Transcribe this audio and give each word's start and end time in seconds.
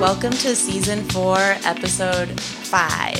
Welcome 0.00 0.32
to 0.32 0.56
season 0.56 1.04
four, 1.10 1.36
episode 1.38 2.40
five. 2.40 3.18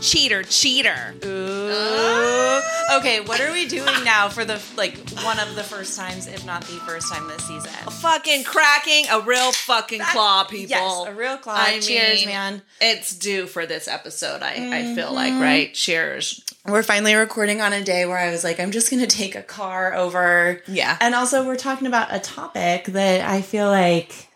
Cheater, 0.00 0.42
cheater. 0.42 1.14
Ooh. 1.24 2.60
Okay, 2.96 3.20
what 3.20 3.40
are 3.40 3.52
we 3.52 3.66
doing 3.66 3.84
now 4.04 4.28
for 4.30 4.44
the 4.46 4.60
like 4.76 4.96
one 5.22 5.38
of 5.38 5.54
the 5.56 5.62
first 5.62 5.98
times, 5.98 6.26
if 6.26 6.44
not 6.46 6.62
the 6.62 6.72
first 6.86 7.12
time 7.12 7.28
this 7.28 7.46
season? 7.46 7.70
Fucking 7.90 8.44
cracking 8.44 9.04
a 9.10 9.20
real 9.20 9.52
fucking 9.52 10.00
claw, 10.00 10.44
people. 10.44 10.68
Yes, 10.70 11.06
a 11.06 11.14
real 11.14 11.36
claw. 11.36 11.54
I 11.56 11.80
Cheers, 11.80 12.20
mean, 12.20 12.28
man. 12.28 12.62
It's 12.80 13.14
due 13.14 13.46
for 13.46 13.66
this 13.66 13.86
episode. 13.86 14.42
I, 14.42 14.54
I 14.90 14.94
feel 14.94 15.12
like 15.12 15.32
Mm-hmm. 15.34 15.42
right. 15.42 15.74
Cheers. 15.74 16.42
We're 16.66 16.82
finally 16.82 17.14
recording 17.14 17.60
on 17.60 17.72
a 17.74 17.82
day 17.84 18.06
where 18.06 18.18
I 18.18 18.30
was 18.30 18.42
like, 18.42 18.58
I'm 18.58 18.70
just 18.70 18.90
gonna 18.90 19.06
take 19.06 19.34
a 19.34 19.42
car 19.42 19.94
over. 19.94 20.62
Yeah. 20.66 20.96
And 21.00 21.14
also, 21.14 21.46
we're 21.46 21.56
talking 21.56 21.86
about 21.86 22.08
a 22.10 22.18
topic 22.18 22.86
that 22.86 23.28
I 23.28 23.42
feel 23.42 23.68
like 23.68 24.28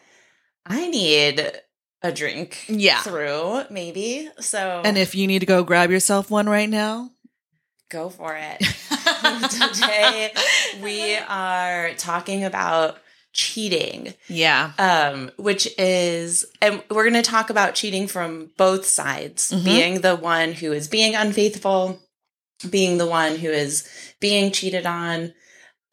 I 0.66 0.88
need 0.88 1.52
a 2.02 2.12
drink 2.12 2.64
Yeah. 2.68 3.00
through, 3.02 3.64
maybe. 3.70 4.28
So 4.40 4.82
And 4.84 4.96
if 4.98 5.14
you 5.14 5.26
need 5.26 5.40
to 5.40 5.46
go 5.46 5.62
grab 5.62 5.90
yourself 5.90 6.30
one 6.30 6.48
right 6.48 6.68
now, 6.68 7.10
go 7.90 8.08
for 8.10 8.36
it. 8.36 8.60
Today 9.50 10.32
we 10.82 11.16
are 11.16 11.92
talking 11.94 12.44
about 12.44 12.98
cheating. 13.32 14.14
yeah, 14.28 14.72
um, 14.78 15.30
which 15.36 15.68
is, 15.78 16.44
and 16.62 16.82
we're 16.90 17.02
going 17.10 17.22
to 17.22 17.28
talk 17.28 17.50
about 17.50 17.74
cheating 17.74 18.06
from 18.06 18.50
both 18.56 18.86
sides 18.86 19.50
Mhm. 19.50 19.64
being 19.64 20.00
the 20.02 20.14
one 20.16 20.52
who 20.52 20.72
is 20.72 20.86
being 20.88 21.14
unfaithful, 21.16 22.00
being 22.70 22.96
the 22.98 23.06
one 23.06 23.36
who 23.36 23.48
is 23.50 23.88
being 24.20 24.52
cheated 24.52 24.86
on. 24.86 25.34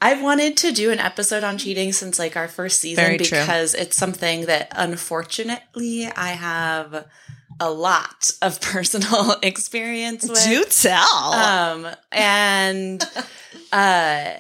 I've 0.02 0.22
wanted 0.22 0.58
to 0.58 0.72
do 0.72 0.92
an 0.92 1.00
episode 1.00 1.44
on 1.44 1.58
cheating 1.60 1.94
since 1.94 2.18
like 2.18 2.36
our 2.36 2.48
first 2.48 2.80
season 2.82 3.04
Very 3.06 3.18
true. 3.20 3.40
because 3.40 3.76
it's 3.76 3.96
something 3.96 4.48
that 4.48 4.70
unfortunately 4.76 6.08
I 6.08 6.30
have 6.30 7.06
a 7.60 7.70
lot 7.70 8.32
of 8.42 8.60
personal 8.74 9.36
experience 9.44 10.28
with. 10.28 10.44
do 10.44 10.66
tell. 10.66 11.34
Um, 11.34 11.88
and 12.12 13.04
uh, 13.72 14.32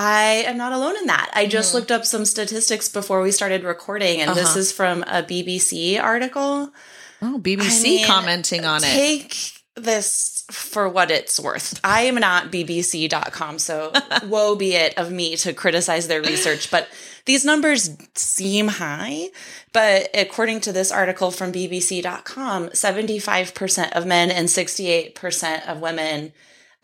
I 0.00 0.22
am 0.46 0.56
not 0.56 0.72
alone 0.72 0.96
in 0.96 1.06
that. 1.06 1.30
I 1.34 1.46
just 1.46 1.70
Mhm. 1.70 1.74
looked 1.74 1.90
up 1.90 2.06
some 2.06 2.24
statistics 2.24 2.88
before 2.88 3.20
we 3.20 3.30
started 3.32 3.64
recording, 3.64 4.20
and 4.20 4.34
this 4.36 4.50
Uh-huh. 4.50 4.58
is 4.60 4.72
from 4.72 5.02
a 5.02 5.22
BBC 5.22 5.98
article. 5.98 6.72
oh, 7.20 7.38
BBC 7.42 7.80
I 7.80 7.82
mean, 7.82 8.06
commenting 8.06 8.64
on 8.64 8.82
it. 8.84 8.92
Take 8.94 9.57
this 9.78 10.44
for 10.50 10.88
what 10.88 11.10
it's 11.10 11.38
worth. 11.38 11.78
I 11.84 12.02
am 12.02 12.14
not 12.16 12.50
BBC.com, 12.50 13.58
so 13.58 13.92
woe 14.26 14.54
be 14.56 14.74
it 14.74 14.96
of 14.96 15.10
me 15.12 15.36
to 15.36 15.52
criticize 15.52 16.08
their 16.08 16.22
research, 16.22 16.70
but 16.70 16.88
these 17.26 17.44
numbers 17.44 17.90
seem 18.14 18.68
high. 18.68 19.28
But 19.72 20.08
according 20.14 20.60
to 20.62 20.72
this 20.72 20.90
article 20.90 21.30
from 21.30 21.52
BBC.com, 21.52 22.68
75% 22.70 23.92
of 23.92 24.06
men 24.06 24.30
and 24.30 24.48
68% 24.48 25.66
of 25.68 25.80
women 25.80 26.32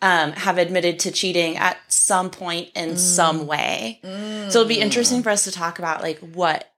um, 0.01 0.33
have 0.33 0.57
admitted 0.57 0.99
to 0.99 1.11
cheating 1.11 1.57
at 1.57 1.77
some 1.87 2.29
point 2.29 2.69
in 2.75 2.91
Mm. 2.91 2.97
some 2.97 3.47
way. 3.47 3.99
So 4.03 4.59
it'll 4.59 4.65
be 4.65 4.79
interesting 4.81 5.23
for 5.23 5.29
us 5.29 5.45
to 5.45 5.51
talk 5.51 5.79
about 5.79 6.01
like 6.03 6.19
what 6.19 6.69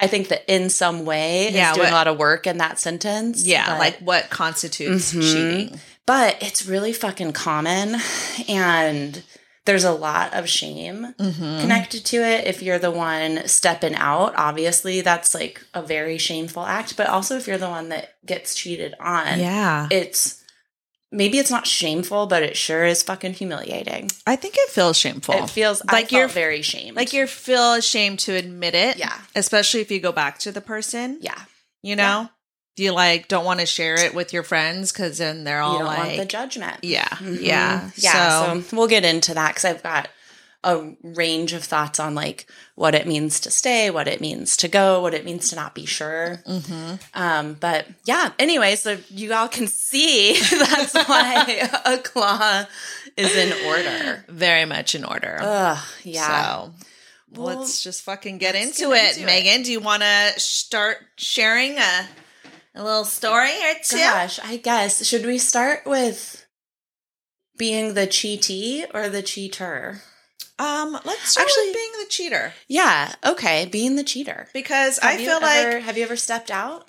I 0.00 0.06
think 0.06 0.28
that 0.28 0.44
in 0.46 0.70
some 0.70 1.04
way 1.04 1.50
Yeah, 1.50 1.70
is 1.70 1.76
doing 1.76 1.86
what- 1.86 1.92
a 1.92 1.96
lot 1.96 2.08
of 2.08 2.18
work 2.18 2.46
in 2.46 2.58
that 2.58 2.78
sentence. 2.78 3.44
Yeah, 3.44 3.66
but- 3.70 3.78
like 3.78 3.98
what 3.98 4.30
constitutes 4.30 5.12
Mhm. 5.12 5.22
cheating? 5.22 5.80
but 6.06 6.36
it's 6.40 6.64
really 6.64 6.92
fucking 6.94 7.32
common 7.34 8.00
and 8.48 9.22
there's 9.66 9.84
a 9.84 9.92
lot 9.92 10.32
of 10.32 10.48
shame 10.48 11.14
Mm-hmm. 11.18 11.60
connected 11.60 12.04
to 12.06 12.16
it 12.24 12.46
if 12.46 12.62
you're 12.62 12.78
the 12.78 12.90
one 12.90 13.46
stepping 13.46 13.94
out 13.94 14.32
obviously 14.36 15.02
that's 15.02 15.34
like 15.34 15.60
a 15.74 15.82
very 15.82 16.16
shameful 16.16 16.64
act 16.64 16.96
but 16.96 17.06
also 17.08 17.36
if 17.36 17.46
you're 17.46 17.58
the 17.58 17.68
one 17.68 17.90
that 17.90 18.14
gets 18.24 18.54
cheated 18.54 18.94
on 18.98 19.38
Yeah, 19.38 19.88
it's 19.90 20.37
maybe 21.10 21.38
it's 21.38 21.50
not 21.50 21.66
shameful 21.66 22.26
but 22.26 22.42
it 22.42 22.56
sure 22.56 22.84
is 22.84 23.02
fucking 23.02 23.32
humiliating 23.34 24.10
I 24.26 24.36
think 24.36 24.54
it 24.58 24.70
feels 24.70 24.96
shameful. 24.96 25.34
it 25.36 25.50
feels 25.50 25.82
Like 25.90 26.12
you're- 26.12 26.28
very 26.28 26.62
shamed 26.62 26.96
like 26.96 27.12
you 27.12 27.26
feel 27.26 27.74
ashamed 27.74 28.18
to 28.20 28.34
admit 28.34 28.74
it. 28.74 28.96
Yeah. 28.98 29.16
especially 29.34 29.80
if 29.80 29.90
you 29.90 30.00
go 30.00 30.12
back 30.12 30.38
to 30.40 30.52
the 30.52 30.60
person. 30.60 31.18
yeah 31.20 31.40
You 31.82 31.96
know, 31.96 32.28
do 32.76 32.82
you 32.84 32.92
like 32.92 33.26
don't 33.28 33.44
want 33.44 33.60
to 33.60 33.66
share 33.66 33.94
it 33.98 34.14
with 34.14 34.32
your 34.32 34.42
friends 34.42 34.92
because 34.92 35.18
then 35.18 35.44
they're 35.44 35.60
all 35.60 35.72
you 35.74 35.78
don't 35.80 35.86
like, 35.86 35.98
want 35.98 36.16
the 36.16 36.24
judgment 36.26 36.76
yeah, 36.82 37.08
Mhm. 37.08 37.38
yeah, 37.40 37.90
yeah 37.96 38.54
So, 38.54 38.60
so, 38.62 38.76
we'll 38.76 38.88
get 38.88 39.04
into 39.04 39.34
that 39.34 39.48
because 39.54 39.64
i've 39.64 39.82
got 39.82 40.08
a 40.64 40.92
range 41.02 41.52
of 41.52 41.62
thoughts 41.62 42.00
on 42.00 42.14
like 42.14 42.46
what 42.74 42.94
it 42.94 43.06
means 43.06 43.38
to 43.40 43.50
stay 43.50 43.90
what 43.90 44.08
it 44.08 44.20
means 44.20 44.56
to 44.56 44.66
go 44.66 45.00
what 45.00 45.14
it 45.14 45.24
means 45.24 45.50
to 45.50 45.56
not 45.56 45.72
be 45.72 45.86
sure 45.86 46.42
mhm. 46.48 47.00
um 47.14 47.54
but 47.54 47.86
yeah 48.04 48.32
anyway 48.40 48.74
so 48.74 48.98
you 49.08 49.32
all 49.32 49.46
can 49.48 49.68
see 49.68 50.32
that's 50.50 50.94
why 51.06 51.68
a 51.84 51.98
claw 51.98 52.64
is 53.16 53.36
in 53.36 53.52
order 53.66 54.24
very 54.28 54.64
much 54.64 54.94
in 54.94 55.04
order. 55.04 55.38
Ugh, 55.40 55.78
yeah 56.04 56.62
So 56.64 56.72
Well, 57.30 57.58
let's 57.58 57.82
just 57.82 58.02
fucking 58.02 58.38
get 58.38 58.54
into 58.54 58.88
get 58.90 58.92
it, 58.92 59.18
into 59.18 59.22
it. 59.22 59.26
Megan. 59.26 59.62
Do 59.62 59.72
you 59.72 59.80
want 59.80 60.02
to 60.02 60.32
start 60.38 60.98
sharing 61.16 61.78
a 61.78 62.06
a 62.74 62.84
little 62.84 63.04
story 63.04 63.50
or 63.50 63.74
two? 63.82 63.96
gosh 63.96 64.38
i 64.44 64.56
guess 64.56 65.04
should 65.04 65.26
we 65.26 65.38
start 65.38 65.80
with 65.84 66.46
being 67.56 67.94
the 67.94 68.06
cheatee 68.06 68.84
or 68.94 69.08
the 69.08 69.22
cheater 69.22 70.00
Um, 70.58 70.98
let's 71.04 71.30
start 71.30 71.46
Actually- 71.46 71.66
with 71.66 71.74
being 71.74 71.92
the 72.00 72.06
cheater. 72.08 72.52
yeah 72.66 73.14
okay 73.24 73.66
being 73.66 73.96
the 73.96 74.04
cheater. 74.04 74.48
Because 74.52 74.98
I 74.98 75.12
Have 75.12 75.20
you 75.20 75.26
feel 75.28 75.40
like 75.40 75.82
have 75.82 75.96
you 75.96 76.04
ever 76.04 76.16
stepped 76.16 76.50
out 76.50 76.88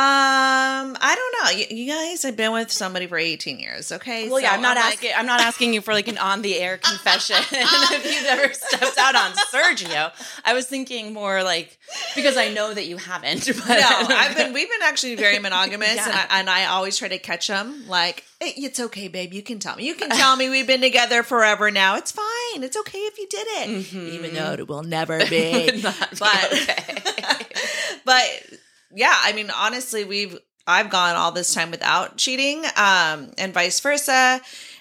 um 0.00 0.96
I 1.00 1.14
don't 1.16 1.44
know. 1.44 1.58
You, 1.58 1.76
you 1.84 1.92
guys 1.92 2.22
have 2.22 2.36
been 2.36 2.52
with 2.52 2.70
somebody 2.70 3.08
for 3.08 3.18
eighteen 3.18 3.58
years, 3.58 3.90
okay? 3.90 4.28
Well, 4.28 4.38
yeah, 4.40 4.52
I'm 4.52 4.62
not 4.62 4.76
like- 4.76 4.94
asking. 4.94 5.10
I'm 5.16 5.26
not 5.26 5.40
asking 5.40 5.74
you 5.74 5.80
for 5.80 5.92
like 5.92 6.06
an 6.06 6.18
on 6.18 6.42
the 6.42 6.56
air 6.56 6.78
confession 6.82 7.36
if 7.50 8.04
you've 8.04 8.26
ever 8.26 8.52
stepped 8.54 8.96
out 8.96 9.16
on 9.16 9.32
Sergio. 9.52 10.12
I 10.44 10.54
was 10.54 10.66
thinking 10.66 11.12
more 11.12 11.42
like 11.42 11.76
because 12.14 12.36
I 12.36 12.48
know 12.50 12.72
that 12.72 12.86
you 12.86 12.96
haven't. 12.96 13.46
But 13.58 13.66
no, 13.80 14.14
I've 14.16 14.36
been. 14.36 14.52
We've 14.52 14.68
been 14.68 14.82
actually 14.84 15.16
very 15.16 15.40
monogamous, 15.40 15.98
and, 15.98 16.12
I, 16.12 16.26
and 16.38 16.48
I 16.50 16.66
always 16.66 16.96
try 16.96 17.08
to 17.08 17.18
catch 17.18 17.48
them. 17.48 17.88
Like, 17.88 18.24
"Hey, 18.40 18.52
it's 18.56 18.78
okay, 18.78 19.08
babe. 19.08 19.32
You 19.34 19.42
can 19.42 19.58
tell 19.58 19.74
me. 19.76 19.84
You 19.84 19.94
can 19.96 20.10
tell 20.10 20.36
me 20.36 20.48
we've 20.48 20.66
been 20.66 20.80
together 20.80 21.24
forever 21.24 21.72
now. 21.72 21.96
It's 21.96 22.12
fine. 22.12 22.62
It's 22.62 22.76
okay 22.76 22.98
if 22.98 23.18
you 23.18 23.26
did 23.28 23.46
it, 23.48 23.68
Mhm. 23.86 24.12
even 24.12 24.34
though 24.34 24.52
it 24.52 24.68
will 24.68 24.84
never 24.84 25.18
be. 25.18 25.70
Be 25.72 25.82
but, 25.82 26.52
okay. 26.52 27.02
but 28.04 28.24
yeah, 28.94 29.14
I 29.22 29.32
mean, 29.32 29.50
honestly, 29.50 30.04
we've 30.04 30.38
I've 30.66 30.90
gone 30.90 31.16
all 31.16 31.32
this 31.32 31.54
time 31.54 31.70
without 31.70 32.16
cheating, 32.18 32.64
um, 32.76 33.30
and 33.38 33.54
vice 33.54 33.80
versa, 33.80 34.40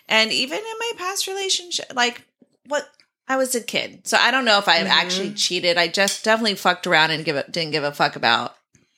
and 0.10 0.32
even 0.34 0.58
in 0.60 0.64
my 0.80 0.92
past 0.98 1.28
relationship, 1.28 1.94
like 1.96 2.24
what. 2.68 2.88
I 3.30 3.36
was 3.36 3.54
a 3.56 3.62
kid, 3.62 4.08
so 4.08 4.16
I 4.18 4.32
don't 4.32 4.46
know 4.46 4.58
if 4.58 4.70
I've 4.70 4.88
Mhm. 4.88 4.90
actually 4.90 5.34
cheated. 5.34 5.78
I 5.78 5.90
just 5.90 6.24
definitely 6.24 6.56
fucked 6.56 6.88
around 6.88 7.12
and 7.12 7.26
give 7.26 7.36
a, 7.36 7.44
didn't 7.52 7.72
give 7.74 7.84
a 7.84 7.92
fuck 7.92 8.16
about, 8.16 8.56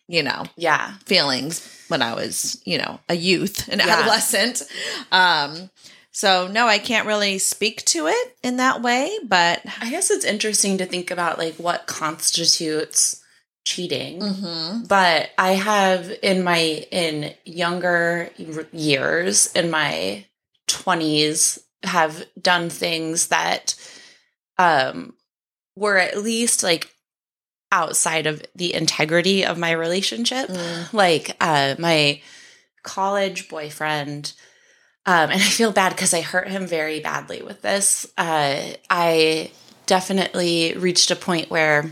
you 0.08 0.22
know, 0.22 0.46
yeah, 0.56 0.94
feelings 1.08 1.68
when 1.88 2.04
I 2.04 2.14
was, 2.14 2.62
you 2.64 2.78
know, 2.78 3.00
a 3.10 3.16
youth, 3.16 3.68
an 3.70 3.80
Yeah. 3.80 3.88
adolescent. 4.02 4.62
Um, 5.12 5.72
so 6.12 6.48
no, 6.48 6.68
I 6.68 6.78
can't 6.78 7.08
really 7.08 7.40
speak 7.40 7.84
to 7.86 8.06
it 8.06 8.38
in 8.44 8.58
that 8.58 8.84
way, 8.84 9.18
but 9.24 9.62
I 9.82 9.90
guess 9.90 10.12
it's 10.12 10.26
interesting 10.26 10.78
to 10.78 10.86
think 10.86 11.10
about 11.10 11.40
like 11.40 11.56
what 11.56 11.88
constitutes 11.88 13.22
cheating. 13.66 14.20
Mhm. 14.20 14.88
But 14.88 15.30
I 15.38 15.52
have 15.54 16.12
in 16.22 16.44
my 16.44 16.88
in 16.92 17.34
younger 17.46 18.30
years 18.72 19.48
in 19.54 19.70
my 19.70 20.26
20s 20.68 21.60
have 21.84 22.26
done 22.42 22.70
things 22.70 23.28
that 23.28 23.76
um 24.58 25.14
were 25.76 25.98
at 25.98 26.18
least 26.18 26.64
like 26.64 26.94
outside 27.72 28.26
of 28.26 28.42
the 28.56 28.74
integrity 28.74 29.46
of 29.46 29.58
my 29.58 29.72
relationship. 29.72 30.50
Mm. 30.50 30.94
Like 30.94 31.36
uh 31.40 31.76
my 31.78 32.22
college 32.84 33.50
boyfriend 33.50 34.34
um 35.06 35.30
and 35.30 35.42
I 35.42 35.50
feel 35.60 35.72
bad 35.72 35.96
cuz 35.96 36.14
I 36.14 36.22
hurt 36.22 36.50
him 36.50 36.66
very 36.68 37.00
badly 37.00 37.42
with 37.42 37.62
this. 37.62 38.08
Uh 38.18 38.74
I 38.90 39.52
definitely 39.86 40.74
reached 40.78 41.12
a 41.12 41.16
point 41.16 41.50
where 41.50 41.92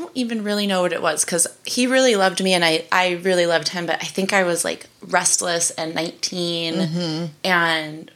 don't 0.11 0.17
even 0.17 0.43
really 0.43 0.67
know 0.67 0.81
what 0.81 0.93
it 0.93 1.01
was 1.01 1.23
because 1.23 1.47
he 1.65 1.87
really 1.87 2.15
loved 2.15 2.43
me 2.43 2.53
and 2.53 2.63
I, 2.63 2.85
I 2.91 3.13
really 3.23 3.45
loved 3.45 3.69
him, 3.69 3.85
but 3.85 4.01
I 4.01 4.05
think 4.05 4.33
I 4.33 4.43
was 4.43 4.63
like 4.65 4.87
restless 5.07 5.71
and 5.71 5.95
19 5.95 7.29
and 7.43 8.11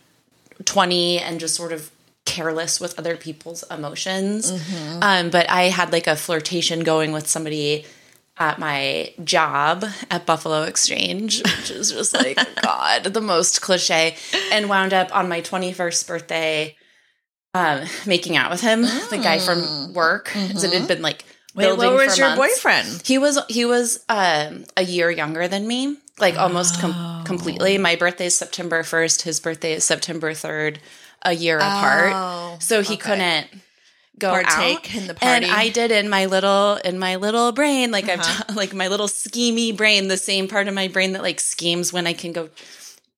20 0.64 1.20
and 1.20 1.40
just 1.40 1.56
sort 1.56 1.72
of 1.72 1.92
careless 2.26 2.80
with 2.82 2.98
other 3.00 3.16
people's 3.16 3.64
emotions. 3.70 4.52
Um, 5.02 5.30
but 5.30 5.50
I 5.50 5.64
had 5.64 5.92
like 5.92 6.08
a 6.08 6.16
flirtation 6.16 6.82
going 6.82 7.12
with 7.12 7.28
somebody 7.28 7.86
at 8.38 8.60
my 8.60 9.14
job 9.24 9.86
at 10.12 10.26
Buffalo 10.26 10.64
Exchange, 10.64 11.42
which 11.44 11.72
is 11.72 11.92
just 11.92 12.14
like, 12.14 12.38
God, 12.62 13.06
the 13.06 13.22
most 13.22 13.62
cliche, 13.62 14.18
and 14.52 14.68
wound 14.68 14.94
up 14.94 15.16
on 15.16 15.30
my 15.30 15.40
21st 15.42 16.08
birthday 16.08 16.76
um, 17.54 17.86
making 18.06 18.36
out 18.36 18.52
with 18.52 18.60
him, 18.60 18.82
the 18.82 19.20
guy 19.24 19.40
from 19.40 19.94
work. 19.94 20.28
So 20.58 20.68
it 20.68 20.74
had 20.74 20.88
been 20.90 21.02
like, 21.02 21.24
Wait, 21.56 21.78
what 21.78 21.94
was 21.94 22.18
your 22.18 22.36
months. 22.36 22.56
boyfriend? 22.56 23.02
He 23.06 23.18
was 23.18 23.40
he 23.50 23.66
was 23.66 24.04
um, 24.10 24.66
a 24.76 24.84
year 24.84 25.10
younger 25.10 25.48
than 25.48 25.68
me, 25.68 25.98
like 26.20 26.38
almost 26.38 26.80
com- 26.82 27.24
completely. 27.24 27.78
My 27.78 27.96
birthday 27.96 28.26
is 28.28 28.38
September 28.38 28.84
first. 28.84 29.22
His 29.24 29.40
birthday 29.40 29.74
is 29.74 29.84
September 29.84 30.34
third, 30.34 30.80
a 31.22 31.34
year 31.34 31.58
apart. 31.58 32.62
So 32.62 32.82
he 32.82 32.98
couldn't 32.98 33.48
go 34.20 34.32
Partake 34.32 34.90
out. 34.90 34.96
in 34.96 35.08
the 35.08 35.14
party. 35.14 35.46
And. 35.46 35.54
I 35.54 35.70
did 35.70 35.92
in 35.92 36.10
my 36.10 36.26
little 36.26 36.76
in 36.86 37.00
my 37.00 37.16
little 37.18 37.52
brain, 37.52 37.92
like 37.92 38.10
I've 38.10 38.48
t- 38.48 38.54
like 38.56 38.74
my 38.74 38.88
little 38.88 39.08
schemy 39.08 39.76
brain, 39.76 40.08
the 40.08 40.18
same 40.18 40.48
part 40.48 40.68
of 40.68 40.74
my 40.74 40.88
brain 40.88 41.14
that 41.14 41.22
like 41.22 41.40
schemes 41.40 41.92
when 41.94 42.06
I 42.08 42.14
can 42.14 42.32
go 42.34 42.50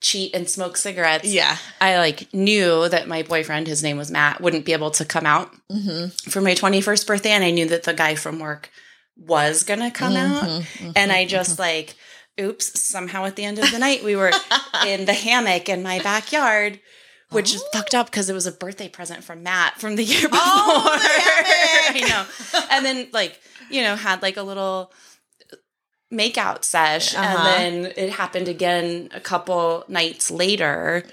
cheat 0.01 0.35
and 0.35 0.49
smoke 0.49 0.77
cigarettes. 0.77 1.33
Yeah. 1.33 1.57
I 1.81 1.97
like 1.97 2.33
knew 2.33 2.87
that 2.89 3.07
my 3.07 3.23
boyfriend, 3.23 3.67
his 3.67 3.83
name 3.83 3.97
was 3.97 4.11
Matt, 4.11 4.41
wouldn't 4.41 4.65
be 4.65 4.73
able 4.73 4.91
to 4.91 5.05
come 5.05 5.25
out 5.25 5.51
mm-hmm. 5.71 6.09
for 6.29 6.41
my 6.41 6.53
21st 6.53 7.07
birthday. 7.07 7.31
And 7.31 7.43
I 7.43 7.51
knew 7.51 7.67
that 7.67 7.83
the 7.83 7.93
guy 7.93 8.15
from 8.15 8.39
work 8.39 8.69
was 9.17 9.63
going 9.63 9.79
to 9.79 9.91
come 9.91 10.13
mm-hmm. 10.13 10.35
out. 10.35 10.43
Mm-hmm. 10.43 10.91
And 10.95 11.11
I 11.11 11.25
just 11.25 11.57
like, 11.57 11.95
oops, 12.39 12.79
somehow 12.79 13.25
at 13.25 13.35
the 13.35 13.45
end 13.45 13.59
of 13.59 13.71
the 13.71 13.79
night, 13.79 14.03
we 14.03 14.15
were 14.15 14.31
in 14.85 15.05
the 15.05 15.13
hammock 15.13 15.69
in 15.69 15.83
my 15.83 15.99
backyard. 15.99 16.79
Which 17.29 17.53
is 17.53 17.61
fucked 17.73 17.93
up 17.93 18.05
oh. 18.05 18.09
because 18.09 18.29
it 18.29 18.33
was 18.33 18.47
a 18.47 18.53
birthday 18.53 18.87
present 18.87 19.21
from 19.21 19.43
Matt 19.43 19.81
from 19.81 19.97
the 19.97 20.03
year 20.03 20.29
oh, 20.31 20.81
before. 20.87 21.01
I 21.03 22.07
know. 22.07 22.65
And 22.71 22.85
then 22.85 23.09
like, 23.11 23.37
you 23.69 23.81
know, 23.81 23.97
had 23.97 24.21
like 24.21 24.37
a 24.37 24.43
little 24.43 24.93
makeout 26.11 26.63
sesh 26.63 27.13
Uh-huh. 27.15 27.23
and 27.25 27.83
then 27.85 27.93
it 27.97 28.11
happened 28.11 28.47
again 28.47 29.09
a 29.13 29.19
couple 29.19 29.83
nights 29.87 30.31
later 30.31 31.03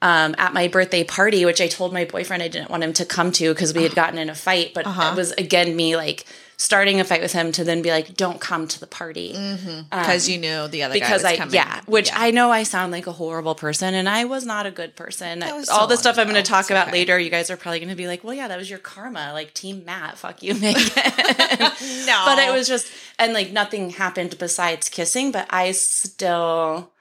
um, 0.00 0.34
at 0.38 0.52
my 0.54 0.68
birthday 0.68 1.04
party 1.04 1.44
which 1.44 1.60
i 1.60 1.66
told 1.68 1.92
my 1.92 2.04
boyfriend 2.04 2.42
i 2.42 2.48
didn't 2.48 2.70
want 2.70 2.82
him 2.82 2.92
to 2.94 3.04
come 3.04 3.30
to 3.32 3.52
because 3.52 3.74
we 3.74 3.82
had 3.82 3.94
gotten 3.94 4.18
in 4.18 4.30
a 4.30 4.34
fight 4.34 4.72
but 4.74 4.86
Uh-huh. 4.86 5.10
it 5.12 5.16
was 5.16 5.32
again 5.32 5.76
me 5.76 5.96
like 5.96 6.24
starting 6.60 6.98
a 6.98 7.04
fight 7.04 7.20
with 7.22 7.32
him 7.32 7.52
to 7.52 7.62
then 7.62 7.82
be 7.82 7.90
like 7.90 8.14
don't 8.16 8.40
come 8.40 8.66
to 8.66 8.80
the 8.80 8.86
party 8.86 9.28
Because 9.90 10.28
you 10.28 10.38
knew 10.38 10.66
the 10.68 10.82
other 10.82 10.92
because 10.94 11.22
guy 11.22 11.28
I 11.28 11.32
was 11.32 11.38
coming. 11.38 11.54
yeah, 11.54 11.80
which 11.86 12.10
I 12.12 12.32
know 12.32 12.50
I 12.50 12.64
sound 12.64 12.90
like 12.92 13.06
a 13.06 13.12
horrible 13.12 13.54
person, 13.54 13.94
and 13.94 14.08
I 14.08 14.24
was 14.24 14.44
not 14.44 14.66
a 14.66 14.70
good 14.72 14.96
person. 14.96 15.38
was 15.40 15.68
All 15.68 15.86
the 15.86 15.96
stuff 15.96 16.16
long 16.16 16.26
I'm 16.26 16.32
going 16.32 16.42
to 16.44 16.48
talk 16.48 16.62
It's 16.62 16.70
about 16.70 16.88
okay. 16.88 16.98
later, 16.98 17.18
you 17.18 17.30
guys 17.30 17.48
are 17.50 17.56
probably 17.56 17.78
going 17.78 17.90
to 17.90 17.94
be 17.94 18.06
like, 18.08 18.24
"Well, 18.24 18.34
yeah, 18.34 18.48
that 18.48 18.58
was 18.58 18.68
your 18.68 18.80
karma." 18.80 19.30
Like 19.32 19.54
Team 19.54 19.84
Matt, 19.84 20.18
fuck 20.18 20.42
you, 20.42 20.54
Megan. 20.60 20.82
No. 22.06 22.22
but 22.26 22.38
it 22.38 22.52
was 22.52 22.66
just, 22.66 22.90
and 23.18 23.32
like 23.32 23.52
nothing 23.52 23.90
happened 23.90 24.36
besides 24.38 24.88
kissing. 24.88 25.30
But 25.32 25.46
I 25.50 25.70
still, 25.72 26.92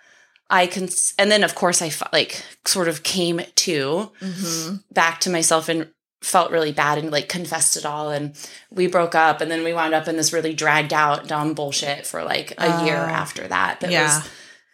I 0.49 0.67
can, 0.67 0.87
and 1.17 1.31
then 1.31 1.43
of 1.43 1.55
course 1.55 1.81
I 1.81 1.91
like 2.13 2.43
sort 2.65 2.87
of 2.87 3.01
came 3.03 3.41
to 3.55 4.11
Mm-hmm. 4.21 4.75
back 4.93 5.19
to 5.21 5.29
myself 5.29 5.67
and 5.69 5.89
felt 6.21 6.51
really 6.51 6.71
bad 6.71 6.97
and 6.97 7.11
like 7.11 7.29
confessed 7.29 7.77
it 7.77 7.85
all 7.85 8.09
and 8.09 8.35
we 8.71 8.87
broke 8.87 9.13
up 9.15 9.39
and 9.39 9.51
then 9.51 9.63
we 9.63 9.71
wound 9.73 9.93
up 9.93 10.07
in 10.07 10.17
this 10.17 10.33
really 10.33 10.53
dragged 10.53 10.91
out 10.93 11.27
dumb 11.27 11.53
bullshit 11.53 12.07
for 12.07 12.23
like 12.23 12.53
a 12.57 12.83
year 12.85 12.95
after 12.95 13.47
that 13.47 13.79
that. 13.81 13.91
Yeah. 13.91 14.17
was 14.17 14.29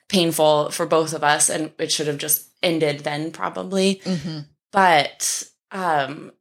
painful 0.08 0.72
for 0.72 0.86
both 0.86 1.14
of 1.14 1.24
us 1.24 1.50
and 1.50 1.72
it 1.78 1.92
should 1.92 2.08
have 2.08 2.18
just 2.18 2.48
ended 2.62 3.02
then 3.02 3.32
probably 3.32 4.02
Mm-hmm. 4.06 4.40
but 4.72 5.44
um 5.72 6.32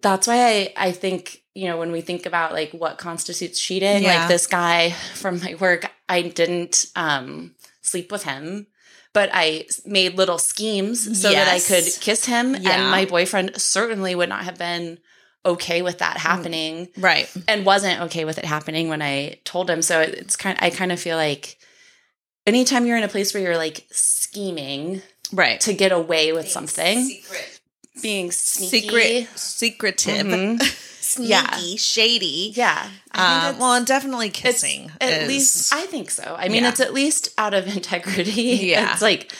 that's 0.00 0.26
why 0.26 0.36
I, 0.76 0.88
I 0.88 0.92
think 0.92 1.42
you 1.54 1.68
know 1.68 1.76
when 1.78 1.92
we 1.92 2.00
think 2.00 2.26
about 2.26 2.52
like 2.52 2.72
what 2.72 2.98
constitutes 2.98 3.60
cheating 3.60 4.02
Yeah. 4.02 4.20
like 4.20 4.28
this 4.28 4.46
guy 4.46 4.90
from 5.14 5.38
my 5.40 5.54
work 5.60 5.88
i 6.08 6.22
didn't 6.22 6.86
um 6.96 7.54
sleep 7.82 8.10
with 8.10 8.24
him 8.24 8.66
but 9.12 9.30
i 9.32 9.64
made 9.84 10.16
little 10.16 10.38
schemes 10.38 11.20
so 11.20 11.30
that 11.30 11.48
i 11.48 11.58
could 11.60 11.84
kiss 12.00 12.24
him 12.26 12.54
Yeah. 12.54 12.70
and 12.72 12.90
my 12.90 13.04
boyfriend 13.04 13.60
certainly 13.60 14.14
would 14.14 14.28
not 14.28 14.44
have 14.44 14.58
been 14.58 14.98
okay 15.44 15.82
with 15.82 15.98
that 15.98 16.16
happening 16.18 16.88
Right. 16.96 17.28
and 17.48 17.66
wasn't 17.66 18.00
okay 18.02 18.24
with 18.24 18.38
it 18.38 18.44
happening 18.44 18.88
when 18.88 19.02
i 19.02 19.38
told 19.44 19.68
him 19.68 19.82
so 19.82 20.00
it's 20.00 20.36
kind 20.36 20.56
i 20.60 20.70
kind 20.70 20.92
of 20.92 21.00
feel 21.00 21.16
like 21.16 21.58
anytime 22.46 22.86
you're 22.86 22.96
in 22.96 23.02
a 23.04 23.08
place 23.08 23.34
where 23.34 23.42
you're 23.42 23.56
like 23.56 23.86
scheming 23.90 25.02
Right. 25.32 25.60
to 25.62 25.72
get 25.72 25.92
away 25.92 26.32
with 26.32 26.48
something 26.48 27.20
being 28.02 28.30
sneaky. 28.30 28.80
Secret, 28.88 29.28
secretive, 29.38 30.26
Mhm. 30.26 30.60
sneaky, 31.14 31.30
Yeah. 31.30 31.76
shady. 31.76 32.52
Yeah. 32.54 32.88
Um, 33.12 33.58
well, 33.58 33.72
and 33.74 33.86
definitely 33.86 34.30
kissing. 34.30 34.90
at 35.00 35.22
is- 35.22 35.28
least 35.28 35.72
I 35.74 35.86
think 35.86 36.10
so. 36.10 36.36
I 36.38 36.48
mean, 36.48 36.62
Yeah. 36.62 36.70
it's 36.70 36.80
at 36.80 36.92
least 36.92 37.28
out 37.38 37.54
of 37.54 37.66
integrity. 37.76 38.42
Yeah. 38.72 38.92
It's 38.92 39.02
like 39.02 39.32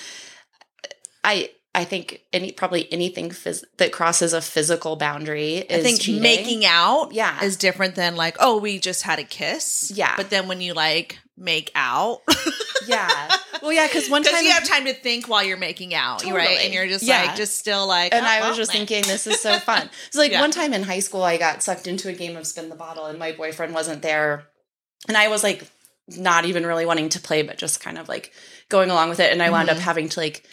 I 1.24 1.50
I 1.74 1.84
think 1.84 2.20
any 2.34 2.52
probably 2.52 2.92
anything 2.92 3.30
phys- 3.30 3.64
that 3.78 3.92
crosses 3.92 4.34
a 4.34 4.42
physical 4.42 4.96
boundary 4.96 5.54
is 5.56 5.78
I 5.78 5.82
think 5.82 6.00
cheating. 6.02 6.22
making 6.22 6.66
out 6.66 7.12
Yeah. 7.12 7.42
is 7.42 7.56
different 7.56 7.94
than 7.94 8.14
like, 8.14 8.36
oh, 8.40 8.58
we 8.58 8.78
just 8.78 9.02
had 9.02 9.18
a 9.18 9.24
kiss. 9.24 9.90
Yeah. 9.94 10.14
But 10.16 10.28
then 10.30 10.48
when 10.48 10.60
you 10.60 10.74
like 10.74 11.18
make 11.42 11.70
out, 11.74 12.20
Yeah. 12.88 13.30
Well, 13.62 13.72
yeah, 13.72 13.86
because 13.86 14.10
one 14.10 14.22
time 14.24 14.42
you 14.44 14.50
have 14.50 14.64
time 14.66 14.86
to 14.86 14.92
think 14.94 15.28
while 15.28 15.44
you're 15.44 15.56
making 15.56 15.94
out, 15.94 16.24
right? 16.24 16.58
And 16.64 16.74
you're 16.74 16.88
just 16.88 17.04
Yeah. 17.04 17.26
like, 17.26 17.36
just 17.36 17.56
still 17.58 17.86
like, 17.86 18.12
and 18.12 18.24
oh, 18.24 18.28
I 18.28 18.40
was 18.40 18.48
well, 18.50 18.56
just 18.56 18.72
meh. 18.72 18.78
thinking, 18.78 19.02
this 19.06 19.26
is 19.28 19.40
so 19.40 19.58
fun. 19.58 19.88
So, 20.10 20.18
like, 20.18 20.32
Yeah. 20.32 20.40
one 20.40 20.50
time 20.50 20.72
in 20.74 20.82
high 20.82 20.98
school, 20.98 21.22
I 21.22 21.36
got 21.36 21.62
sucked 21.62 21.86
into 21.86 22.08
a 22.08 22.12
game 22.12 22.36
of 22.36 22.46
spin 22.46 22.68
the 22.70 22.74
bottle, 22.74 23.06
and 23.06 23.18
my 23.20 23.30
boyfriend 23.32 23.72
wasn't 23.72 24.02
there. 24.02 24.48
And 25.06 25.16
I 25.16 25.28
was 25.28 25.42
like, 25.44 25.64
not 26.08 26.44
even 26.44 26.66
really 26.66 26.84
wanting 26.86 27.08
to 27.10 27.20
play, 27.20 27.42
but 27.42 27.56
just 27.56 27.80
kind 27.80 27.98
of 27.98 28.08
like 28.08 28.32
going 28.68 28.90
along 28.90 29.10
with 29.10 29.20
it. 29.20 29.32
And 29.32 29.40
I 29.42 29.50
wound 29.50 29.68
Mm-hmm. 29.68 29.78
up 29.78 29.82
having 29.84 30.08
to 30.08 30.20
like 30.20 30.44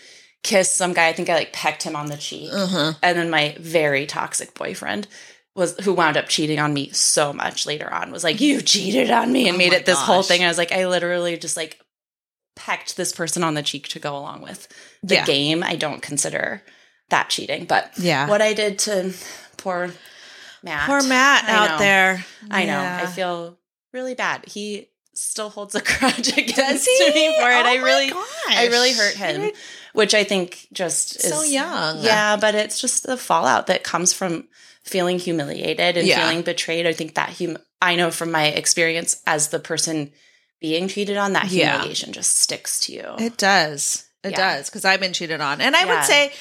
kiss 0.43 0.71
some 0.71 0.93
guy. 0.93 1.07
I 1.07 1.13
think 1.13 1.29
I 1.29 1.35
like 1.35 1.51
pecked 1.53 1.81
him 1.83 1.95
on 1.95 2.07
the 2.07 2.17
cheek. 2.17 2.51
Uh-huh. 2.53 2.93
And 3.01 3.17
then 3.17 3.29
my 3.31 3.55
very 3.59 4.05
toxic 4.05 4.53
boyfriend 4.53 5.07
was 5.59 5.77
who 5.83 5.93
wound 5.93 6.17
up 6.17 6.27
cheating 6.29 6.57
on 6.59 6.73
me 6.73 6.89
so 6.91 7.31
much 7.33 7.65
later 7.67 7.91
on 7.93 8.11
was 8.11 8.23
like, 8.23 8.41
You 8.41 8.61
cheated 8.61 9.11
on 9.11 9.31
me 9.31 9.47
and 9.47 9.55
Oh 9.55 9.57
made 9.57 9.73
it 9.73 9.85
this 9.85 9.99
whole 9.99 10.17
gosh. 10.19 10.27
thing. 10.27 10.43
I 10.43 10.47
was 10.47 10.57
like, 10.57 10.71
I 10.71 10.87
literally 10.87 11.37
just 11.37 11.55
like 11.57 11.79
pecked 12.55 12.97
this 12.97 13.11
person 13.11 13.43
on 13.43 13.53
the 13.53 13.61
cheek 13.63 13.87
to 13.89 13.99
go 13.99 14.17
along 14.17 14.41
with 14.41 14.67
the 15.03 15.15
Yeah. 15.15 15.25
game. 15.25 15.63
I 15.63 15.75
don't 15.75 16.01
consider 16.01 16.63
that 17.09 17.29
cheating. 17.29 17.65
But 17.65 17.91
Yeah. 17.97 18.27
what 18.27 18.41
I 18.41 18.53
did 18.53 18.79
to 18.79 19.13
poor 19.57 19.91
Matt. 20.63 20.87
Poor 20.87 21.01
Matt 21.03 21.45
I 21.45 21.51
out 21.53 21.69
know. 21.71 21.77
there. 21.77 22.25
I 22.51 22.65
know. 22.65 22.81
Yeah. 22.81 22.99
I 23.03 23.05
feel 23.07 23.57
really 23.93 24.13
bad. 24.15 24.45
He 24.47 24.89
still 25.13 25.49
holds 25.49 25.75
a 25.75 25.81
grudge 25.99 26.37
against 26.37 26.87
me 26.87 27.35
for 27.39 27.49
it. 27.49 27.65
Oh 27.65 27.69
I 27.69 27.75
really 27.83 28.09
gosh. 28.09 28.27
I 28.49 28.67
really 28.67 28.93
hurt 28.93 29.15
him. 29.15 29.41
You're 29.41 29.51
Which 29.93 30.13
I 30.13 30.23
think 30.23 30.67
just 30.73 31.15
is 31.17 31.29
So 31.33 31.41
is 31.41 31.51
young. 31.51 32.01
Yeah, 32.03 32.35
but 32.37 32.55
it's 32.55 32.79
just 32.79 33.03
the 33.05 33.17
fallout 33.17 33.67
that 33.67 33.83
comes 33.83 34.13
from 34.13 34.47
feeling 34.89 35.19
humiliated 35.19 35.97
and 35.97 36.07
Yeah. 36.07 36.19
feeling 36.19 36.41
betrayed. 36.41 36.85
I 36.87 36.93
think 36.93 37.15
that 37.15 37.35
hum- 37.37 37.57
I 37.81 37.95
know 37.95 38.11
from 38.11 38.31
my 38.31 38.47
experience 38.47 39.21
as 39.25 39.49
the 39.49 39.59
person 39.59 40.11
being 40.59 40.87
cheated 40.89 41.15
on, 41.17 41.33
that 41.33 41.49
Yeah. 41.49 41.71
humiliation 41.73 42.11
just 42.11 42.37
sticks 42.37 42.79
to 42.81 42.91
you. 42.93 43.15
It 43.19 43.37
does. 43.37 44.03
It 44.23 44.31
Yeah. 44.31 44.55
does 44.55 44.69
because 44.69 44.83
I've 44.83 44.99
been 44.99 45.13
cheated 45.13 45.39
on, 45.39 45.61
and 45.61 45.75
I 45.75 45.85
Yeah. 45.85 45.95
would 45.95 46.03
say, 46.05 46.33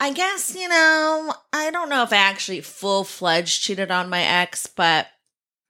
I 0.00 0.10
guess 0.12 0.54
you 0.56 0.68
know, 0.68 1.32
I 1.52 1.70
don't 1.70 1.88
know 1.90 2.02
if 2.02 2.12
I 2.12 2.16
actually 2.16 2.62
full 2.62 3.04
fledged 3.04 3.62
cheated 3.62 3.90
on 3.92 4.08
my 4.10 4.22
ex, 4.22 4.66
but 4.66 5.06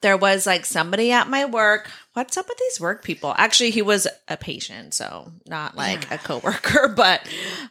there 0.02 0.16
was 0.16 0.46
like 0.46 0.64
somebody 0.64 1.12
at 1.12 1.28
my 1.28 1.44
work. 1.44 1.90
What's 2.14 2.36
up 2.36 2.48
with 2.48 2.58
these 2.58 2.80
work 2.80 3.04
people? 3.04 3.34
Actually, 3.36 3.70
he 3.70 3.82
was 3.82 4.06
a 4.28 4.36
patient, 4.36 4.94
so 4.94 5.32
not 5.46 5.76
like 5.76 6.04
Yeah. 6.08 6.14
a 6.14 6.18
coworker, 6.18 6.88
but 6.96 7.20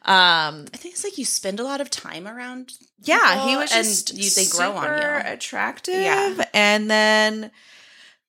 um, 0.06 0.66
I 0.74 0.78
think 0.78 0.94
it's 0.96 1.04
like 1.04 1.18
you 1.18 1.26
spend 1.26 1.60
a 1.60 1.64
lot 1.64 1.82
of 1.82 1.90
time 1.90 2.28
around. 2.28 2.74
yeah, 3.02 3.48
he 3.48 3.56
was 3.56 3.72
and 3.72 3.84
just 3.86 4.14
you, 4.16 4.30
they 4.30 4.46
grow 4.50 4.74
on 4.74 5.02
you. 5.02 5.32
attractive, 5.34 5.96
Yeah. 6.02 6.46
and 6.54 6.90
then 6.90 7.52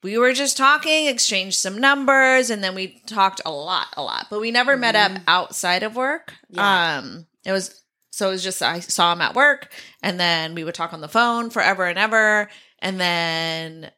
we 0.03 0.17
were 0.17 0.33
just 0.33 0.57
talking, 0.57 1.07
exchanged 1.07 1.59
some 1.59 1.79
numbers, 1.79 2.49
and 2.49 2.65
then 2.65 2.75
we 2.75 3.03
talked 3.07 3.43
a 3.45 3.51
lot, 3.51 3.89
a 3.99 4.03
lot. 4.03 4.29
But 4.31 4.41
we 4.41 4.51
never 4.51 4.77
met 4.79 4.97
up 4.97 5.13
outside 5.29 5.83
of 5.83 5.95
work. 5.95 6.33
Yeah. 6.49 6.99
Um, 6.99 7.27
it 7.45 7.53
was 7.53 7.77
so 8.13 8.29
it 8.29 8.33
was 8.33 8.43
just 8.43 8.63
I 8.63 8.81
saw 8.81 9.13
him 9.13 9.21
at 9.21 9.35
work, 9.35 9.71
and 10.03 10.19
then 10.19 10.55
we 10.55 10.65
would 10.65 10.75
talk 10.75 10.93
on 10.93 11.01
the 11.03 11.09
phone 11.09 11.51
forever 11.51 11.85
and 11.85 11.99
ever, 11.99 12.49
and 12.81 13.01
then 13.01 13.91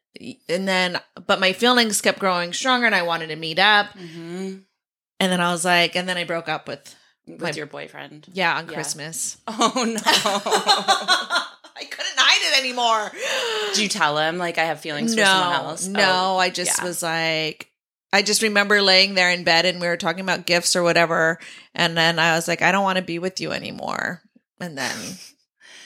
and 0.48 0.68
then 0.68 1.00
but 1.26 1.40
my 1.40 1.52
feelings 1.52 2.00
kept 2.00 2.18
growing 2.18 2.52
stronger, 2.52 2.86
and 2.86 2.94
I 2.94 3.02
wanted 3.02 3.28
to 3.28 3.36
meet 3.36 3.58
up, 3.58 3.86
hmm 3.96 4.58
and 5.20 5.30
then 5.30 5.40
I 5.40 5.52
was 5.52 5.64
like, 5.64 5.94
and 5.94 6.08
then 6.08 6.16
I 6.16 6.24
broke 6.24 6.48
up 6.48 6.66
with 6.66 6.94
With 7.26 7.40
My- 7.40 7.50
your 7.52 7.66
boyfriend. 7.66 8.26
yeah 8.32 8.56
on 8.56 8.66
Yeah. 8.66 8.74
Christmas. 8.74 9.36
Oh 9.48 9.84
no. 9.86 10.00
I 11.74 11.84
couldn't 11.84 12.16
hide 12.18 12.52
it 12.52 12.58
anymore. 12.60 13.10
Did 13.74 13.82
you 13.82 13.88
tell 13.88 14.18
him 14.18 14.38
like 14.38 14.58
I 14.58 14.64
have 14.64 14.80
feelings 14.80 15.14
for 15.14 15.24
someone 15.24 15.54
else? 15.54 15.86
No, 15.86 16.34
Oh, 16.34 16.38
I 16.38 16.50
just 16.50 16.78
yeah. 16.78 16.84
was 16.84 17.02
like, 17.02 17.68
I 18.12 18.22
just 18.22 18.42
remember 18.42 18.82
laying 18.82 19.14
there 19.14 19.30
in 19.30 19.42
bed 19.44 19.64
and 19.64 19.80
we 19.80 19.86
were 19.86 19.96
talking 19.96 20.20
about 20.20 20.44
gifts 20.46 20.76
or 20.76 20.82
whatever. 20.82 21.38
And 21.74 21.96
then 21.96 22.18
I 22.18 22.34
was 22.34 22.46
like, 22.48 22.60
I 22.62 22.70
don't 22.72 22.84
want 22.84 22.98
to 22.98 23.02
be 23.04 23.18
with 23.18 23.40
you 23.40 23.52
anymore. 23.52 24.22
And 24.60 24.76
then, 24.76 24.96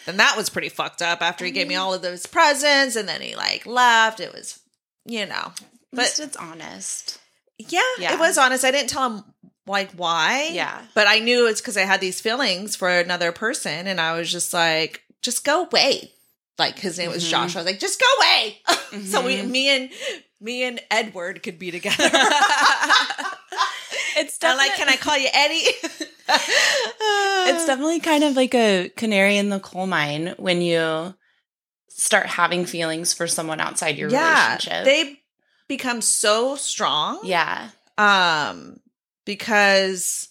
then 0.07 0.17
that 0.17 0.37
was 0.37 0.49
pretty 0.49 0.69
fucked 0.71 1.03
up 1.03 1.21
after 1.21 1.45
he 1.45 1.51
gave 1.51 1.69
me 1.69 1.75
all 1.77 1.93
of 1.93 2.01
those 2.03 2.27
presents 2.27 2.97
and 2.97 3.07
then 3.09 3.21
he 3.21 3.37
like 3.37 3.67
left. 3.67 4.21
It 4.21 4.33
was, 4.33 4.59
you 5.05 5.27
know, 5.27 5.53
But 5.93 6.19
it's 6.19 6.37
honest. 6.37 7.19
yeah, 7.59 7.81
Yeah. 7.99 8.15
it 8.15 8.19
was 8.19 8.39
honest. 8.39 8.65
I 8.65 8.71
didn't 8.71 8.89
tell 8.91 9.11
him 9.11 9.25
like 9.67 9.91
why. 9.93 10.49
Yeah. 10.53 10.81
But 10.95 11.07
I 11.09 11.19
knew 11.19 11.47
it's 11.47 11.61
because 11.61 11.77
I 11.77 11.83
had 11.83 12.01
these 12.01 12.21
feelings 12.21 12.77
for 12.77 12.89
another 12.89 13.33
person, 13.33 13.87
and 13.89 14.01
I 14.01 14.17
was 14.17 14.31
just 14.31 14.55
like, 14.55 15.03
just 15.23 15.45
go 15.45 15.65
away. 15.67 16.13
Like 16.59 16.79
his 16.79 16.97
name 16.99 17.11
was 17.11 17.25
Mhm. 17.25 17.31
Josh. 17.31 17.57
I 17.57 17.59
was 17.59 17.67
like, 17.67 17.81
just 17.81 18.01
go 18.01 18.07
away. 18.19 18.63
so 19.07 19.21
we, 19.25 19.37
Mhm. 19.39 19.51
me 19.51 19.69
and 19.77 19.91
me 20.41 20.63
and 20.65 20.81
Edward 20.91 21.43
could 21.43 21.59
be 21.59 21.71
together. 21.71 22.11
It's 24.16 24.38
I'm 24.42 24.56
like, 24.56 24.75
can 24.75 24.88
I 24.88 24.96
call 24.96 25.16
you 25.16 25.28
Eddie? 25.32 25.64
It's 26.28 27.66
definitely 27.66 28.00
kind 28.00 28.25
of 28.25 28.35
like 28.35 28.54
a 28.54 28.90
canary 28.96 29.37
in 29.37 29.49
the 29.49 29.61
coal 29.61 29.87
mine 29.87 30.35
when 30.38 30.61
you 30.61 31.14
start 31.88 32.26
having 32.26 32.66
feelings 32.66 33.12
for 33.12 33.26
someone 33.26 33.61
outside 33.61 33.96
your 33.96 34.11
yeah. 34.11 34.49
relationship. 34.49 34.85
They 34.85 35.20
become 35.68 36.00
so 36.00 36.56
strong. 36.56 37.20
yeah. 37.25 37.70
Um, 37.99 38.80
because 39.25 40.28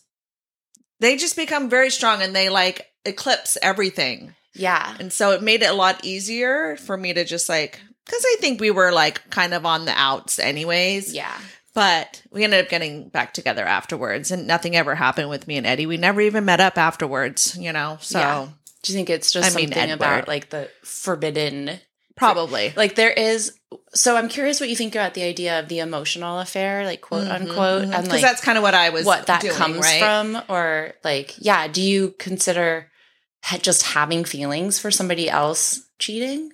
they 0.99 1.17
just 1.17 1.35
become 1.35 1.69
very 1.69 1.89
strong 1.89 2.21
and 2.21 2.35
they 2.35 2.49
like 2.49 2.85
eclipse 3.05 3.57
everything. 3.61 4.35
Yeah. 4.53 4.95
And 4.99 5.11
so 5.11 5.31
it 5.31 5.41
made 5.41 5.63
it 5.63 5.69
a 5.69 5.73
lot 5.73 6.05
easier 6.05 6.77
for 6.77 6.95
me 6.95 7.13
to 7.13 7.25
just 7.25 7.49
like, 7.49 7.79
because 8.05 8.23
I 8.25 8.37
think 8.39 8.61
we 8.61 8.71
were 8.71 8.91
like 8.91 9.29
kind 9.29 9.53
of 9.53 9.65
on 9.65 9.85
the 9.85 9.93
outs 9.95 10.39
anyways. 10.39 11.13
Yeah. 11.13 11.37
But 11.75 12.23
we 12.31 12.43
ended 12.43 12.63
up 12.63 12.69
getting 12.69 13.09
back 13.09 13.33
together 13.33 13.65
afterwards 13.65 14.31
and 14.31 14.47
nothing 14.47 14.75
ever 14.75 14.95
happened 14.95 15.29
with 15.29 15.45
me 15.45 15.57
and 15.57 15.67
Eddie. 15.67 15.85
We 15.85 15.97
never 15.97 16.21
even 16.21 16.45
met 16.45 16.61
up 16.61 16.77
afterwards, 16.77 17.57
you 17.59 17.73
know? 17.73 17.97
So 18.01 18.17
Yeah. 18.17 18.47
Do 18.81 18.93
you 18.93 18.97
think 18.97 19.09
it's 19.09 19.31
just 19.31 19.51
I 19.51 19.55
mean, 19.55 19.71
something 19.71 19.91
about 19.91 20.27
like 20.27 20.51
the 20.51 20.69
forbidden 20.83 21.79
probably. 22.15 22.71
like 22.75 22.95
there 22.95 23.11
is 23.11 23.51
so 23.93 24.15
I'm 24.15 24.29
curious 24.29 24.59
what 24.59 24.69
you 24.69 24.75
think 24.75 24.95
about 24.95 25.15
the 25.15 25.23
idea 25.23 25.59
of 25.59 25.67
the 25.67 25.79
emotional 25.79 26.39
affair, 26.39 26.85
like 26.85 27.01
quote 27.01 27.23
mm-hmm, 27.23 27.49
unquote, 27.49 27.83
mm-hmm. 27.83 27.93
and 27.93 28.03
Because 28.03 28.09
like 28.09 28.21
that's 28.21 28.41
kind 28.41 28.57
of 28.57 28.61
what 28.61 28.73
I 28.73 28.89
was 28.89 29.05
what 29.05 29.27
that 29.27 29.41
doing, 29.41 29.53
comes 29.53 29.79
right? 29.79 29.99
from, 29.99 30.41
or 30.47 30.93
like, 31.03 31.35
yeah, 31.39 31.67
do 31.67 31.81
you 31.81 32.13
consider 32.19 32.91
ha- 33.43 33.57
just 33.57 33.83
having 33.83 34.23
feelings 34.23 34.79
for 34.79 34.91
somebody 34.91 35.29
else 35.29 35.81
cheating? 35.99 36.51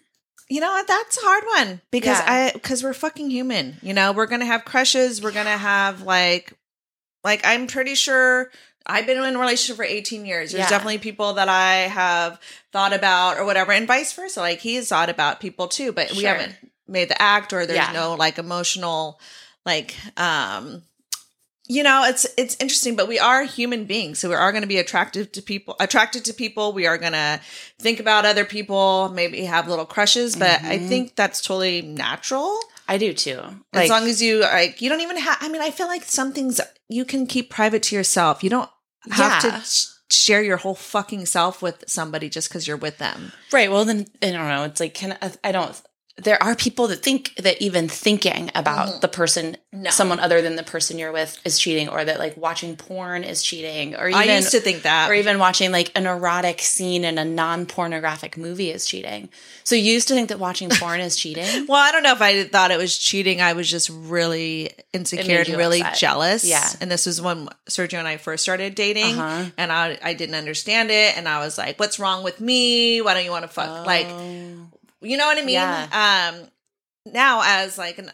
You 0.51 0.59
know 0.59 0.69
what? 0.69 0.85
That's 0.85 1.17
a 1.17 1.21
hard 1.21 1.43
one 1.67 1.81
because 1.91 2.19
Yeah. 2.19 2.25
I 2.27 2.51
because 2.51 2.83
we're 2.83 2.93
fucking 2.93 3.29
human. 3.29 3.77
You 3.81 3.93
know, 3.93 4.11
we're 4.11 4.25
gonna 4.25 4.45
have 4.45 4.65
crushes. 4.65 5.21
We're 5.21 5.31
gonna 5.31 5.57
have 5.57 6.01
like 6.01 6.53
like 7.23 7.39
I'm 7.45 7.67
pretty 7.67 7.95
sure 7.95 8.51
I've 8.85 9.05
been 9.05 9.23
in 9.23 9.35
a 9.35 9.39
relationship 9.39 9.77
for 9.77 9.85
18 9.85 10.25
years. 10.25 10.51
There's 10.51 10.63
Yeah. 10.65 10.69
definitely 10.69 10.97
people 10.97 11.33
that 11.33 11.47
I 11.47 11.75
have 11.87 12.37
thought 12.73 12.91
about 12.91 13.37
or 13.37 13.45
whatever, 13.45 13.71
and 13.71 13.87
vice 13.87 14.11
versa. 14.11 14.41
Like 14.41 14.59
he's 14.59 14.89
thought 14.89 15.07
about 15.09 15.39
people 15.39 15.69
too, 15.69 15.93
but 15.93 16.11
we 16.11 16.23
haven't 16.23 16.53
made 16.85 17.07
the 17.07 17.21
act 17.21 17.53
or 17.53 17.65
there's 17.65 17.77
Yeah. 17.77 17.93
no 17.93 18.15
like 18.15 18.37
emotional 18.37 19.21
like 19.65 19.95
um 20.17 20.83
you 21.75 21.83
know 21.87 22.03
it's 22.11 22.25
it's 22.37 22.55
interesting 22.59 22.95
but 22.95 23.07
we 23.07 23.17
are 23.19 23.43
human 23.43 23.85
beings 23.85 24.19
so 24.19 24.27
we 24.29 24.35
are 24.35 24.51
going 24.51 24.61
to 24.67 24.73
be 24.75 24.77
attractive 24.85 25.31
to 25.31 25.41
people 25.41 25.75
attracted 25.79 26.25
to 26.25 26.33
people 26.33 26.73
we 26.73 26.85
are 26.89 26.97
going 26.97 27.13
to 27.13 27.39
think 27.79 27.99
about 27.99 28.25
other 28.25 28.45
people 28.45 29.09
maybe 29.19 29.45
have 29.45 29.67
little 29.67 29.85
crushes 29.95 30.35
but 30.35 30.57
i 30.63 30.77
Mhm. 30.77 30.87
think 30.89 31.15
that's 31.15 31.39
totally 31.41 31.81
natural 31.81 32.59
I 32.87 32.97
do 32.97 33.13
too. 33.13 33.39
as 33.73 33.89
long 33.89 34.03
as 34.07 34.21
you 34.21 34.41
like 34.41 34.81
you 34.81 34.89
don't 34.89 35.01
even 35.07 35.17
have 35.17 35.37
i 35.39 35.47
mean 35.49 35.61
i 35.61 35.71
feel 35.71 35.87
like 35.87 36.03
some 36.03 36.33
things 36.33 36.59
you 36.89 37.05
can 37.05 37.25
keep 37.25 37.49
private 37.49 37.83
to 37.83 37.95
yourself 37.95 38.43
you 38.43 38.49
don't 38.49 38.69
have 39.11 39.43
Yeah. 39.43 39.51
to 39.51 39.61
sh- 39.65 39.85
share 40.25 40.43
your 40.43 40.57
whole 40.57 40.75
fucking 40.75 41.25
self 41.25 41.61
with 41.61 41.85
somebody 41.87 42.27
just 42.29 42.49
because 42.49 42.67
you're 42.67 42.75
with 42.87 42.97
them 42.97 43.31
right. 43.53 43.71
Well, 43.71 43.85
then 43.85 44.07
I 44.21 44.31
don't 44.31 44.47
know. 44.53 44.63
It's 44.65 44.79
like, 44.81 44.93
can 44.93 45.17
I, 45.21 45.31
I 45.43 45.51
don't. 45.53 45.75
There 46.17 46.41
are 46.43 46.55
people 46.55 46.87
that 46.89 46.97
think 46.97 47.35
that 47.37 47.61
even 47.61 47.87
thinking 47.87 48.51
about 48.55 49.01
the 49.01 49.07
person, 49.07 49.57
Mm-hmm. 49.73 49.83
No. 49.83 49.89
someone 49.89 50.19
other 50.19 50.41
than 50.41 50.57
the 50.57 50.63
person 50.63 50.99
you're 50.99 51.13
with, 51.13 51.39
is 51.45 51.57
cheating, 51.57 51.87
or 51.87 52.03
that 52.03 52.19
like 52.19 52.35
watching 52.35 52.75
porn 52.75 53.23
is 53.23 53.41
cheating, 53.41 53.95
or 53.95 54.09
even 54.09 54.19
i 54.19 54.25
used 54.35 54.51
to 54.51 54.59
think 54.59 54.81
that 54.83 55.09
or 55.09 55.13
even 55.13 55.39
watching 55.39 55.71
like 55.71 55.93
an 55.95 56.05
erotic 56.05 56.59
scene 56.59 57.05
in 57.05 57.17
a 57.17 57.23
non-pornographic 57.23 58.37
movie 58.37 58.69
is 58.69 58.85
cheating. 58.85 59.29
So 59.63 59.75
you 59.75 59.93
used 59.93 60.09
to 60.09 60.13
think 60.13 60.27
that 60.27 60.39
watching 60.39 60.69
porn 60.73 60.99
is 60.99 61.15
cheating. 61.15 61.67
Well, 61.67 61.77
I 61.81 61.93
don't 61.93 62.03
know 62.03 62.11
if 62.11 62.21
I 62.21 62.43
thought 62.43 62.71
it 62.71 62.77
was 62.77 62.97
cheating. 62.97 63.39
I 63.41 63.53
was 63.53 63.69
just 63.69 63.89
really 63.89 64.71
insecure 64.91 65.39
and 65.39 65.47
really 65.55 65.79
upset. 65.81 65.97
jealous. 65.97 66.43
Yeah. 66.43 66.67
And 66.81 66.91
this 66.91 67.05
was 67.05 67.21
when 67.21 67.47
Sergio 67.69 67.99
and 67.99 68.07
I 68.09 68.17
first 68.17 68.43
started 68.43 68.75
dating. 68.75 69.17
Uh-huh. 69.17 69.49
And 69.57 69.71
I, 69.71 69.97
I 70.03 70.13
didn't 70.15 70.35
understand 70.35 70.91
it. 70.91 71.17
And 71.17 71.29
I 71.29 71.39
was 71.39 71.57
like, 71.57 71.79
what's 71.79 71.97
wrong 71.97 72.23
with 72.23 72.41
me? 72.41 73.01
Why 73.01 73.13
don't 73.13 73.23
you 73.23 73.31
want 73.31 73.43
to 73.43 73.47
fuck? 73.47 73.85
Like, 73.85 74.07
Oh. 74.09 74.67
You 75.01 75.17
know 75.17 75.25
what 75.25 75.37
I 75.37 75.41
mean? 75.41 75.49
Yeah. 75.55 76.31
Um, 76.33 76.47
now, 77.13 77.41
as 77.43 77.77
like 77.77 77.97
an, 77.97 78.11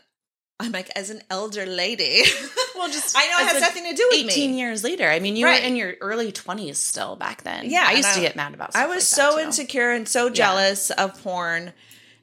I'm 0.59 0.71
like, 0.71 0.89
as 0.95 1.09
an 1.11 1.21
elder 1.29 1.65
lady, 1.65 2.23
well, 2.75 2.87
just 2.87 3.15
I 3.15 3.27
know 3.27 3.39
it 3.45 3.47
has 3.53 3.57
a- 3.57 3.59
nothing 3.59 3.83
to 3.83 3.93
do 3.93 4.07
with 4.11 4.25
18 4.31 4.51
me. 4.51 4.57
years 4.59 4.83
later. 4.83 5.07
I 5.07 5.19
mean, 5.19 5.35
you 5.35 5.45
Right. 5.45 5.61
were 5.61 5.67
in 5.67 5.75
your 5.75 5.93
early 6.01 6.31
20s 6.31 6.75
still 6.77 7.15
back 7.15 7.43
then. 7.43 7.69
Yeah, 7.69 7.83
I 7.85 7.91
used 7.93 8.13
to 8.13 8.19
I- 8.19 8.23
get 8.23 8.35
mad 8.35 8.53
about 8.53 8.71
stuff 8.73 8.83
I 8.83 8.87
was 8.87 8.95
like 8.95 9.01
so 9.03 9.35
that, 9.37 9.43
insecure 9.45 9.91
and 9.91 10.07
so 10.07 10.29
jealous 10.29 10.89
of 10.91 11.21
porn. 11.23 11.73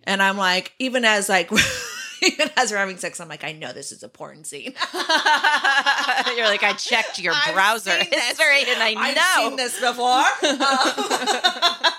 And 0.05 0.21
I'm 0.23 0.37
like, 0.37 0.73
even 0.79 1.05
as 1.05 1.29
like, 1.29 1.51
even 2.23 2.51
as 2.57 2.71
we're 2.73 2.79
having 2.79 2.99
sex, 2.99 3.21
I'm 3.21 3.29
like, 3.29 3.45
I 3.45 3.53
know 3.53 3.73
this 3.73 3.93
is 3.93 4.03
a 4.03 4.09
porn 4.09 4.45
scene. 4.45 4.75
You're 4.95 6.47
like, 6.47 6.63
I 6.65 6.75
checked 6.77 7.19
your 7.21 7.35
I've 7.37 7.55
browser 7.55 7.93
history 7.97 8.65
and 8.69 8.83
I 8.83 8.95
I've 8.97 9.15
know. 9.17 9.49
seen 9.49 9.57
this 9.57 9.79
before. 9.81 10.25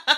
Um, 0.07 0.15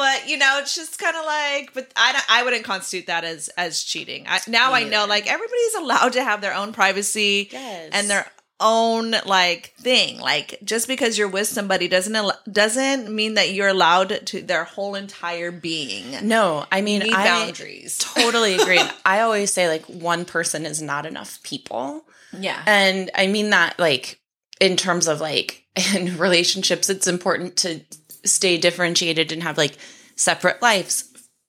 but 0.00 0.28
you 0.28 0.38
know, 0.38 0.58
it's 0.62 0.74
just 0.74 0.98
kind 0.98 1.14
of 1.16 1.24
like, 1.26 1.74
but 1.74 1.92
I 1.94 2.12
don't, 2.12 2.24
I 2.30 2.42
wouldn't 2.42 2.64
constitute 2.64 3.06
that 3.08 3.22
as 3.24 3.48
as 3.58 3.84
cheating. 3.84 4.24
I, 4.26 4.40
now 4.48 4.72
I 4.72 4.84
know, 4.84 5.04
like 5.06 5.30
everybody's 5.30 5.74
allowed 5.74 6.14
to 6.14 6.24
have 6.24 6.40
their 6.40 6.54
own 6.54 6.72
privacy 6.72 7.48
Yes. 7.52 7.90
and 7.92 8.08
their 8.08 8.26
own 8.62 9.14
like 9.26 9.74
thing. 9.78 10.18
Like 10.20 10.58
just 10.64 10.88
because 10.88 11.16
you're 11.18 11.28
with 11.28 11.48
somebody 11.48 11.86
doesn't 11.88 12.14
al- 12.16 12.38
doesn't 12.50 13.14
mean 13.14 13.34
that 13.34 13.52
you're 13.52 13.68
allowed 13.68 14.26
to 14.26 14.40
their 14.42 14.64
whole 14.64 14.94
entire 14.94 15.50
being. 15.50 16.26
No, 16.26 16.64
I 16.72 16.80
mean, 16.80 17.02
I 17.02 17.24
boundaries. 17.24 17.98
totally 18.14 18.54
agree. 18.56 18.80
I 19.04 19.20
always 19.20 19.52
say, 19.52 19.68
like, 19.68 19.84
one 19.86 20.24
person 20.24 20.64
is 20.66 20.80
not 20.82 21.04
enough 21.06 21.42
people. 21.42 22.04
Yeah. 22.38 22.62
And 22.66 23.10
I 23.14 23.26
mean 23.26 23.50
that 23.50 23.78
like 23.78 24.20
in 24.60 24.76
terms 24.76 25.08
of 25.08 25.20
like 25.20 25.64
in 25.94 26.16
relationships, 26.18 26.88
it's 26.90 27.06
important 27.06 27.56
to 27.58 27.80
stay 28.24 28.58
differentiated 28.58 29.32
and 29.32 29.42
have 29.42 29.58
like 29.58 29.76
separate 30.16 30.60
lives, 30.62 31.04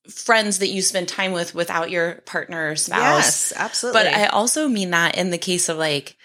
friends 0.10 0.60
that 0.60 0.70
you 0.70 0.82
spend 0.82 1.08
time 1.08 1.32
with 1.32 1.54
without 1.54 1.92
your 1.92 2.16
partner 2.26 2.70
or 2.72 2.76
spouse. 2.76 3.00
Yes, 3.02 3.54
absolutely. 3.56 4.04
But 4.04 4.14
I 4.14 4.26
also 4.28 4.68
mean 4.68 4.92
that 4.92 5.18
in 5.18 5.30
the 5.30 5.38
case 5.38 5.70
of 5.70 5.78
like 5.78 6.18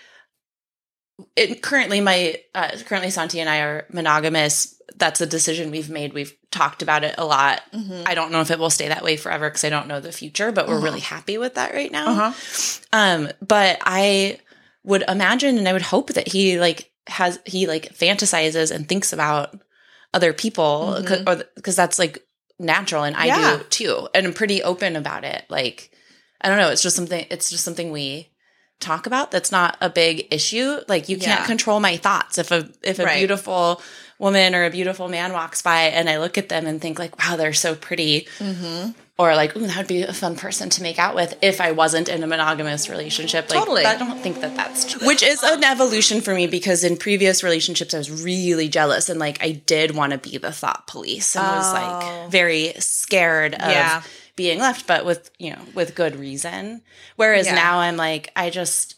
it, 1.34 1.62
currently 1.62 2.00
my 2.00 2.36
uh, 2.54 2.72
currently 2.86 3.10
Santi 3.10 3.40
and 3.40 3.48
I 3.48 3.60
are 3.60 3.86
monogamous. 3.92 4.74
That's 4.96 5.20
a 5.20 5.26
decision 5.26 5.70
we've 5.70 5.90
made. 5.90 6.12
We've 6.12 6.34
talked 6.50 6.82
about 6.82 7.04
it 7.04 7.14
a 7.18 7.24
lot. 7.24 7.62
Mhm. 7.74 8.04
I 8.06 8.14
don't 8.14 8.32
know 8.32 8.40
if 8.40 8.50
it 8.50 8.58
will 8.58 8.70
stay 8.70 8.88
that 8.88 9.02
way 9.02 9.16
forever 9.16 9.48
because 9.48 9.64
I 9.64 9.68
don't 9.68 9.88
know 9.88 10.00
the 10.00 10.12
future, 10.12 10.52
but 10.52 10.68
we're 10.68 10.80
really 10.80 11.00
happy 11.00 11.38
with 11.38 11.54
that 11.54 11.74
right 11.74 11.90
now. 11.90 12.08
Uh-huh. 12.08 12.32
Um, 12.92 13.28
but 13.46 13.78
I 13.84 14.38
would 14.84 15.04
imagine 15.08 15.58
and 15.58 15.68
I 15.68 15.72
would 15.72 15.82
hope 15.82 16.12
that 16.14 16.28
he 16.28 16.60
like 16.60 16.90
has 17.08 17.38
he 17.44 17.66
like 17.66 17.94
fantasizes 17.94 18.74
and 18.74 18.88
thinks 18.88 19.12
about 19.12 19.58
other 20.16 20.32
people 20.32 20.96
mm-hmm. 20.98 21.40
because 21.54 21.76
that's 21.76 21.98
like 21.98 22.26
natural 22.58 23.04
and 23.04 23.14
I 23.14 23.26
Yeah. 23.26 23.58
do 23.58 23.64
too. 23.64 24.08
And 24.14 24.26
I'm 24.26 24.32
pretty 24.32 24.62
open 24.62 24.96
about 24.96 25.24
it. 25.24 25.44
Like 25.50 25.90
I 26.40 26.48
don't 26.48 26.56
know, 26.58 26.70
it's 26.70 26.82
just 26.82 26.96
something 26.96 27.26
it's 27.30 27.50
just 27.50 27.64
something 27.64 27.92
we 27.92 28.30
talk 28.80 29.06
about 29.06 29.30
that's 29.30 29.52
not 29.52 29.76
a 29.80 29.90
big 29.90 30.26
issue. 30.30 30.78
Like 30.88 31.08
you 31.10 31.18
can't 31.18 31.44
control 31.44 31.80
my 31.80 31.96
thoughts. 31.98 32.38
If 32.38 32.50
a 32.50 32.68
if 32.82 32.98
a 32.98 33.04
Right. 33.04 33.18
beautiful 33.18 33.82
woman 34.18 34.54
or 34.54 34.64
a 34.64 34.70
beautiful 34.70 35.08
man 35.08 35.32
walks 35.32 35.60
by 35.62 35.82
and 35.82 36.08
I 36.08 36.18
look 36.18 36.38
at 36.38 36.48
them 36.48 36.66
and 36.66 36.80
think 36.80 36.98
like, 36.98 37.18
wow, 37.18 37.36
they're 37.36 37.52
so 37.52 37.74
pretty. 37.74 38.26
Mm-hmm. 38.38 38.92
Or 39.18 39.34
like, 39.34 39.56
ooh, 39.56 39.66
that 39.66 39.76
would 39.78 39.86
be 39.86 40.02
a 40.02 40.12
fun 40.12 40.36
person 40.36 40.68
to 40.70 40.82
make 40.82 40.98
out 40.98 41.14
with 41.14 41.38
if 41.40 41.60
I 41.62 41.72
wasn't 41.72 42.10
in 42.10 42.22
a 42.22 42.26
monogamous 42.26 42.90
relationship. 42.90 43.48
Like, 43.48 43.58
Totally. 43.58 43.84
I 43.86 43.96
don't 43.96 44.18
think 44.20 44.40
that 44.42 44.54
that's 44.56 44.84
true. 44.84 45.06
Which 45.06 45.22
is 45.22 45.42
an 45.42 45.64
evolution 45.64 46.20
for 46.20 46.34
me 46.34 46.46
because 46.46 46.84
in 46.84 46.98
previous 46.98 47.42
relationships, 47.42 47.94
I 47.94 47.98
was 47.98 48.10
really 48.22 48.68
jealous 48.68 49.08
and 49.08 49.18
like 49.18 49.42
I 49.42 49.52
did 49.52 49.92
want 49.96 50.12
to 50.12 50.18
be 50.18 50.36
the 50.36 50.52
thought 50.52 50.86
police 50.86 51.34
and 51.34 51.46
was 51.46 51.66
Oh. 51.66 51.72
like 51.72 52.30
very 52.30 52.74
scared 52.78 53.54
of 53.54 53.60
Yeah. 53.70 54.02
being 54.36 54.58
left, 54.58 54.86
but 54.86 55.06
with, 55.06 55.30
you 55.38 55.50
know, 55.52 55.62
with 55.74 55.94
good 55.94 56.16
reason. 56.16 56.82
Whereas 57.16 57.46
Yeah. 57.46 57.54
now 57.54 57.78
I'm 57.78 57.96
like, 57.96 58.30
I 58.36 58.50
just, 58.50 58.96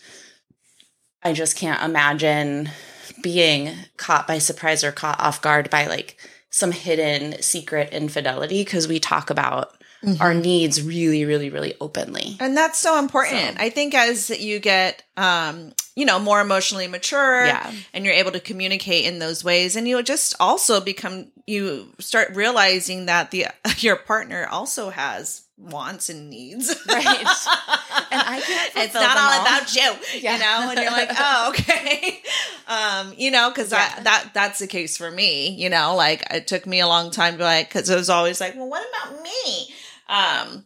I 1.23 1.33
just 1.33 1.57
can't 1.57 1.81
imagine 1.83 2.71
being 3.23 3.75
caught 3.97 4.27
by 4.27 4.39
surprise 4.39 4.85
or 4.85 4.93
caught 4.93 5.21
off 5.21 5.41
guard 5.43 5.71
by 5.71 5.87
like 5.87 6.17
some 6.51 6.73
hidden 6.73 7.41
secret 7.43 7.91
infidelity 7.93 8.65
because 8.65 8.89
we 8.89 8.99
talk 8.99 9.31
about 9.31 9.73
our 10.21 10.33
needs 10.33 10.81
really, 10.81 11.25
really, 11.25 11.51
really 11.51 11.75
openly. 11.81 12.37
And 12.39 12.57
that's 12.57 12.79
so 12.79 12.99
important. 13.01 13.59
I 13.59 13.69
think 13.69 13.95
as 13.95 14.31
you 14.31 14.61
get 14.61 15.03
um, 15.17 15.73
you 15.97 16.05
know, 16.05 16.21
more 16.21 16.41
emotionally 16.41 16.87
mature 16.87 17.45
Yeah. 17.45 17.73
and 17.93 18.05
you're 18.05 18.15
able 18.15 18.31
to 18.31 18.39
communicate 18.41 19.05
in 19.07 19.19
those 19.19 19.43
ways 19.43 19.75
and 19.75 19.89
you 19.89 20.01
just 20.05 20.37
also 20.39 20.81
become 20.81 21.33
you 21.47 21.93
start 21.99 22.37
realizing 22.37 23.07
that 23.07 23.33
the 23.33 23.47
your 23.79 23.97
partner 23.97 24.47
also 24.49 24.91
has 24.91 25.43
wants 25.59 26.09
and 26.09 26.31
needs. 26.31 26.69
Right. 26.89 27.07
And 28.11 28.23
I 28.23 28.41
can't 28.41 28.73
it's 28.77 28.95
not 28.95 29.17
all 29.17 29.33
all. 29.33 29.43
about 29.43 29.75
you, 29.75 29.93
Yeah. 30.21 30.35
you 30.35 30.39
know, 30.41 30.71
and 30.71 30.81
you're 30.81 30.91
like, 30.91 31.11
oh, 31.19 31.49
okay, 31.59 32.23
um, 32.67 33.13
you 33.19 33.31
know, 33.31 33.51
because 33.51 33.71
Yeah. 33.71 34.01
that 34.03 34.31
that's 34.33 34.59
the 34.61 34.67
case 34.67 34.97
for 34.97 35.11
me, 35.11 35.51
you 35.51 35.69
know, 35.69 35.95
like 35.95 36.25
it 36.31 36.47
took 36.47 36.67
me 36.67 36.81
a 36.81 36.87
long 36.87 37.11
time 37.11 37.37
to 37.39 37.45
like, 37.45 37.69
because 37.69 37.91
it 37.91 37.97
was 37.97 38.09
always 38.09 38.41
like, 38.41 38.55
well, 38.57 38.69
what 38.69 38.87
about 38.89 39.23
me? 39.23 39.75
Um, 40.09 40.65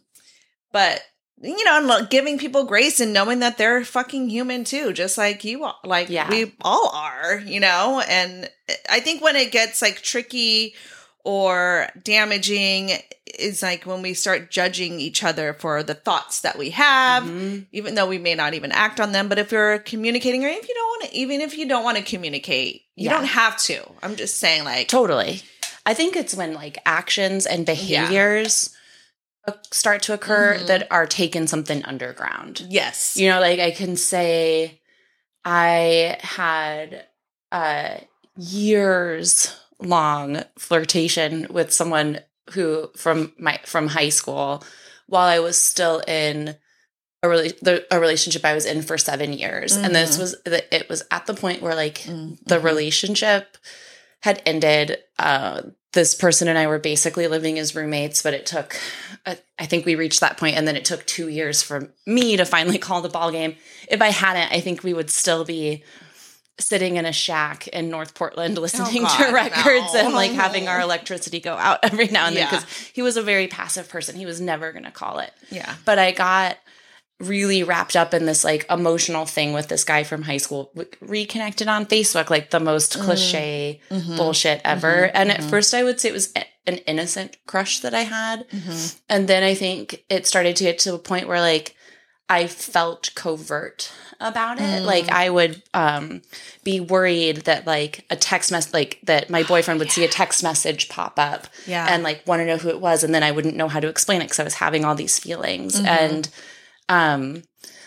but 0.71 1.01
you 1.41 1.65
know, 1.65 1.97
and 1.99 2.09
giving 2.09 2.37
people 2.37 2.63
grace 2.63 3.01
and 3.01 3.11
knowing 3.11 3.39
that 3.39 3.57
they're 3.57 3.83
fucking 3.83 4.29
human 4.29 4.63
too, 4.63 4.93
just 4.93 5.17
like 5.17 5.43
you 5.43 5.65
are, 5.65 5.75
like 5.83 6.07
Yeah. 6.09 6.29
we 6.29 6.53
all 6.61 6.89
are, 6.93 7.39
you 7.39 7.59
know, 7.59 8.01
and 8.07 8.49
I 8.89 9.01
think 9.01 9.21
when 9.21 9.35
it 9.35 9.51
gets 9.51 9.81
like 9.81 10.01
tricky 10.01 10.73
or 11.25 11.87
damaging 12.03 12.91
is 13.39 13.61
like 13.63 13.85
when 13.85 14.01
we 14.01 14.13
start 14.13 14.51
judging 14.51 14.99
each 14.99 15.23
other 15.23 15.53
for 15.53 15.81
the 15.81 15.93
thoughts 15.93 16.41
that 16.41 16.57
we 16.57 16.69
have 16.71 17.23
Mhm. 17.23 17.65
even 17.71 17.95
though 17.95 18.05
we 18.07 18.17
may 18.17 18.35
not 18.35 18.53
even 18.53 18.71
act 18.71 18.99
on 18.99 19.11
them 19.13 19.29
but 19.29 19.39
if 19.39 19.51
you're 19.51 19.79
communicating 19.79 20.43
or 20.43 20.49
if 20.49 20.67
you 20.67 20.73
don't 20.75 20.87
want 20.87 21.03
to 21.11 21.15
even 21.17 21.41
if 21.41 21.57
you 21.57 21.67
don't 21.67 21.83
want 21.83 21.97
to 21.97 22.03
communicate 22.03 22.83
you 22.95 23.05
Yeah. 23.05 23.13
don't 23.17 23.25
have 23.25 23.57
to 23.63 23.81
i'm 24.03 24.15
just 24.15 24.37
saying 24.37 24.63
like 24.65 24.87
Totally. 24.89 25.41
I 25.85 25.93
think 25.93 26.15
it's 26.15 26.33
when 26.35 26.53
like 26.53 26.77
actions 26.85 27.45
and 27.45 27.65
behaviors 27.65 28.69
uh 29.47 29.53
start 29.71 30.01
to 30.03 30.13
occur 30.13 30.57
Mhm. 30.59 30.67
that 30.67 30.87
are 30.91 31.05
taking 31.07 31.47
something 31.47 31.83
underground. 31.85 32.65
yes 32.69 33.15
You 33.17 33.29
know, 33.29 33.39
like 33.39 33.59
I 33.59 33.71
can 33.71 33.95
say 33.97 34.79
I 35.45 36.17
had 36.21 37.05
a 37.51 38.01
years 38.37 39.51
long 39.83 40.43
flirtation 40.57 41.47
with 41.49 41.71
someone 41.71 42.19
who 42.51 42.89
from 42.95 43.33
my 43.37 43.59
from 43.65 43.87
high 43.87 44.09
school 44.09 44.63
while 45.07 45.27
I 45.27 45.39
was 45.39 45.61
still 45.61 45.99
in 46.07 46.55
a, 47.21 47.27
the, 47.27 47.85
a 47.91 47.99
relationship 47.99 48.43
I 48.43 48.53
was 48.53 48.65
in 48.65 48.81
for 48.81 48.97
7 48.97 49.31
years. 49.33 49.75
And 49.75 49.95
this 49.95 50.15
Mhm. 50.15 50.19
was 50.19 50.35
the, 50.43 50.75
it 50.75 50.89
was 50.89 51.03
at 51.11 51.25
the 51.25 51.33
point 51.33 51.61
where 51.61 51.75
like 51.75 51.99
Mm, 51.99 52.37
the 52.45 52.57
mhm. 52.59 52.63
relationship 52.63 53.57
had 54.21 54.41
ended. 54.45 54.97
Uh, 55.19 55.61
this 55.93 56.15
person 56.15 56.47
and 56.47 56.57
I 56.57 56.65
were 56.65 56.79
basically 56.79 57.27
living 57.27 57.59
as 57.59 57.75
roommates, 57.75 58.23
but 58.23 58.33
it 58.33 58.47
took, 58.47 58.75
I 59.27 59.37
I 59.59 59.67
think 59.67 59.85
we 59.85 59.93
reached 59.95 60.21
that 60.21 60.37
point, 60.37 60.57
and 60.57 60.67
then 60.67 60.75
it 60.75 60.85
took 60.85 61.05
two 61.05 61.27
years 61.27 61.61
for 61.61 61.93
me 62.07 62.35
to 62.35 62.45
finally 62.45 62.77
call 62.87 63.01
the 63.01 63.09
ball 63.09 63.31
game. 63.31 63.55
If 63.87 64.01
I 64.01 64.09
hadn't, 64.09 64.51
I 64.51 64.59
think 64.59 64.83
we 64.83 64.93
would 64.93 65.11
still 65.11 65.45
be 65.45 65.83
sitting 66.59 66.97
in 66.97 67.05
a 67.05 67.11
shack 67.11 67.67
in 67.69 67.89
North 67.89 68.13
Portland 68.13 68.57
listening 68.59 69.03
God, 69.03 69.17
to 69.27 69.33
records 69.33 69.93
no. 69.93 69.99
and 70.05 70.13
like 70.13 70.31
having 70.31 70.67
our 70.67 70.79
electricity 70.89 71.39
go 71.39 71.53
out 71.55 71.79
every 71.83 72.07
now 72.07 72.27
and 72.27 72.35
then 72.35 72.45
because 72.47 72.65
he 72.93 73.01
was 73.01 73.17
a 73.17 73.23
very 73.23 73.47
passive 73.47 73.89
person. 73.89 74.15
He 74.15 74.25
was 74.25 74.39
never 74.39 74.71
going 74.71 74.85
to 74.85 74.91
call 74.91 75.19
it 75.19 75.31
yeah 75.49 75.75
but 75.85 75.97
I 75.99 76.11
got 76.11 76.57
really 77.19 77.63
wrapped 77.63 77.95
up 77.95 78.13
in 78.13 78.25
this 78.25 78.43
like 78.43 78.65
emotional 78.69 79.25
thing 79.25 79.53
with 79.53 79.67
this 79.69 79.83
guy 79.83 80.03
from 80.03 80.23
high 80.23 80.37
school 80.37 80.71
W- 80.75 80.89
reconnected 80.99 81.67
on 81.69 81.85
facebook 81.85 82.29
like 82.29 82.49
the 82.49 82.59
most 82.59 82.99
cliche 82.99 83.79
Mhm. 83.89 84.17
bullshit 84.17 84.59
ever 84.65 85.07
Mhm, 85.07 85.11
and 85.13 85.31
at 85.31 85.39
mhm. 85.39 85.49
first 85.49 85.73
i 85.73 85.83
would 85.83 86.01
say 86.01 86.09
it 86.09 86.13
was 86.13 86.33
an 86.65 86.77
innocent 86.79 87.37
crush 87.45 87.79
that 87.79 87.93
i 87.93 88.01
had 88.01 88.45
Mhm. 88.49 88.95
and 89.09 89.27
then 89.29 89.43
i 89.43 89.53
think 89.53 90.03
it 90.09 90.27
started 90.27 90.55
to 90.57 90.63
get 90.65 90.79
to 90.79 90.93
a 90.95 90.99
point 90.99 91.27
where 91.27 91.39
like 91.39 91.75
i 92.39 92.47
felt 92.47 93.03
covert 93.15 93.91
about 94.19 94.57
it 94.59 94.63
Mm. 94.81 94.85
like 94.93 95.07
i 95.09 95.29
would 95.29 95.61
um 95.73 96.21
be 96.63 96.79
worried 96.79 97.37
that 97.49 97.65
like 97.67 98.05
a 98.09 98.15
text 98.15 98.51
mess 98.51 98.73
like 98.73 98.99
that 99.03 99.29
my 99.29 99.43
boyfriend 99.43 99.79
would 99.79 99.91
see 99.91 100.03
a 100.05 100.07
text 100.21 100.43
message 100.43 100.87
pop 100.89 101.15
up 101.17 101.47
yeah 101.67 101.87
and 101.89 102.03
like 102.03 102.25
want 102.27 102.39
to 102.41 102.45
know 102.45 102.57
who 102.57 102.69
it 102.69 102.79
was 102.87 103.03
and 103.03 103.13
then 103.13 103.23
i 103.23 103.31
wouldn't 103.31 103.55
know 103.55 103.67
how 103.67 103.79
to 103.79 103.87
explain 103.89 104.21
it 104.21 104.25
because 104.25 104.39
i 104.39 104.43
was 104.43 104.55
having 104.65 104.83
all 104.85 104.95
these 104.95 105.17
feelings 105.19 105.79
Mhm. 105.79 105.85
and 106.03 106.29
um 106.89 107.43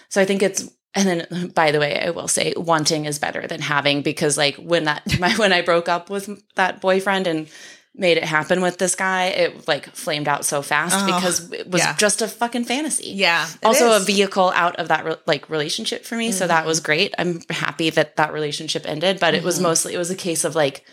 so 0.08 0.20
i 0.20 0.24
think 0.24 0.42
it's 0.42 0.62
and 0.94 1.06
then 1.08 1.48
by 1.54 1.70
the 1.72 1.80
way 1.80 1.92
i 2.06 2.10
will 2.10 2.28
say 2.28 2.52
wanting 2.56 3.04
is 3.06 3.18
better 3.18 3.46
than 3.46 3.60
having 3.60 4.02
because 4.02 4.36
like 4.38 4.56
when 4.56 4.84
that 4.84 5.02
my, 5.20 5.32
when 5.36 5.52
i 5.52 5.62
broke 5.62 5.88
up 5.88 6.10
with 6.10 6.28
that 6.54 6.80
boyfriend 6.80 7.26
and 7.26 7.48
made 7.98 8.18
it 8.18 8.24
happen 8.24 8.60
with 8.60 8.76
this 8.78 8.94
guy 8.94 9.24
it 9.26 9.66
like 9.66 9.86
flamed 9.96 10.28
out 10.28 10.44
so 10.44 10.60
fast 10.62 10.94
Oh, 10.98 11.06
because 11.06 11.50
it 11.52 11.70
was 11.70 11.80
yeah. 11.82 11.96
just 11.96 12.20
a 12.20 12.28
fucking 12.28 12.64
fantasy 12.66 13.10
yeah 13.10 13.48
also 13.62 13.92
a 13.96 14.00
vehicle 14.00 14.52
out 14.54 14.76
of 14.76 14.88
that 14.88 15.04
re- 15.04 15.16
like 15.26 15.48
relationship 15.48 16.04
for 16.04 16.14
me 16.16 16.30
so 16.32 16.46
that 16.46 16.58
Mm-hmm. 16.60 16.66
was 16.68 16.80
great 16.80 17.14
i'm 17.18 17.40
happy 17.48 17.88
that 17.90 18.16
that 18.16 18.32
relationship 18.32 18.84
ended 18.86 19.18
but 19.18 19.34
it 19.34 19.42
was 19.42 19.58
Mhm. 19.58 19.62
mostly 19.62 19.94
it 19.94 19.98
was 19.98 20.10
a 20.10 20.14
case 20.16 20.44
of 20.44 20.54
like 20.54 20.84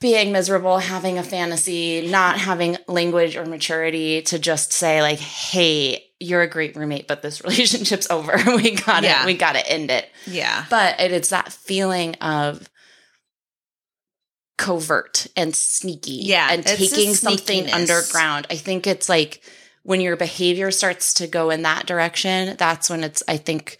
being 0.00 0.30
miserable 0.30 0.78
having 0.78 1.18
a 1.18 1.22
fantasy 1.22 2.06
not 2.08 2.38
having 2.38 2.76
language 2.86 3.36
or 3.36 3.46
maturity 3.46 4.20
to 4.22 4.38
just 4.38 4.72
say 4.72 5.00
like 5.00 5.18
hey 5.18 6.04
you're 6.20 6.42
a 6.42 6.48
great 6.48 6.76
roommate 6.76 7.08
but 7.08 7.22
this 7.22 7.40
relationship's 7.44 8.08
over 8.10 8.38
we 8.56 8.72
got 8.72 9.02
Yeah. 9.02 9.20
to 9.20 9.26
we 9.26 9.34
got 9.36 9.52
to 9.54 9.66
end 9.70 9.90
it 9.90 10.08
yeah 10.26 10.64
but 10.70 11.00
it, 11.00 11.12
it's 11.12 11.30
that 11.30 11.52
feeling 11.52 12.14
of 12.16 12.68
covert 14.56 15.26
and 15.36 15.54
sneaky 15.54 16.12
Yeah, 16.24 16.48
and 16.50 16.64
taking 16.64 17.14
something 17.14 17.70
underground 17.72 18.46
i 18.50 18.56
think 18.56 18.86
it's 18.86 19.08
like 19.08 19.42
when 19.82 20.00
your 20.00 20.16
behavior 20.16 20.70
starts 20.70 21.14
to 21.14 21.26
go 21.26 21.50
in 21.50 21.62
that 21.62 21.86
direction 21.86 22.56
that's 22.56 22.88
when 22.90 23.04
it's 23.04 23.22
i 23.28 23.36
think 23.36 23.78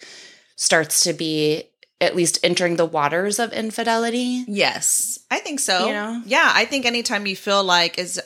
starts 0.55 1.03
to 1.03 1.13
be 1.13 1.63
at 1.99 2.15
least 2.15 2.39
entering 2.43 2.75
the 2.75 2.85
waters 2.85 3.39
of 3.39 3.51
infidelity 3.53 4.45
Yes, 4.47 5.17
I 5.31 5.39
think 5.39 5.59
so. 5.59 5.87
You 5.87 5.93
know? 5.93 6.21
yeah, 6.27 6.51
I 6.53 6.65
think 6.65 6.85
anytime 6.85 7.25
you 7.25 7.35
feel 7.35 7.63
like 7.63 7.97
is, 7.97 8.21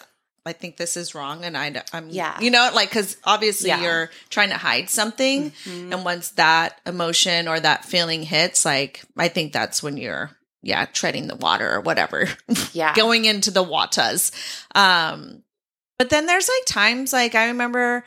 I 0.45 0.51
think 0.51 0.75
this 0.75 0.97
is 0.97 1.15
wrong, 1.15 1.45
and 1.45 1.57
I, 1.57 1.81
I'm, 1.93 2.09
Yeah. 2.09 2.37
you 2.41 2.51
know, 2.51 2.69
like 2.73 2.89
because 2.89 3.15
obviously 3.23 3.69
Yeah. 3.69 3.81
you're 3.81 4.09
trying 4.29 4.49
to 4.49 4.57
hide 4.57 4.89
something, 4.89 5.51
Mhm. 5.63 5.93
and 5.93 6.03
once 6.03 6.31
that 6.31 6.81
emotion 6.85 7.47
or 7.47 7.61
that 7.61 7.85
feeling 7.85 8.23
hits, 8.23 8.65
like 8.65 9.03
I 9.17 9.29
think 9.29 9.53
that's 9.53 9.81
when 9.81 9.95
you're, 9.95 10.31
yeah, 10.61 10.85
treading 10.85 11.27
the 11.27 11.35
water 11.35 11.73
or 11.73 11.81
whatever, 11.81 12.27
yeah 12.73 12.93
going 12.95 13.25
into 13.25 13.51
the 13.51 13.63
watas. 13.63 14.31
Um, 14.75 15.43
but 15.97 16.09
then 16.09 16.25
there's 16.25 16.49
like 16.49 16.65
times 16.65 17.13
like 17.13 17.35
I 17.35 17.47
remember, 17.47 18.03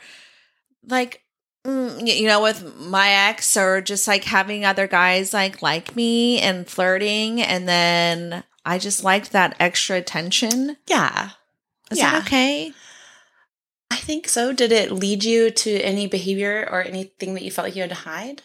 like 0.87 1.21
mm, 1.65 2.05
you 2.07 2.27
know, 2.27 2.41
with 2.41 2.77
my 2.77 3.09
ex 3.09 3.55
or 3.57 3.81
just 3.81 4.07
like 4.07 4.23
having 4.23 4.65
other 4.65 4.87
guys 4.87 5.33
like 5.33 5.61
like 5.61 5.95
me 5.95 6.39
and 6.39 6.67
flirting, 6.67 7.41
and 7.41 7.67
then 7.67 8.43
I 8.65 8.79
just 8.79 9.03
liked 9.03 9.31
that 9.31 9.55
extra 9.59 9.97
attention. 9.97 10.77
yeah 10.87 11.29
Is 11.91 11.97
Yeah. 11.99 12.11
that 12.11 12.23
okay? 12.25 12.73
i 13.91 13.97
think 13.97 14.27
so 14.27 14.51
did 14.51 14.71
it 14.71 14.91
lead 14.91 15.23
you 15.23 15.51
to 15.51 15.69
any 15.81 16.07
behavior 16.07 16.67
or 16.71 16.81
anything 16.83 17.35
that 17.35 17.43
you 17.43 17.51
felt 17.51 17.67
like 17.67 17.75
you 17.75 17.81
had 17.83 17.89
to 17.89 17.95
hide 17.95 18.41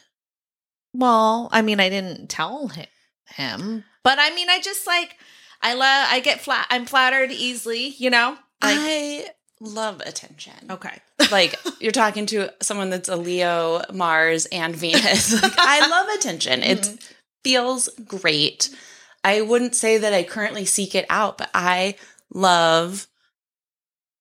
Well, 0.92 1.48
I 1.50 1.62
mean, 1.62 1.80
I 1.80 1.88
didn't 1.88 2.28
tell 2.28 2.68
him, 2.68 2.86
him 3.26 3.84
but 4.02 4.18
I 4.18 4.34
mean, 4.34 4.48
I 4.50 4.60
just 4.60 4.86
like 4.86 5.16
I 5.62 5.74
love 5.74 6.06
I 6.10 6.20
get 6.20 6.40
flat. 6.40 6.66
I'm 6.70 6.86
flattered 6.86 7.30
easily, 7.30 7.88
you 7.98 8.10
know. 8.10 8.36
Like 8.62 8.76
i 8.78 9.24
love 9.62 10.00
attention 10.06 10.54
okay, 10.70 11.00
like 11.30 11.54
you're 11.80 11.92
talking 11.92 12.24
to 12.26 12.50
someone 12.62 12.88
that's 12.90 13.08
a 13.10 13.16
Leo, 13.16 13.82
Mars, 13.92 14.46
and 14.46 14.74
Venus. 14.76 15.32
Like, 15.42 15.52
I 15.58 15.86
love 15.88 16.08
attention. 16.18 16.62
It 16.62 16.88
feels 17.44 17.88
great. 18.06 18.70
I 19.22 19.42
wouldn't 19.42 19.74
say 19.74 19.98
that 19.98 20.14
I 20.14 20.22
currently 20.22 20.64
seek 20.64 20.94
it 20.94 21.04
out, 21.10 21.36
but 21.38 21.50
I 21.54 21.96
love 22.32 23.06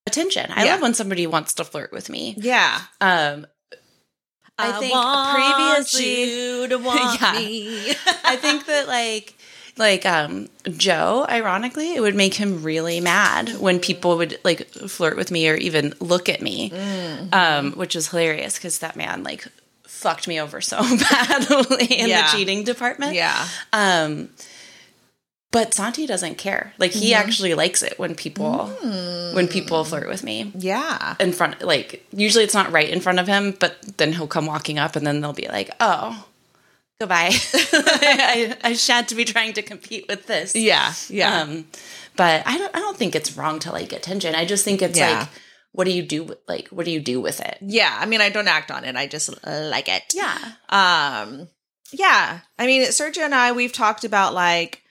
attention. 0.06 0.50
I 0.54 0.64
Yeah. 0.64 0.72
love 0.72 0.82
when 0.82 0.94
somebody 0.94 1.26
wants 1.26 1.54
to 1.54 1.64
flirt 1.64 1.92
with 1.92 2.08
me. 2.10 2.34
yeah. 2.38 2.80
Um, 3.00 3.46
I 4.58 4.72
think 4.72 4.92
want 4.92 5.34
previously- 5.34 6.24
you 6.32 6.68
to 6.68 6.76
want 6.82 7.20
Yeah. 7.20 7.32
me. 7.32 7.90
I 8.24 8.36
think 8.36 8.66
that 8.66 8.86
like 8.88 9.34
like 9.76 10.04
um 10.06 10.48
Joe, 10.76 11.26
ironically, 11.28 11.94
it 11.94 12.00
would 12.00 12.14
make 12.14 12.34
him 12.34 12.62
really 12.62 13.00
mad 13.00 13.50
when 13.58 13.78
people 13.80 14.16
would 14.18 14.38
like 14.44 14.66
flirt 14.68 15.16
with 15.16 15.30
me 15.30 15.48
or 15.48 15.54
even 15.54 15.94
look 16.00 16.28
at 16.28 16.42
me. 16.42 16.70
Mm-hmm. 16.70 17.28
Um, 17.34 17.72
which 17.72 17.96
is 17.96 18.08
hilarious 18.08 18.54
because 18.56 18.78
that 18.80 18.96
man 18.96 19.22
like 19.22 19.46
fucked 19.84 20.26
me 20.28 20.40
over 20.40 20.60
so 20.60 20.78
badly 21.10 21.86
in 21.86 22.08
Yeah. 22.08 22.30
the 22.30 22.36
cheating 22.36 22.64
department. 22.64 23.14
Yeah. 23.14 23.46
Um, 23.72 24.30
but 25.52 25.74
Santi 25.74 26.06
doesn't 26.06 26.36
care. 26.38 26.72
Like 26.78 26.92
he 26.92 27.10
Mm-hmm. 27.12 27.22
actually 27.28 27.54
likes 27.54 27.82
it 27.82 27.98
when 27.98 28.14
people 28.14 28.66
when 29.34 29.48
people 29.48 29.82
flirt 29.84 30.08
with 30.08 30.22
me 30.22 30.52
Yeah. 30.54 31.16
in 31.18 31.32
front. 31.32 31.60
Like 31.62 32.06
usually 32.12 32.44
it's 32.44 32.54
not 32.54 32.70
right 32.70 32.88
in 32.88 33.00
front 33.00 33.18
of 33.18 33.26
him, 33.26 33.56
but 33.58 33.76
then 33.98 34.12
he'll 34.12 34.28
come 34.28 34.46
walking 34.46 34.78
up, 34.78 34.94
and 34.96 35.04
then 35.06 35.20
they'll 35.20 35.32
be 35.32 35.48
like, 35.48 35.70
"Oh, 35.80 36.24
goodbye." 37.00 37.30
I, 37.72 38.56
I 38.62 38.72
shan't 38.74 39.14
be 39.16 39.24
trying 39.24 39.54
to 39.54 39.62
compete 39.62 40.06
with 40.08 40.26
this. 40.26 40.54
Yeah. 40.54 40.92
Yeah. 41.08 41.40
Um, 41.42 41.66
but 42.16 42.46
I 42.46 42.58
don't. 42.58 42.74
I 42.76 42.78
don't 42.78 42.96
think 42.96 43.14
it's 43.16 43.36
wrong 43.36 43.58
to 43.60 43.72
like 43.72 43.92
attention. 43.92 44.34
I 44.34 44.44
just 44.44 44.64
think 44.64 44.82
it's 44.82 44.98
Yeah. 44.98 45.20
like, 45.20 45.28
what 45.72 45.84
do 45.84 45.92
you 45.92 46.02
do? 46.02 46.24
with 46.24 46.38
Like, 46.46 46.68
what 46.68 46.84
do 46.84 46.90
you 46.92 47.00
do 47.00 47.20
with 47.20 47.40
it? 47.40 47.58
yeah. 47.62 47.96
I 47.98 48.06
mean, 48.06 48.20
I 48.20 48.28
don't 48.28 48.48
act 48.48 48.70
on 48.70 48.84
it. 48.84 48.96
I 48.96 49.06
just 49.06 49.30
like 49.44 49.88
it. 49.88 50.02
Yeah. 50.14 50.36
Um, 50.68 51.48
yeah. 51.92 52.40
I 52.58 52.66
mean, 52.66 52.82
Sergio 52.88 53.24
and 53.24 53.34
I, 53.34 53.52
we've 53.52 53.72
talked 53.72 54.04
about 54.04 54.34
like 54.34 54.82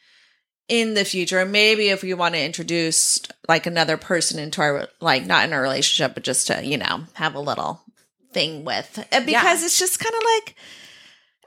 in 0.68 0.94
the 0.94 1.04
future, 1.06 1.46
maybe 1.46 1.90
if 1.90 2.04
we 2.04 2.14
want 2.14 2.36
to 2.36 2.42
introduce 2.44 3.20
like 3.48 3.66
another 3.66 3.98
person 3.98 4.38
into 4.40 4.62
our, 4.62 4.88
like, 5.02 5.26
not 5.26 5.44
in 5.44 5.52
a 5.54 5.60
relationship, 5.60 6.14
but 6.14 6.24
just 6.24 6.46
to, 6.48 6.64
you 6.64 6.78
know, 6.78 7.06
have 7.14 7.34
a 7.36 7.40
little 7.40 7.82
thing 8.34 8.64
with. 8.64 8.96
Because 9.26 9.64
it's 9.64 9.80
just 9.80 10.00
kind 10.00 10.14
of 10.16 10.22
like, 10.36 10.56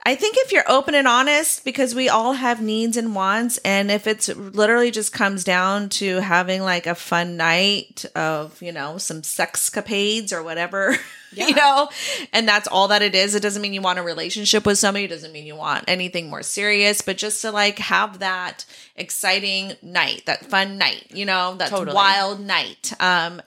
I 0.05 0.15
think 0.15 0.35
if 0.37 0.51
you're 0.51 0.69
open 0.69 0.95
and 0.95 1.07
honest, 1.07 1.63
because 1.63 1.95
we 1.95 2.09
all 2.09 2.33
have 2.33 2.61
needs 2.61 2.97
and 2.97 3.15
wants, 3.15 3.57
and 3.59 3.89
if 3.89 4.05
it's 4.05 4.27
literally 4.27 4.91
just 4.91 5.13
comes 5.13 5.45
down 5.45 5.87
to 5.89 6.17
having 6.17 6.61
like 6.61 6.87
a 6.87 6.95
fun 6.95 7.37
night 7.37 8.03
of, 8.13 8.61
you 8.61 8.73
know, 8.73 8.97
some 8.97 9.21
sexcapades 9.21 10.33
or 10.33 10.43
whatever, 10.43 10.97
you 11.31 11.55
know, 11.55 11.87
and 12.33 12.45
that's 12.45 12.67
all 12.67 12.89
that 12.89 13.01
it 13.01 13.15
is. 13.15 13.33
It 13.33 13.41
doesn't 13.41 13.61
mean 13.61 13.71
you 13.71 13.81
want 13.81 13.97
a 13.97 14.03
relationship 14.03 14.65
with 14.65 14.77
somebody, 14.77 15.05
it 15.05 15.09
doesn't 15.09 15.31
mean 15.31 15.45
you 15.45 15.55
want 15.55 15.85
anything 15.87 16.29
more 16.29 16.43
serious, 16.43 17.01
but 17.01 17.17
just 17.17 17.41
to 17.43 17.51
like 17.51 17.79
have 17.79 18.19
that 18.19 18.65
exciting 18.97 19.71
night, 19.81 20.23
that 20.25 20.45
fun 20.45 20.77
night, 20.77 21.05
you 21.13 21.25
know, 21.25 21.55
that 21.55 21.69
Totally. 21.69 21.95
wild 21.95 22.41
night. 22.41 22.91
Um, 22.99 23.41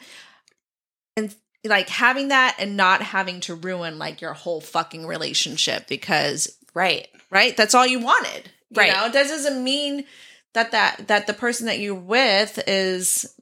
like 1.68 1.88
having 1.88 2.29
that 2.29 2.57
and 2.59 2.76
not 2.76 3.02
having 3.02 3.40
to 3.40 3.55
ruin 3.55 3.98
like 3.98 4.20
your 4.20 4.33
whole 4.33 4.61
fucking 4.61 5.07
relationship 5.07 5.87
because 5.88 6.57
Right. 6.74 7.09
right 7.31 7.57
that's 7.57 7.74
all 7.74 7.87
you 7.87 8.00
wanted 8.00 8.50
you 8.70 8.81
Right. 8.83 8.92
know 8.92 9.09
that 9.09 9.29
doesn't 9.29 9.62
mean 9.64 10.05
that 10.52 10.72
that 10.72 11.09
that 11.09 11.26
the 11.26 11.33
person 11.35 11.66
that 11.66 11.79
you're 11.79 11.94
with 11.94 12.62
is 12.66 13.33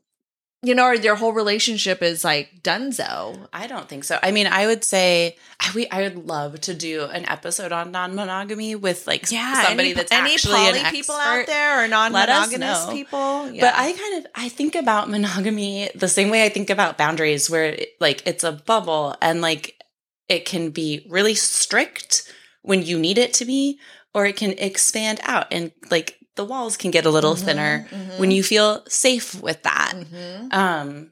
you 0.65 0.75
know 0.75 0.87
or 0.87 0.99
their 0.99 1.15
whole 1.15 1.33
relationship 1.33 2.03
is 2.03 2.25
like 2.25 2.63
dunzo 2.63 3.47
I 3.53 3.67
don't 3.67 3.89
think 3.89 4.05
so. 4.05 4.19
I 4.23 4.31
mean, 4.31 4.47
I 4.47 4.67
would 4.67 4.85
say 4.85 5.37
I, 5.61 5.71
we, 5.75 5.89
I 5.89 6.03
would 6.03 6.27
love 6.27 6.61
to 6.63 6.75
do 6.75 7.05
an 7.05 7.29
episode 7.29 7.73
on 7.73 7.93
non-monogamy 7.93 8.75
with 8.75 9.07
like 9.07 9.27
somebody 9.27 9.91
any, 9.91 9.93
that's 9.93 10.13
any 10.13 10.35
actually 10.35 10.55
poly 10.55 10.85
people 10.91 11.15
out 11.15 11.47
there 11.47 11.85
or 11.85 11.89
non-monogamous 11.89 12.87
people 12.87 13.51
yeah. 13.51 13.61
But 13.61 13.75
I 13.77 13.93
kind 13.93 14.19
of 14.25 14.31
I 14.35 14.49
think 14.49 14.75
about 14.75 15.09
monogamy 15.09 15.91
the 15.95 16.09
same 16.09 16.31
way 16.31 16.45
I 16.45 16.49
think 16.49 16.71
about 16.71 16.99
boundaries, 16.99 17.49
where 17.49 17.67
it, 17.67 17.91
like 18.01 18.27
it's 18.27 18.45
a 18.45 18.53
bubble 18.53 19.17
and 19.21 19.41
like 19.41 19.81
it 20.29 20.45
can 20.45 20.71
be 20.71 21.07
really 21.09 21.35
strict 21.35 22.33
when 22.63 22.83
you 22.83 22.99
need 22.99 23.19
it 23.19 23.35
to 23.35 23.45
be, 23.45 23.79
or 24.15 24.27
it 24.27 24.37
can 24.37 24.53
expand 24.53 25.21
out 25.23 25.47
and 25.51 25.73
like 25.91 26.19
the 26.37 26.45
walls 26.45 26.77
can 26.77 26.91
get 26.91 27.07
a 27.07 27.11
little 27.11 27.35
Mhm, 27.35 27.45
thinner 27.45 27.89
mhm. 27.91 28.19
when 28.19 28.31
you 28.31 28.43
feel 28.43 28.83
safe 28.89 29.35
with 29.41 29.63
that. 29.63 29.93
Mhm. 29.95 30.53
Um 30.53 31.11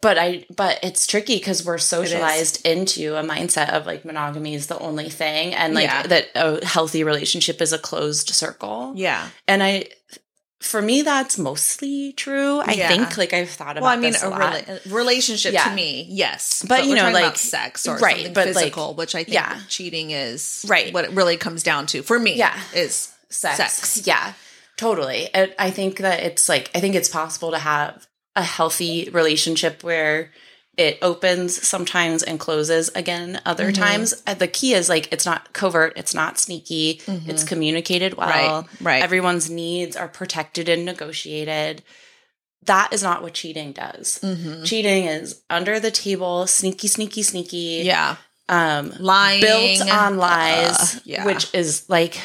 but 0.00 0.18
I 0.18 0.44
but 0.54 0.78
it's 0.82 1.06
tricky 1.06 1.36
because 1.36 1.64
we're 1.64 1.78
socialized 1.78 2.64
into 2.66 3.16
a 3.16 3.22
mindset 3.22 3.70
of 3.70 3.86
like 3.86 4.04
monogamy 4.04 4.54
is 4.54 4.66
the 4.66 4.78
only 4.78 5.08
thing 5.08 5.54
and 5.54 5.74
like 5.74 5.84
Yeah. 5.84 6.02
that 6.06 6.28
a 6.34 6.64
healthy 6.64 7.04
relationship 7.04 7.62
is 7.62 7.72
a 7.72 7.78
closed 7.78 8.28
circle. 8.30 8.92
yeah 8.96 9.28
And 9.48 9.62
I 9.62 9.86
for 10.60 10.80
me 10.80 11.02
that's 11.02 11.36
mostly 11.36 12.12
true. 12.14 12.60
I 12.60 12.72
Yeah. 12.72 12.88
think 12.88 13.16
like 13.18 13.32
I've 13.34 13.50
thought 13.50 13.76
about 13.76 13.82
well 13.82 13.92
i 13.92 13.96
mean 13.96 14.14
a 14.22 14.28
a 14.28 14.30
lot. 14.30 14.54
rela- 14.64 14.92
relationship 14.92 15.52
Yeah. 15.52 15.64
to 15.68 15.74
me 15.74 16.06
yes 16.10 16.64
But, 16.66 16.84
you 16.84 16.90
we're 16.90 16.96
know, 16.96 17.10
like- 17.10 17.36
sex 17.38 17.86
or 17.86 17.96
right, 17.96 18.16
something 18.16 18.32
but, 18.34 18.46
like, 18.48 18.54
physical 18.56 18.94
which 18.94 19.14
i 19.14 19.24
think 19.24 19.34
yeah. 19.34 19.58
cheating 19.68 20.10
is 20.10 20.64
Right. 20.68 20.92
what 20.92 21.04
it 21.04 21.10
really 21.12 21.36
comes 21.38 21.62
down 21.62 21.86
to 21.88 22.02
for 22.02 22.18
me 22.18 22.34
Yeah. 22.36 22.58
is 22.74 23.08
sex. 23.34 23.56
sex. 23.74 24.06
Yeah, 24.06 24.32
totally. 24.76 25.28
And 25.34 25.54
I 25.58 25.70
think 25.70 25.98
that 25.98 26.20
it's 26.20 26.48
like 26.48 26.70
I 26.74 26.80
think 26.80 26.94
it's 26.94 27.08
possible 27.08 27.50
to 27.52 27.58
have 27.58 28.06
a 28.36 28.42
healthy 28.42 29.08
relationship 29.12 29.82
where 29.84 30.32
it 30.76 30.98
opens 31.02 31.64
sometimes 31.64 32.24
and 32.24 32.40
closes 32.40 32.88
again 32.96 33.40
other 33.46 33.66
Mm-hmm. 33.70 33.82
times. 33.82 34.22
Uh, 34.26 34.34
The 34.34 34.48
key 34.48 34.74
is 34.74 34.88
like 34.88 35.12
it's 35.12 35.24
not 35.24 35.52
covert, 35.52 35.92
it's 35.96 36.14
not 36.14 36.38
sneaky, 36.38 37.00
it's 37.06 37.44
communicated 37.44 38.14
well. 38.14 38.64
Mm-hmm. 38.64 38.84
Right, 38.84 38.94
right. 38.94 39.02
Everyone's 39.04 39.48
needs 39.48 39.94
are 39.96 40.08
protected 40.08 40.68
and 40.68 40.84
negotiated. 40.84 41.82
That 42.64 42.92
is 42.92 43.02
not 43.02 43.22
what 43.22 43.34
cheating 43.34 43.72
does. 43.72 44.18
Mhm. 44.22 44.64
Cheating 44.64 45.04
is 45.04 45.42
under 45.50 45.78
the 45.78 45.90
table, 45.92 46.46
sneaky, 46.48 46.88
sneaky, 46.88 47.22
sneaky 47.22 47.82
yeah 47.84 48.16
um 48.48 48.92
lying 48.98 49.40
built 49.40 49.90
on 49.90 50.18
lies 50.18 50.96
Uh, 50.96 51.00
yeah. 51.04 51.24
which 51.24 51.54
is 51.54 51.88
like 51.88 52.20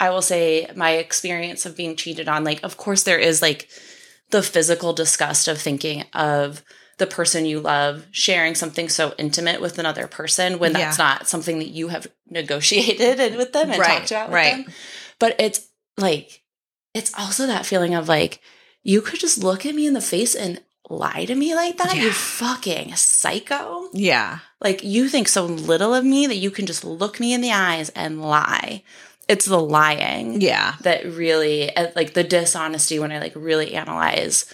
i 0.00 0.10
will 0.10 0.22
say 0.22 0.70
my 0.76 0.92
experience 0.92 1.66
of 1.66 1.76
being 1.76 1.96
cheated 1.96 2.28
on 2.28 2.44
like 2.44 2.62
of 2.62 2.76
course 2.76 3.02
there 3.04 3.18
is 3.18 3.40
like 3.42 3.68
the 4.30 4.42
physical 4.42 4.92
disgust 4.92 5.48
of 5.48 5.58
thinking 5.58 6.04
of 6.12 6.62
the 6.98 7.06
person 7.06 7.44
you 7.44 7.60
love 7.60 8.06
sharing 8.10 8.54
something 8.54 8.88
so 8.88 9.14
intimate 9.18 9.60
with 9.60 9.78
another 9.78 10.06
person 10.06 10.58
when 10.58 10.72
that's 10.72 10.98
Yeah. 10.98 11.04
not 11.04 11.28
something 11.28 11.58
that 11.58 11.68
you 11.68 11.88
have 11.88 12.06
negotiated 12.28 13.20
and 13.20 13.36
with 13.40 13.52
them 13.52 13.70
and 13.70 13.78
Right, 13.78 13.98
talked 13.98 14.10
about 14.10 14.28
with 14.28 14.34
right. 14.34 14.64
them 14.66 14.74
but 15.18 15.36
it's 15.38 15.68
like 15.98 16.42
it's 16.94 17.12
also 17.18 17.46
that 17.46 17.66
feeling 17.66 17.94
of 17.94 18.08
like 18.08 18.40
you 18.82 19.00
could 19.02 19.20
just 19.20 19.38
look 19.42 19.66
at 19.66 19.74
me 19.74 19.86
in 19.86 19.92
the 19.94 20.00
face 20.00 20.34
and 20.34 20.62
lie 20.88 21.24
to 21.24 21.34
me 21.34 21.54
like 21.54 21.76
that 21.78 21.96
you 21.96 22.10
fucking 22.12 22.94
psycho 22.94 23.88
yeah 23.92 24.38
like 24.60 24.82
you 24.84 25.08
think 25.08 25.28
so 25.28 25.44
little 25.44 25.92
of 25.94 26.04
me 26.04 26.26
that 26.26 26.36
you 26.36 26.50
can 26.50 26.64
just 26.64 26.84
look 26.84 27.18
me 27.20 27.34
in 27.34 27.40
the 27.40 27.50
eyes 27.52 27.88
and 27.90 28.22
lie. 28.22 28.82
It's 29.28 29.46
the 29.46 29.60
lying 29.60 30.40
yeah 30.40 30.74
that 30.82 31.04
really 31.04 31.74
uh, 31.74 31.88
like 31.96 32.14
the 32.14 32.24
dishonesty 32.24 32.98
when 32.98 33.12
I 33.12 33.18
like 33.18 33.32
really 33.34 33.74
analyze 33.74 34.52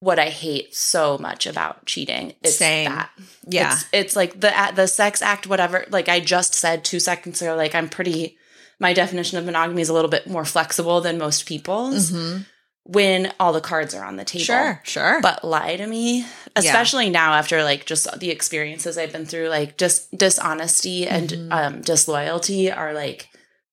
what 0.00 0.18
I 0.18 0.28
hate 0.28 0.74
so 0.74 1.16
much 1.18 1.46
about 1.46 1.86
cheating. 1.86 2.34
It's 2.42 2.56
Same. 2.56 2.90
that. 2.90 3.10
yeah 3.48 3.72
It's, 3.74 3.86
it's 3.92 4.16
like 4.16 4.38
the 4.40 4.52
the 4.74 4.86
sex 4.86 5.22
act 5.22 5.46
whatever 5.46 5.86
like 5.90 6.08
I 6.08 6.20
just 6.20 6.54
said 6.54 6.84
2 6.84 7.00
seconds 7.00 7.40
ago 7.42 7.54
like 7.56 7.74
I'm 7.74 7.88
pretty 7.88 8.36
my 8.80 8.92
definition 8.92 9.38
of 9.38 9.44
monogamy 9.44 9.82
is 9.82 9.88
a 9.88 9.94
little 9.94 10.10
bit 10.10 10.26
more 10.26 10.44
flexible 10.44 11.00
than 11.00 11.16
most 11.18 11.46
people's 11.46 12.10
Mhm. 12.10 12.44
when 12.82 13.32
all 13.40 13.52
the 13.54 13.60
cards 13.62 13.94
are 13.94 14.04
on 14.04 14.16
the 14.16 14.24
table 14.24 14.44
sure 14.44 14.80
sure 14.84 15.20
but 15.22 15.42
lie 15.44 15.76
to 15.76 15.86
me 15.86 16.26
especially 16.56 17.08
now 17.08 17.32
after 17.34 17.62
like 17.64 17.86
just 17.86 18.06
the 18.20 18.30
experiences 18.30 18.98
i've 18.98 19.12
been 19.12 19.24
through 19.26 19.48
like 19.48 19.78
just 19.78 20.10
dishonesty 20.16 21.06
and 21.06 21.30
Mhm. 21.30 21.52
um 21.52 21.80
disloyalty 21.82 22.70
are 22.70 22.92
like 22.92 23.28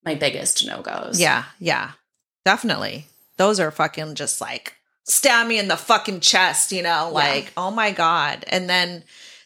my 0.06 0.16
biggest 0.16 0.66
no-goes. 0.66 1.20
Yeah 1.20 1.46
yeah. 1.60 1.92
Definitely. 2.46 3.06
Those 3.38 3.60
are 3.60 3.72
fucking 3.72 4.16
just 4.16 4.42
like 4.42 4.76
stab 5.04 5.48
me 5.48 5.60
in 5.60 5.68
the 5.68 5.78
fucking 5.78 6.20
chest 6.22 6.72
you 6.72 6.82
know? 6.84 7.10
Like 7.12 7.52
oh 7.58 7.72
my 7.72 7.92
god. 7.92 8.44
And 8.48 8.70
then 8.70 9.04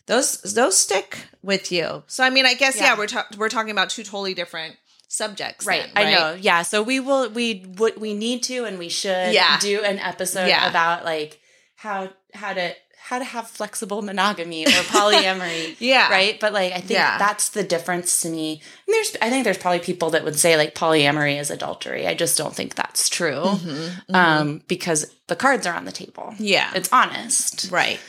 those 0.08 0.42
those 0.42 0.78
stick 0.78 1.26
with 1.42 1.72
you. 1.72 2.04
So 2.08 2.24
i 2.24 2.30
mean 2.30 2.46
i 2.46 2.54
guess 2.54 2.76
yeah, 2.78 2.94
Yeah. 2.94 2.98
we're 2.98 3.08
ta- 3.08 3.28
we're 3.38 3.50
talking 3.50 3.72
about 3.72 3.90
two 3.90 4.04
totally 4.04 4.34
different 4.34 4.76
subjects 5.08 5.66
right, 5.66 5.90
then, 5.94 6.08
i 6.08 6.12
know. 6.14 6.34
yeah 6.40 6.62
so 6.64 6.84
we 6.84 7.00
will 7.00 7.30
we 7.30 7.64
would 7.78 7.96
we 8.02 8.14
need 8.14 8.44
to 8.44 8.66
and 8.66 8.78
we 8.78 8.90
should 8.90 9.34
Yeah. 9.34 9.58
do 9.60 9.82
an 9.82 9.98
episode 10.00 10.48
Yeah. 10.48 10.70
about 10.70 11.06
like 11.06 11.40
how 11.76 12.10
how 12.34 12.54
to 12.54 12.74
how 13.10 13.20
to 13.20 13.26
have 13.26 13.48
flexible 13.48 14.02
monogamy 14.02 14.66
or 14.66 14.84
polyamory 14.94 15.76
Yeah. 15.80 16.10
right? 16.10 16.40
But 16.40 16.54
like 16.54 16.72
i 16.74 16.78
think 16.78 16.92
Yeah. 17.00 17.18
that's 17.18 17.50
the 17.50 17.64
difference 17.64 18.22
to 18.22 18.30
me. 18.30 18.62
And 18.88 18.94
there's 18.94 19.16
i 19.22 19.30
think 19.30 19.44
there's 19.44 19.58
probably 19.66 19.80
people 19.92 20.10
that 20.12 20.24
would 20.26 20.38
say 20.40 20.58
like 20.58 20.74
polyamory 20.76 21.40
is 21.40 21.50
adultery. 21.52 22.08
I 22.08 22.14
just 22.16 22.38
don't 22.38 22.56
think 22.56 22.76
that's 22.76 23.10
true 23.10 23.44
Mhm, 23.58 24.14
um 24.16 24.62
because 24.68 25.02
the 25.28 25.36
cards 25.36 25.66
are 25.68 25.76
on 25.76 25.86
the 25.86 25.92
table. 26.04 26.34
Yeah. 26.40 26.72
It's 26.76 26.92
honest. 26.92 27.72
Right. 27.72 28.00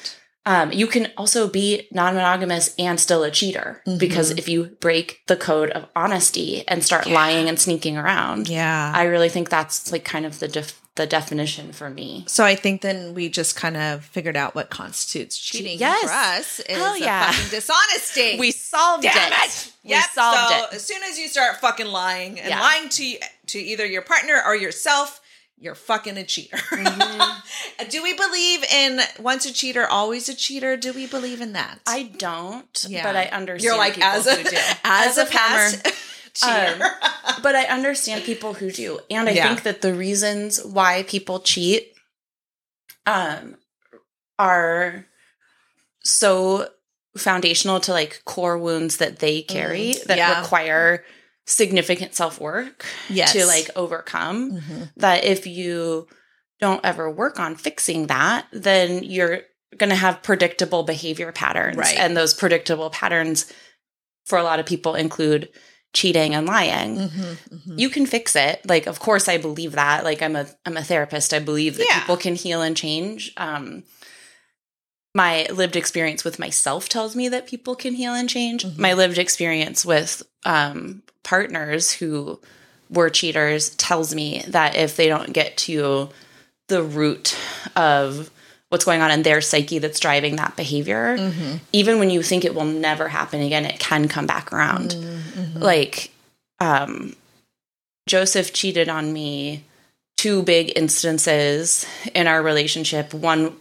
Um, 0.49 0.71
you 0.71 0.87
can 0.87 1.09
also 1.17 1.49
be 1.49 1.89
non-monogamous 1.91 2.73
and 2.79 3.01
still 3.01 3.25
a 3.25 3.33
cheater 3.33 3.83
because 3.99 4.29
Mm-hmm. 4.31 4.39
if 4.39 4.49
you 4.49 4.65
break 4.81 5.21
the 5.27 5.37
code 5.37 5.71
of 5.71 5.89
honesty 5.97 6.63
and 6.69 6.85
start 6.85 7.07
lying 7.09 7.49
and 7.49 7.59
sneaking 7.59 7.97
around 7.99 8.49
yeah. 8.49 8.93
I 8.95 9.05
really 9.05 9.29
think 9.29 9.49
that's 9.51 9.91
like 9.93 10.05
kind 10.05 10.25
of 10.25 10.39
the 10.39 10.47
the 10.97 11.07
definition 11.07 11.73
for 11.73 11.89
me 11.91 12.25
so 12.27 12.45
I 12.45 12.55
think 12.57 12.81
then 12.83 13.15
we 13.15 13.29
just 13.29 13.55
kind 13.57 13.77
of 13.77 14.05
figured 14.05 14.37
out 14.37 14.55
what 14.55 14.71
constitutes 14.71 15.39
cheating 15.39 15.79
Yes. 15.79 16.03
for 16.05 16.11
us 16.11 16.61
is 16.61 16.77
Hell 16.77 16.95
a 16.95 16.99
yeah. 16.99 17.31
fucking 17.31 17.51
dishonesty. 17.51 18.37
we 18.41 18.51
solved 18.51 19.03
Damn 19.05 19.33
it, 19.33 19.39
it! 19.47 19.73
we 19.85 19.91
Yep. 19.91 20.05
solved 20.15 20.51
so 20.53 20.65
it 20.65 20.73
as 20.75 20.85
soon 20.87 21.03
as 21.05 21.19
you 21.19 21.29
start 21.29 21.57
fucking 21.61 21.87
lying 21.87 22.41
and 22.41 22.49
Yeah. 22.49 22.61
lying 22.61 22.89
to 22.89 23.17
to 23.49 23.59
either 23.59 23.87
your 23.87 24.03
partner 24.03 24.43
or 24.45 24.57
yourself, 24.57 25.21
you're 25.59 25.75
fucking 25.77 26.19
a 26.19 26.25
cheater. 26.25 26.57
Mm-hmm. 26.59 27.89
Do 27.91 28.03
we 28.03 28.13
believe 28.15 28.65
in 28.65 29.01
once 29.21 29.47
a 29.47 29.53
cheater, 29.53 29.87
always 29.87 30.29
a 30.29 30.35
cheater? 30.35 30.77
Do 30.77 30.93
we 30.93 31.07
believe 31.07 31.41
in 31.41 31.53
that? 31.55 31.79
I 31.87 32.05
don't, 32.05 32.85
Yeah. 32.89 33.03
but 33.05 33.17
I 33.17 33.27
understand. 33.27 33.63
You're 33.63 33.77
like 33.79 33.99
as 33.99 34.27
a 34.27 34.43
do. 34.43 34.57
as, 34.85 35.17
a, 35.17 35.25
former- 35.27 35.31
past 35.39 35.87
cheater. 36.37 36.85
Um, 36.85 36.91
but 37.43 37.55
I 37.55 37.65
understand 37.65 38.25
people 38.25 38.55
who 38.55 38.71
do, 38.71 39.01
and 39.11 39.29
I 39.29 39.33
Yeah. 39.33 39.49
think 39.49 39.63
that 39.65 39.81
the 39.83 39.95
reasons 39.95 40.63
why 40.65 41.03
people 41.05 41.41
cheat, 41.41 41.93
um, 43.07 43.57
are 44.39 45.07
so 46.05 46.69
foundational 47.17 47.81
to 47.81 47.93
like 47.93 48.23
core 48.25 48.59
wounds 48.59 48.99
that 48.99 49.19
they 49.21 49.43
carry 49.43 49.95
that 50.07 50.19
yeah. 50.19 50.41
require 50.41 51.05
significant 51.47 52.15
self 52.15 52.41
work 52.41 52.85
Yes. 53.09 53.33
to 53.33 53.47
like 53.47 53.71
overcome. 53.77 54.61
Mhm. 54.61 54.93
That 54.97 55.25
if 55.25 55.47
you 55.47 56.07
don't 56.61 56.85
ever 56.85 57.11
work 57.11 57.39
on 57.39 57.57
fixing 57.57 58.07
that, 58.09 58.47
then 58.53 59.03
you're 59.05 59.43
going 59.77 59.91
to 59.91 59.97
have 59.97 60.23
predictable 60.23 60.83
behavior 60.85 61.33
patterns, 61.33 61.77
Right. 61.77 61.99
and 61.99 62.17
those 62.17 62.33
predictable 62.35 62.89
patterns 62.91 63.47
for 64.25 64.39
a 64.39 64.43
lot 64.43 64.59
of 64.59 64.67
people 64.67 64.95
include 64.95 65.49
cheating 66.01 66.35
and 66.35 66.47
lying 66.47 66.93
Mhm, 66.97 67.37
mhm. 67.57 67.79
you 67.83 67.89
can 67.95 68.05
fix 68.07 68.37
it 68.37 68.61
like 68.73 68.87
of 68.87 68.99
course 69.07 69.27
i 69.35 69.39
believe 69.39 69.73
that 69.73 70.05
like 70.05 70.21
i'm 70.25 70.37
a 70.37 70.45
i'm 70.67 70.77
a 70.77 70.85
therapist 70.91 71.33
i 71.33 71.39
believe 71.51 71.75
that 71.79 71.87
Yeah. 71.89 72.01
people 72.01 72.19
can 72.19 72.35
heal 72.35 72.61
and 72.61 72.77
change 72.77 73.33
um 73.39 73.83
my 75.15 75.47
lived 75.51 75.77
experience 75.77 76.23
with 76.25 76.39
myself 76.39 76.89
tells 76.89 77.17
me 77.17 77.29
that 77.31 77.47
people 77.47 77.75
can 77.75 77.95
heal 77.95 78.13
and 78.15 78.29
change 78.29 78.65
Mhm. 78.65 78.79
my 78.79 78.93
lived 78.93 79.19
experience 79.19 79.85
with 79.87 80.23
um 80.45 81.03
partners 81.23 81.93
who 81.93 82.41
were 82.91 83.11
cheaters 83.11 83.71
tells 83.71 84.15
me 84.15 84.45
that 84.49 84.77
if 84.77 84.97
they 84.97 85.09
don't 85.09 85.33
get 85.33 85.57
to 85.57 86.11
the 86.69 86.83
root 86.83 87.35
of 87.75 88.31
what's 88.69 88.85
going 88.85 89.01
on 89.01 89.11
in 89.11 89.23
their 89.23 89.41
psyche 89.41 89.79
that's 89.79 90.01
driving 90.01 90.37
that 90.37 90.57
behavior 90.57 91.17
Mhm. 91.19 91.61
even 91.73 91.99
when 91.99 92.11
you 92.11 92.23
think 92.23 92.45
it 92.45 92.55
will 92.55 92.65
never 92.65 93.09
happen 93.09 93.41
again 93.41 93.65
it 93.65 93.79
can 93.79 94.09
come 94.09 94.27
back 94.27 94.53
around 94.53 94.91
Mhm. 94.97 95.61
like 95.61 96.11
um 96.61 97.15
joseph 98.09 98.53
cheated 98.53 98.89
on 98.89 99.13
me 99.13 99.65
two 100.17 100.43
big 100.43 100.73
instances 100.77 101.85
in 102.15 102.27
our 102.27 102.43
relationship 102.43 103.13
one 103.15 103.55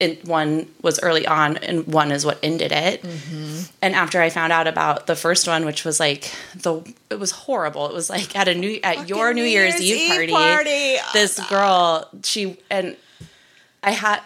in, 0.00 0.18
one 0.24 0.66
was 0.82 0.98
early 1.00 1.24
on 1.24 1.56
and 1.58 1.86
one 1.86 2.10
is 2.10 2.26
what 2.26 2.38
ended 2.42 2.72
it 2.72 3.02
Mhm. 3.02 3.68
and 3.80 3.94
after 3.94 4.20
i 4.20 4.28
found 4.30 4.52
out 4.52 4.66
about 4.66 5.06
the 5.06 5.14
first 5.14 5.46
one 5.46 5.64
which 5.64 5.84
was 5.84 6.00
like 6.00 6.30
the 6.56 6.82
it 7.10 7.20
was 7.20 7.30
horrible 7.30 7.86
it 7.88 7.94
was 7.94 8.10
like 8.10 8.34
at 8.34 8.48
a 8.48 8.54
new 8.54 8.80
at 8.82 9.08
your 9.08 9.28
Fucking 9.28 9.36
new 9.36 9.44
year's, 9.48 9.80
eve, 9.80 10.08
party, 10.10 10.32
party. 10.32 10.96
this 11.12 11.38
girl 11.48 12.08
she 12.24 12.58
and 12.70 12.96
i 13.84 13.90
had 13.90 14.20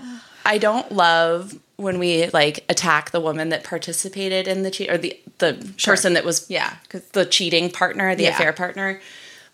i 0.46 0.58
don't 0.58 0.92
love 0.92 1.58
when 1.76 1.98
we 1.98 2.28
like 2.30 2.64
attack 2.68 3.10
the 3.12 3.20
woman 3.20 3.50
that 3.50 3.62
participated 3.64 4.48
in 4.48 4.62
the 4.64 4.70
cheat 4.70 4.90
or 4.90 4.98
the 4.98 5.18
the 5.38 5.54
person 5.84 6.14
that 6.14 6.24
was 6.24 6.50
Yeah, 6.50 6.74
the 7.12 7.24
cheating 7.24 7.70
partner, 7.70 8.16
the 8.16 8.24
Yeah. 8.24 8.30
affair 8.30 8.52
partner. 8.52 9.00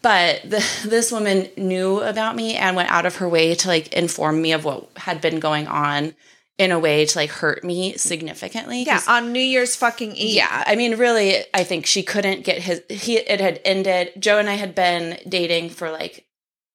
But 0.00 0.40
the, 0.48 0.64
this 0.86 1.12
woman 1.12 1.48
knew 1.58 2.00
about 2.00 2.34
me 2.36 2.54
and 2.56 2.76
went 2.76 2.90
out 2.90 3.04
of 3.04 3.16
her 3.16 3.28
way 3.28 3.54
to 3.54 3.68
like 3.68 3.92
inform 3.92 4.40
me 4.40 4.52
of 4.52 4.64
what 4.64 4.88
had 4.96 5.20
been 5.20 5.38
going 5.40 5.66
on 5.66 6.14
in 6.56 6.72
a 6.72 6.78
way 6.78 7.04
to 7.04 7.18
like 7.18 7.28
hurt 7.30 7.62
me 7.62 7.94
significantly. 7.98 8.84
Yeah, 8.84 9.00
on 9.06 9.32
New 9.32 9.40
Year's 9.40 9.76
fucking 9.76 10.16
Eve. 10.16 10.36
yeah. 10.36 10.64
I 10.66 10.76
mean, 10.76 10.96
really, 10.96 11.44
I 11.52 11.62
think 11.64 11.84
she 11.84 12.02
couldn't 12.02 12.44
get 12.44 12.62
his. 12.62 12.80
He 12.88 13.18
it 13.18 13.40
had 13.40 13.60
ended. 13.66 14.12
Joe 14.18 14.38
and 14.38 14.48
I 14.48 14.54
had 14.54 14.74
been 14.74 15.18
dating 15.28 15.68
for 15.70 15.90
like 15.90 16.24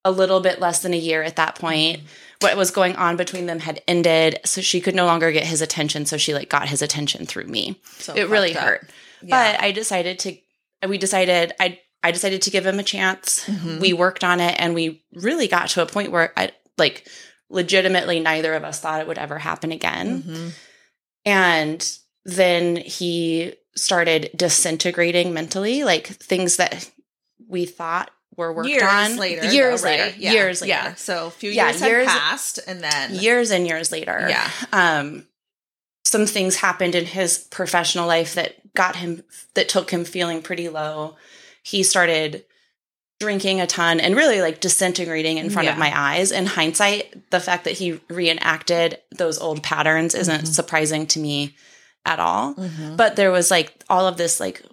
a 0.06 0.12
little 0.12 0.42
bit 0.42 0.60
less 0.60 0.84
than 0.84 0.94
a 0.94 0.98
year 0.98 1.24
at 1.24 1.38
that 1.38 1.56
point. 1.56 1.98
Mm-hmm. 1.98 2.06
What 2.41 2.56
was 2.56 2.71
going 2.71 2.95
on 2.95 3.17
between 3.17 3.47
them 3.47 3.60
had 3.60 3.82
ended, 3.88 4.39
so 4.45 4.62
she 4.62 4.80
could 4.80 4.95
no 4.95 5.06
longer 5.06 5.32
get 5.32 5.45
his 5.45 5.62
attention. 5.62 6.06
So 6.06 6.17
she 6.17 6.34
like 6.34 6.49
got 6.49 6.69
his 6.69 6.82
attention 6.82 7.25
through 7.25 7.47
me. 7.47 7.82
So 7.97 8.15
it 8.15 8.30
really 8.30 8.56
up. 8.56 8.63
hurt. 8.63 8.89
Yeah. 9.21 9.54
But 9.56 9.62
I 9.62 9.71
decided 9.71 10.19
to. 10.19 10.38
We 10.88 10.97
decided 10.97 11.54
I. 11.60 11.80
I 12.02 12.12
decided 12.12 12.41
to 12.43 12.49
give 12.49 12.65
him 12.65 12.80
a 12.80 12.84
chance. 12.84 13.43
Mhm. 13.45 13.82
We 13.82 13.91
worked 13.91 14.23
on 14.23 14.39
it, 14.39 14.56
and 14.58 14.73
we 14.73 15.04
really 15.13 15.49
got 15.49 15.67
to 15.71 15.82
a 15.82 15.86
point 15.86 16.12
where 16.13 16.32
I 16.38 16.52
like 16.78 17.06
legitimately 17.49 18.21
neither 18.21 18.54
of 18.54 18.63
us 18.63 18.80
thought 18.80 19.02
it 19.02 19.08
would 19.08 19.17
ever 19.17 19.38
happen 19.39 19.73
again. 19.73 20.23
Mhm. 20.23 20.52
And 21.25 21.91
then 22.23 22.78
he 22.78 23.54
started 23.75 24.30
disintegrating 24.34 25.34
mentally, 25.34 25.84
like 25.84 26.08
things 26.08 26.56
that 26.56 26.89
we 27.49 27.65
thought 27.65 28.12
were 28.39 28.52
worked 28.54 28.69
years 28.69 28.82
on 28.84 29.17
later. 29.17 29.45
years 29.52 29.82
though, 29.82 29.89
right? 29.89 29.99
later, 29.99 30.15
Yeah. 30.17 30.32
years 30.32 30.62
later, 30.62 30.69
Yeah. 30.69 30.95
So 30.95 31.28
a 31.28 31.32
few 31.32 31.52
Yeah, 31.52 31.69
years, 31.69 31.82
years- 31.82 32.08
had 32.08 32.19
passed, 32.19 32.60
and 32.65 32.82
then 32.84 33.13
years 33.15 33.52
and 33.52 33.67
years 33.67 33.91
later. 33.91 34.25
Yeah. 34.30 34.49
Um, 34.73 35.28
some 36.06 36.25
things 36.25 36.56
happened 36.56 36.95
in 36.95 37.06
his 37.06 37.38
professional 37.38 38.08
life 38.08 38.34
that 38.34 38.56
got 38.73 38.95
him, 38.95 39.23
that 39.54 39.69
took 39.69 39.91
him 39.91 40.06
feeling 40.06 40.41
pretty 40.41 40.67
low. 40.69 41.15
He 41.62 41.84
started 41.84 42.45
drinking 43.19 43.60
a 43.60 43.67
ton 43.67 43.99
and 43.99 44.15
really 44.15 44.41
like 44.41 44.62
disintegrating 44.62 45.38
in 45.38 45.49
front 45.49 45.65
Yeah. 45.65 45.73
of 45.73 45.78
my 45.78 45.91
eyes. 45.93 46.32
In 46.32 46.45
hindsight, 46.45 47.30
the 47.32 47.41
fact 47.41 47.65
that 47.65 47.73
he 47.73 47.99
reenacted 48.08 48.97
those 49.15 49.38
old 49.38 49.62
patterns 49.62 50.15
isn't 50.15 50.45
Mhm. 50.45 50.47
surprising 50.47 51.06
to 51.08 51.19
me 51.19 51.56
at 52.06 52.19
all. 52.19 52.56
Mhm. 52.56 52.95
But 52.95 53.17
there 53.17 53.30
was 53.32 53.52
like 53.52 53.84
all 53.89 54.08
of 54.08 54.15
this 54.15 54.39
like 54.39 54.63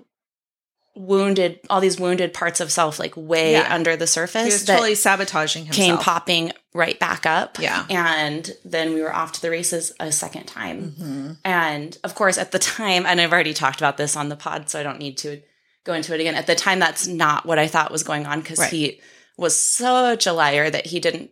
wounded, 0.96 1.60
all 1.70 1.80
these 1.80 2.00
wounded 2.00 2.32
parts 2.34 2.60
of 2.60 2.72
self 2.72 2.98
like 2.98 3.12
way 3.16 3.52
Yeah. 3.52 3.72
under 3.72 3.96
the 3.96 4.04
he 4.04 4.08
surface 4.08 4.44
was 4.52 4.64
totally 4.64 4.94
sabotaging 4.94 5.66
himself. 5.66 5.86
came 5.86 5.98
popping 5.98 6.52
right 6.74 6.98
back 6.98 7.26
up. 7.26 7.58
Yeah. 7.60 7.84
And 7.90 8.50
then 8.64 8.94
we 8.94 9.02
were 9.02 9.14
off 9.14 9.32
to 9.32 9.42
the 9.42 9.50
races 9.50 9.92
a 10.00 10.10
second 10.10 10.46
time. 10.46 10.94
Mhm. 10.98 11.36
And 11.44 11.98
of 12.04 12.14
course, 12.14 12.38
at 12.38 12.50
the 12.52 12.58
time, 12.58 13.06
and 13.06 13.20
I've 13.20 13.32
already 13.32 13.54
talked 13.54 13.80
about 13.80 13.96
this 13.96 14.16
on 14.16 14.28
the 14.28 14.36
pod, 14.36 14.68
so 14.70 14.80
I 14.80 14.82
don't 14.82 14.98
need 14.98 15.18
to 15.18 15.42
go 15.84 15.92
into 15.94 16.14
it 16.14 16.20
again. 16.20 16.34
At 16.34 16.46
the 16.46 16.54
time, 16.54 16.78
that's 16.80 17.06
not 17.06 17.46
what 17.46 17.58
I 17.58 17.66
thought 17.68 17.92
was 17.92 18.02
going 18.02 18.26
on 18.26 18.40
because 18.40 18.58
Right. 18.58 18.70
he 18.72 19.00
was 19.36 19.56
such 19.60 20.26
a 20.26 20.32
liar 20.32 20.68
that 20.70 20.86
he 20.86 20.98
didn't 20.98 21.30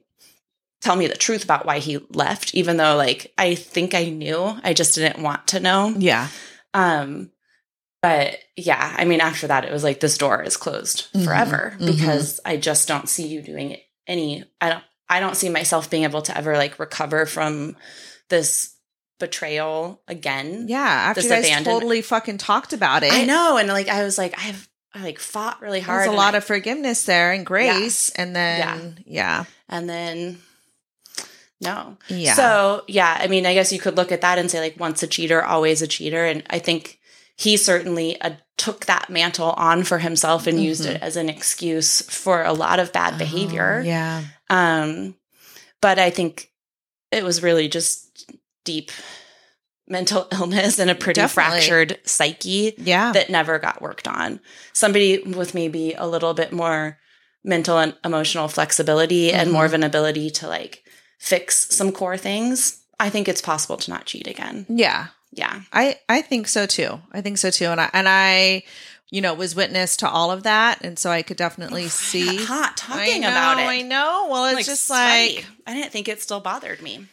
tell 0.82 0.94
me 0.96 1.06
the 1.06 1.16
truth 1.16 1.42
about 1.42 1.64
why 1.64 1.78
he 1.78 1.98
left, 2.10 2.54
even 2.54 2.76
though 2.76 2.94
like 2.96 3.32
I 3.38 3.54
think 3.54 3.94
I 3.94 4.04
knew. 4.04 4.60
I 4.62 4.74
just 4.74 4.94
didn't 4.94 5.22
want 5.22 5.46
to 5.48 5.60
know. 5.60 5.94
Yeah. 5.98 6.28
Um, 6.74 7.30
but 8.04 8.38
yeah, 8.56 8.94
I 8.98 9.04
mean, 9.06 9.20
after 9.20 9.46
that, 9.46 9.64
it 9.64 9.72
was 9.72 9.82
like 9.82 10.00
this 10.00 10.18
door 10.18 10.42
is 10.42 10.56
closed 10.58 11.08
Mhm, 11.14 11.24
forever 11.24 11.74
mhm. 11.78 11.86
because 11.86 12.38
I 12.44 12.56
just 12.58 12.86
don't 12.86 13.08
see 13.08 13.26
you 13.26 13.40
doing 13.40 13.70
it 13.72 13.82
any. 14.06 14.44
I 14.60 14.68
don't. 14.70 14.84
I 15.08 15.20
don't 15.20 15.36
see 15.36 15.48
myself 15.48 15.88
being 15.90 16.04
able 16.04 16.22
to 16.22 16.36
ever 16.36 16.56
like 16.56 16.78
recover 16.78 17.24
from 17.26 17.76
this 18.28 18.74
betrayal 19.18 20.02
again. 20.08 20.66
Yeah. 20.68 20.80
After 20.80 21.22
This 21.22 21.48
you 21.48 21.54
guys 21.54 21.64
totally 21.64 22.02
fucking 22.02 22.38
talked 22.38 22.72
about 22.72 23.02
it. 23.02 23.12
I 23.12 23.24
know, 23.24 23.56
and 23.56 23.68
like 23.68 23.88
I 23.88 24.02
was 24.04 24.18
like, 24.18 24.34
I've 24.38 24.68
I 24.94 25.02
like 25.02 25.18
fought 25.18 25.60
really 25.60 25.80
hard. 25.80 26.00
There's 26.02 26.12
a 26.14 26.16
lot 26.16 26.34
I- 26.34 26.38
of 26.38 26.44
forgiveness 26.44 27.04
there 27.04 27.32
and 27.32 27.44
grace. 27.46 28.10
And 28.10 28.34
then, 28.36 28.58
yeah. 29.06 29.14
yeah. 29.40 29.44
and 29.68 29.88
then 29.88 30.38
no. 31.60 31.96
Yeah. 32.08 32.34
So 32.34 32.84
yeah, 32.86 33.16
I 33.18 33.26
mean, 33.28 33.46
I 33.46 33.54
guess 33.54 33.72
you 33.72 33.78
could 33.78 33.96
look 33.96 34.12
at 34.12 34.20
that 34.20 34.38
and 34.38 34.50
say 34.50 34.60
like, 34.60 34.78
once 34.78 35.02
a 35.02 35.06
cheater, 35.06 35.42
always 35.42 35.82
a 35.82 35.86
cheater, 35.86 36.24
and 36.24 36.42
I 36.50 36.58
think 36.58 36.98
he 37.36 37.56
certainly 37.56 38.20
uh, 38.20 38.32
took 38.56 38.86
that 38.86 39.10
mantle 39.10 39.50
on 39.52 39.82
for 39.84 39.98
himself 39.98 40.46
and 40.46 40.62
used 40.62 40.84
Mhm. 40.84 40.94
it 40.96 41.02
as 41.02 41.16
an 41.16 41.28
excuse 41.28 42.02
for 42.02 42.42
a 42.44 42.52
lot 42.52 42.78
of 42.78 42.92
bad 42.92 43.18
behavior. 43.18 43.80
Oh, 43.82 43.86
yeah. 43.86 44.22
Um, 44.50 45.16
but 45.80 45.98
I 45.98 46.10
think 46.10 46.50
it 47.10 47.24
was 47.24 47.42
really 47.42 47.68
just 47.68 48.30
deep 48.64 48.90
mental 49.88 50.28
illness 50.32 50.78
and 50.78 50.90
a 50.90 50.94
pretty 50.94 51.20
Definitely. 51.20 51.52
fractured 51.60 51.98
psyche 52.04 52.74
Yeah. 52.78 53.12
that 53.12 53.30
never 53.30 53.58
got 53.58 53.82
worked 53.82 54.08
on. 54.08 54.40
Somebody 54.72 55.18
with 55.22 55.54
maybe 55.54 55.92
a 55.94 56.06
little 56.06 56.32
bit 56.34 56.52
more 56.52 56.98
mental 57.44 57.78
and 57.78 57.94
emotional 58.04 58.48
flexibility 58.48 59.30
and 59.32 59.52
more 59.52 59.66
of 59.66 59.74
an 59.74 59.82
ability 59.82 60.30
to 60.30 60.48
like 60.48 60.82
fix 61.18 61.74
some 61.74 61.92
core 61.92 62.16
things. 62.16 62.78
I 62.98 63.10
think 63.10 63.28
it's 63.28 63.42
possible 63.42 63.76
to 63.76 63.90
not 63.90 64.06
cheat 64.06 64.26
again. 64.26 64.64
yeah. 64.68 65.08
Yeah. 65.34 65.60
I 65.72 65.98
I 66.08 66.22
think 66.22 66.48
so 66.48 66.64
too. 66.66 67.00
I 67.12 67.20
think 67.20 67.38
so 67.38 67.50
too. 67.50 67.66
And 67.66 67.80
I 67.80 67.90
and 67.92 68.08
I, 68.08 68.62
you 69.10 69.20
know, 69.20 69.34
was 69.34 69.54
witness 69.54 69.96
to 69.98 70.08
all 70.08 70.30
of 70.30 70.44
that, 70.44 70.82
and 70.84 70.98
so 70.98 71.10
I 71.10 71.22
could 71.22 71.36
definitely 71.36 71.88
see. 71.88 72.44
Hot 72.44 72.76
talking 72.76 73.22
know, 73.22 73.28
about 73.28 73.58
it. 73.58 73.62
I 73.66 73.82
know. 73.82 74.28
Well, 74.30 74.46
it's 74.46 74.54
Like, 74.56 74.66
just 74.66 74.86
sweaty. 74.86 75.36
like, 75.36 75.46
I 75.66 75.74
didn't 75.74 75.90
think 75.92 76.08
it 76.08 76.22
still 76.22 76.40
bothered 76.40 76.80
me. 76.82 77.06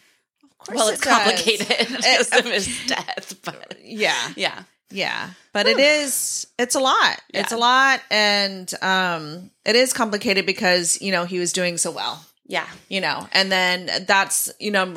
of 0.44 0.58
course, 0.60 0.76
Well, 0.78 0.88
it 0.90 0.94
it's 0.94 1.02
does. 1.04 1.18
complicated 1.18 1.68
because 1.98 2.30
of 2.40 2.46
his 2.46 2.68
death, 2.88 3.36
but 3.44 3.78
Yeah, 3.84 4.30
yeah. 4.36 4.64
yeah. 4.92 5.32
But 5.54 5.66
it 5.68 5.80
is. 5.80 6.46
It's 6.60 6.76
a 6.76 6.80
lot. 6.80 7.20
It's 7.34 7.52
a 7.52 7.58
lot, 7.58 8.02
and 8.12 8.72
um, 8.84 9.52
it 9.66 9.76
is 9.76 9.94
complicated 9.94 10.46
because 10.46 11.02
you 11.02 11.12
know 11.12 11.26
he 11.26 11.40
was 11.40 11.52
doing 11.54 11.78
so 11.78 11.92
well. 11.92 12.24
Yeah. 12.48 12.68
You 12.88 13.02
know, 13.02 13.28
and 13.34 13.52
then 13.52 13.90
that's 14.08 14.52
you 14.60 14.72
know 14.72 14.96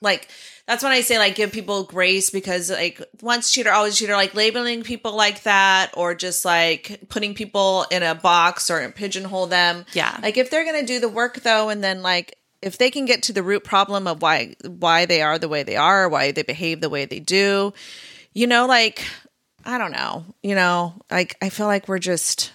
like 0.00 0.28
that's 0.66 0.82
when 0.82 0.92
I 0.92 1.00
say 1.00 1.18
like 1.18 1.34
give 1.36 1.52
people 1.52 1.84
grace 1.84 2.30
because 2.30 2.70
like 2.70 3.00
once 3.22 3.50
cheater 3.52 3.70
always 3.70 3.96
cheater 3.96 4.14
like 4.14 4.34
labeling 4.34 4.82
people 4.82 5.14
like 5.16 5.42
that 5.44 5.92
or 5.96 6.14
just 6.14 6.44
like 6.44 7.00
putting 7.08 7.34
people 7.34 7.86
in 7.90 8.02
a 8.02 8.14
box 8.14 8.70
or 8.70 8.88
pigeonhole 8.90 9.46
them. 9.46 9.84
Yeah. 9.92 10.18
Like 10.22 10.36
if 10.36 10.50
they're 10.50 10.64
going 10.64 10.80
to 10.80 10.86
do 10.86 10.98
the 11.00 11.08
work 11.08 11.36
though 11.42 11.68
and 11.68 11.82
then 11.84 12.02
like 12.02 12.36
if 12.62 12.78
they 12.78 12.90
can 12.90 13.04
get 13.04 13.22
to 13.24 13.32
the 13.32 13.42
root 13.42 13.62
problem 13.64 14.06
of 14.08 14.22
why 14.22 14.56
why 14.66 15.06
they 15.06 15.22
are 15.22 15.38
the 15.38 15.48
way 15.48 15.62
they 15.62 15.76
are, 15.76 16.08
why 16.08 16.32
they 16.32 16.42
behave 16.42 16.80
the 16.80 16.90
way 16.90 17.04
they 17.04 17.20
do, 17.20 17.72
you 18.32 18.46
know 18.46 18.66
like 18.66 19.04
I 19.64 19.78
don't 19.78 19.92
know. 19.92 20.24
You 20.42 20.54
know, 20.54 20.94
like 21.10 21.36
I 21.42 21.48
feel 21.48 21.66
like 21.66 21.88
we're 21.88 21.98
just 21.98 22.52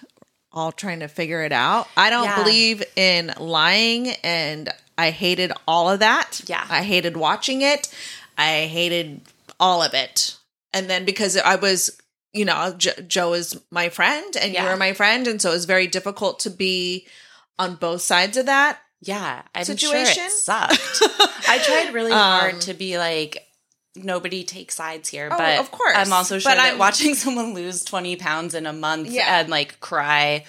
all 0.50 0.72
trying 0.72 1.00
to 1.00 1.08
figure 1.08 1.42
it 1.44 1.52
out. 1.52 1.86
I 1.96 2.08
don't 2.10 2.24
Yeah. 2.24 2.42
believe 2.42 2.82
in 2.96 3.32
lying 3.38 4.08
and 4.24 4.70
I 5.02 5.10
hated 5.10 5.52
all 5.66 5.90
of 5.90 6.00
that. 6.00 6.40
Yeah. 6.46 6.64
I 6.68 6.82
hated 6.82 7.16
watching 7.16 7.62
it. 7.62 7.92
I 8.38 8.66
hated 8.66 9.20
all 9.58 9.82
of 9.82 9.94
it. 9.94 10.36
And 10.72 10.88
then 10.88 11.04
because 11.04 11.36
I 11.36 11.56
was, 11.56 12.00
you 12.32 12.44
know, 12.44 12.74
jo- 12.76 13.00
Joe 13.06 13.34
is 13.34 13.60
my 13.70 13.88
friend 13.88 14.36
and 14.36 14.52
you 14.52 14.58
Yeah. 14.60 14.70
were 14.70 14.76
my 14.76 14.92
friend. 14.92 15.26
And 15.28 15.40
so 15.42 15.50
it 15.50 15.54
was 15.54 15.64
very 15.66 15.86
difficult 15.86 16.40
to 16.40 16.50
be 16.50 17.06
on 17.58 17.74
both 17.76 18.02
sides 18.02 18.36
of 18.36 18.46
that. 18.46 18.78
Yeah, 19.04 19.42
I'm 19.54 19.64
Situation? 19.64 20.14
sure 20.14 20.24
it 20.26 20.30
sucked. 20.30 21.02
I 21.48 21.58
tried 21.58 21.92
really 21.92 22.12
Um, 22.12 22.18
hard 22.18 22.60
to 22.62 22.74
be 22.74 22.98
like 22.98 23.46
nobody 23.96 24.44
takes 24.44 24.74
sides 24.76 25.08
here, 25.08 25.28
Oh, 25.30 25.36
but 25.36 25.58
of 25.58 25.70
course. 25.70 25.94
I'm 25.96 26.12
also 26.12 26.38
sure 26.38 26.50
But 26.52 26.56
that 26.56 26.66
I'm- 26.70 26.78
watching 26.78 27.14
someone 27.22 27.52
lose 27.52 27.84
20 27.84 28.16
pounds 28.16 28.54
in 28.54 28.64
a 28.64 28.72
month 28.72 29.08
Yeah. 29.10 29.40
and 29.40 29.48
like 29.50 29.80
cry 29.80 30.44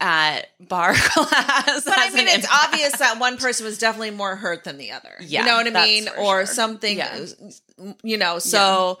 at 0.00 0.48
bar 0.60 0.92
class. 0.96 1.84
But 1.84 1.94
I 1.98 2.10
mean, 2.14 2.26
it's 2.28 2.44
impact. 2.44 2.64
obvious 2.68 2.96
that 2.98 3.18
one 3.18 3.36
person 3.38 3.64
was 3.66 3.78
definitely 3.78 4.10
more 4.12 4.36
hurt 4.36 4.64
than 4.64 4.78
the 4.78 4.92
other. 4.92 5.14
Yeah, 5.20 5.40
you 5.40 5.46
know 5.46 5.56
what 5.56 5.76
I 5.76 5.86
mean? 5.86 6.08
Or 6.18 6.44
sure. 6.44 6.46
something, 6.46 6.98
Yeah. 6.98 7.26
you 8.02 8.16
know, 8.16 8.38
so 8.38 8.98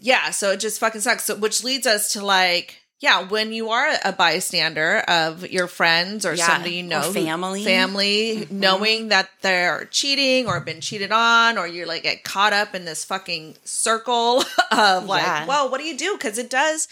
yeah. 0.00 0.30
so 0.30 0.52
it 0.52 0.60
just 0.60 0.80
fucking 0.80 1.00
sucks. 1.00 1.24
So, 1.24 1.36
which 1.36 1.62
leads 1.64 1.86
us 1.86 2.12
to 2.14 2.24
like, 2.24 2.80
yeah, 3.00 3.28
when 3.28 3.52
you 3.52 3.68
are 3.70 3.88
a 4.04 4.12
bystander 4.12 4.98
of 5.08 5.46
your 5.50 5.66
friends 5.66 6.24
or 6.24 6.34
Yeah, 6.34 6.46
somebody 6.46 6.76
you 6.76 6.82
know, 6.84 7.12
family. 7.12 7.62
family, 7.64 8.36
Mhm. 8.46 8.50
knowing 8.52 9.08
that 9.08 9.28
they're 9.42 9.84
cheating 9.90 10.46
or 10.46 10.58
been 10.60 10.80
cheated 10.80 11.12
on, 11.12 11.58
or 11.58 11.66
you're 11.66 11.86
like 11.86 12.04
get 12.04 12.24
caught 12.24 12.52
up 12.52 12.74
in 12.74 12.84
this 12.86 13.04
fucking 13.04 13.56
circle 13.64 14.42
of 14.70 15.04
like, 15.06 15.22
Yeah. 15.22 15.46
well, 15.46 15.68
what 15.70 15.78
do 15.80 15.86
you 15.86 15.96
do? 15.98 16.12
Because 16.16 16.38
it 16.38 16.48
does 16.48 16.88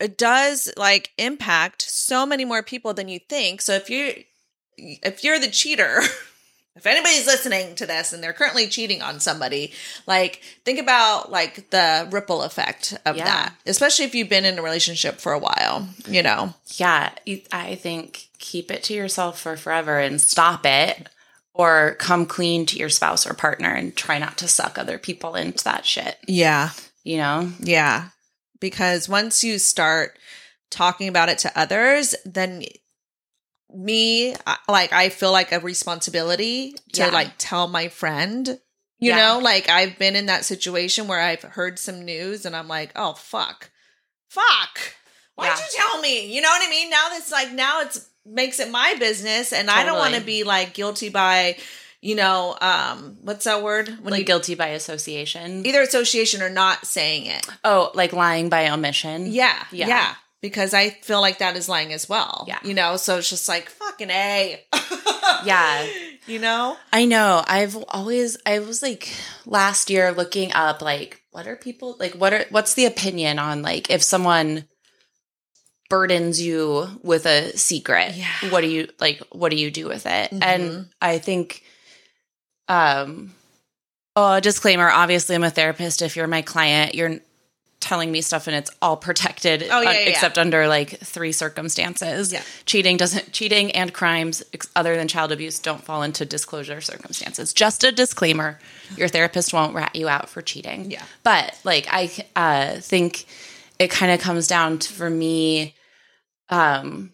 it 0.00 0.18
does 0.18 0.72
like 0.76 1.10
impact 1.18 1.82
so 1.82 2.26
many 2.26 2.44
more 2.44 2.62
people 2.62 2.94
than 2.94 3.08
you 3.08 3.18
think. 3.18 3.62
So 3.62 3.72
if 3.74 3.88
you 3.90 4.24
if 4.78 5.24
you're 5.24 5.38
the 5.38 5.48
cheater, 5.50 6.00
if 6.76 6.84
anybody's 6.86 7.26
listening 7.26 7.74
to 7.76 7.86
this 7.86 8.12
and 8.12 8.22
they're 8.22 8.34
currently 8.34 8.66
cheating 8.68 9.00
on 9.00 9.20
somebody, 9.20 9.72
like 10.06 10.42
think 10.66 10.78
about 10.78 11.30
like 11.32 11.70
the 11.70 12.06
ripple 12.10 12.42
effect 12.42 12.92
of 13.06 13.16
Yeah. 13.16 13.24
that. 13.24 13.54
Especially 13.64 14.04
if 14.04 14.14
you've 14.14 14.28
been 14.28 14.44
in 14.44 14.58
a 14.58 14.62
relationship 14.62 15.16
for 15.18 15.32
a 15.32 15.38
while, 15.38 15.88
you 16.06 16.22
know. 16.22 16.52
Yeah, 16.74 17.10
I 17.50 17.76
think 17.76 18.28
keep 18.38 18.70
it 18.70 18.82
to 18.84 18.94
yourself 18.94 19.40
for 19.40 19.56
forever 19.56 19.98
and 19.98 20.20
stop 20.20 20.66
it 20.66 21.08
or 21.54 21.94
come 21.98 22.26
clean 22.26 22.66
to 22.66 22.76
your 22.78 22.90
spouse 22.90 23.26
or 23.26 23.32
partner 23.32 23.70
and 23.70 23.96
try 23.96 24.18
not 24.18 24.36
to 24.36 24.46
suck 24.48 24.76
other 24.76 24.98
people 24.98 25.34
into 25.36 25.64
that 25.64 25.86
shit, 25.86 26.18
Yeah. 26.28 26.68
you 27.02 27.16
know? 27.16 27.50
Yeah. 27.60 28.08
Because 28.60 29.08
once 29.08 29.44
you 29.44 29.58
start 29.58 30.18
talking 30.70 31.08
about 31.08 31.28
it 31.28 31.38
to 31.38 31.58
others, 31.58 32.14
then 32.24 32.64
me, 33.74 34.34
like, 34.68 34.92
I 34.92 35.08
feel 35.08 35.32
like 35.32 35.52
a 35.52 35.60
responsibility 35.60 36.74
to 36.92 37.02
Yeah. 37.02 37.10
like 37.10 37.32
tell 37.38 37.66
my 37.68 37.88
friend, 37.88 38.60
you 38.98 39.10
Yeah. 39.10 39.16
know, 39.16 39.38
like 39.38 39.68
I've 39.68 39.98
been 39.98 40.16
in 40.16 40.26
that 40.26 40.44
situation 40.44 41.08
where 41.08 41.20
I've 41.20 41.42
heard 41.42 41.78
some 41.78 42.04
news 42.04 42.46
and 42.46 42.56
I'm 42.56 42.68
like, 42.68 42.92
oh, 42.96 43.14
fuck. 43.14 43.70
Fuck. 44.30 44.78
Why'd 45.34 45.48
Yeah. 45.48 45.58
you 45.58 45.70
tell 45.74 46.00
me? 46.00 46.32
You 46.34 46.40
know 46.40 46.48
what 46.48 46.66
I 46.66 46.70
mean? 46.70 46.90
Now 46.90 47.08
that's 47.10 47.30
like, 47.30 47.52
now 47.52 47.82
it's 47.82 48.06
makes 48.24 48.58
it 48.58 48.70
my 48.70 48.94
business 48.98 49.52
and 49.52 49.70
I 49.70 49.84
don't 49.84 49.98
want 49.98 50.14
to 50.14 50.20
be 50.20 50.42
like 50.42 50.74
guilty 50.74 51.10
by, 51.10 51.58
you 52.00 52.14
know, 52.14 52.56
um, 52.60 53.16
what's 53.22 53.44
that 53.44 53.62
word? 53.62 53.88
When 54.02 54.12
like 54.12 54.20
you 54.20 54.24
guilty 54.26 54.54
by 54.54 54.68
association. 54.68 55.66
either 55.66 55.80
association 55.82 56.42
or 56.42 56.50
not 56.50 56.86
saying 56.86 57.26
it. 57.26 57.46
Oh, 57.64 57.90
like 57.94 58.12
lying 58.12 58.48
by 58.48 58.68
omission. 58.70 59.26
Yeah, 59.26 59.64
Yeah. 59.72 59.88
yeah. 59.88 60.14
Because 60.42 60.74
I 60.74 60.90
feel 60.90 61.20
like 61.20 61.38
that 61.38 61.56
is 61.56 61.68
lying 61.68 61.92
as 61.92 62.08
well. 62.08 62.44
Yeah. 62.46 62.58
You 62.62 62.74
know, 62.74 62.96
so 62.98 63.16
it's 63.18 63.30
just 63.30 63.48
like 63.48 63.68
fucking 63.70 64.10
A. 64.10 64.62
Yeah. 65.44 65.86
You 66.26 66.38
know? 66.38 66.76
I 66.92 67.04
know. 67.04 67.42
I've 67.46 67.76
always 67.88 68.36
I 68.46 68.60
was 68.60 68.80
like 68.82 69.08
last 69.44 69.90
year 69.90 70.12
looking 70.12 70.52
up 70.52 70.82
like 70.82 71.20
what 71.32 71.46
are 71.48 71.56
people 71.56 71.96
like 71.98 72.12
what 72.14 72.32
are 72.32 72.44
what's 72.50 72.74
the 72.74 72.86
opinion 72.86 73.38
on 73.40 73.62
like 73.62 73.90
if 73.90 74.02
someone 74.02 74.64
burdens 75.88 76.40
you 76.40 76.88
with 77.02 77.26
a 77.26 77.56
secret 77.56 78.14
Yeah. 78.14 78.50
what 78.50 78.62
do 78.62 78.66
you 78.68 78.88
like 79.00 79.20
what 79.30 79.50
do 79.50 79.56
you 79.56 79.70
do 79.70 79.86
with 79.86 80.04
it 80.06 80.30
Mhm. 80.32 80.42
and 80.42 80.88
i 81.00 81.18
think 81.18 81.62
um 82.68 83.32
oh 84.16 84.40
disclaimer 84.40 84.88
obviously 84.90 85.34
i'm 85.34 85.44
a 85.44 85.50
therapist 85.50 86.02
if 86.02 86.16
you're 86.16 86.26
my 86.26 86.42
client 86.42 86.94
you're 86.94 87.18
telling 87.78 88.10
me 88.10 88.20
stuff 88.20 88.46
and 88.48 88.56
it's 88.56 88.70
all 88.82 88.96
protected 88.96 89.62
Oh, 89.70 89.80
yeah, 89.82 89.88
un- 89.90 89.94
yeah, 89.94 90.00
yeah. 90.00 90.08
except 90.08 90.38
under 90.38 90.66
like 90.66 90.98
three 90.98 91.30
circumstances 91.30 92.32
Yeah. 92.32 92.42
cheating 92.64 92.96
doesn't 92.96 93.32
cheating 93.32 93.70
and 93.72 93.92
crimes 93.92 94.42
ex- 94.52 94.68
other 94.74 94.96
than 94.96 95.06
child 95.06 95.30
abuse 95.30 95.58
don't 95.60 95.84
fall 95.84 96.02
into 96.02 96.24
disclosure 96.24 96.80
circumstances 96.80 97.52
just 97.52 97.84
a 97.84 97.92
disclaimer 97.92 98.58
your 98.96 99.08
therapist 99.08 99.52
won't 99.52 99.74
rat 99.74 99.94
you 99.94 100.08
out 100.08 100.28
for 100.28 100.42
cheating 100.42 100.90
Yeah. 100.90 101.04
but 101.22 101.56
like 101.64 101.86
i 101.90 102.10
uh, 102.34 102.80
think 102.80 103.26
it 103.78 103.90
kind 103.90 104.10
of 104.10 104.20
comes 104.20 104.48
down 104.48 104.78
to 104.80 104.92
for 104.92 105.10
me 105.10 105.74
um 106.48 107.12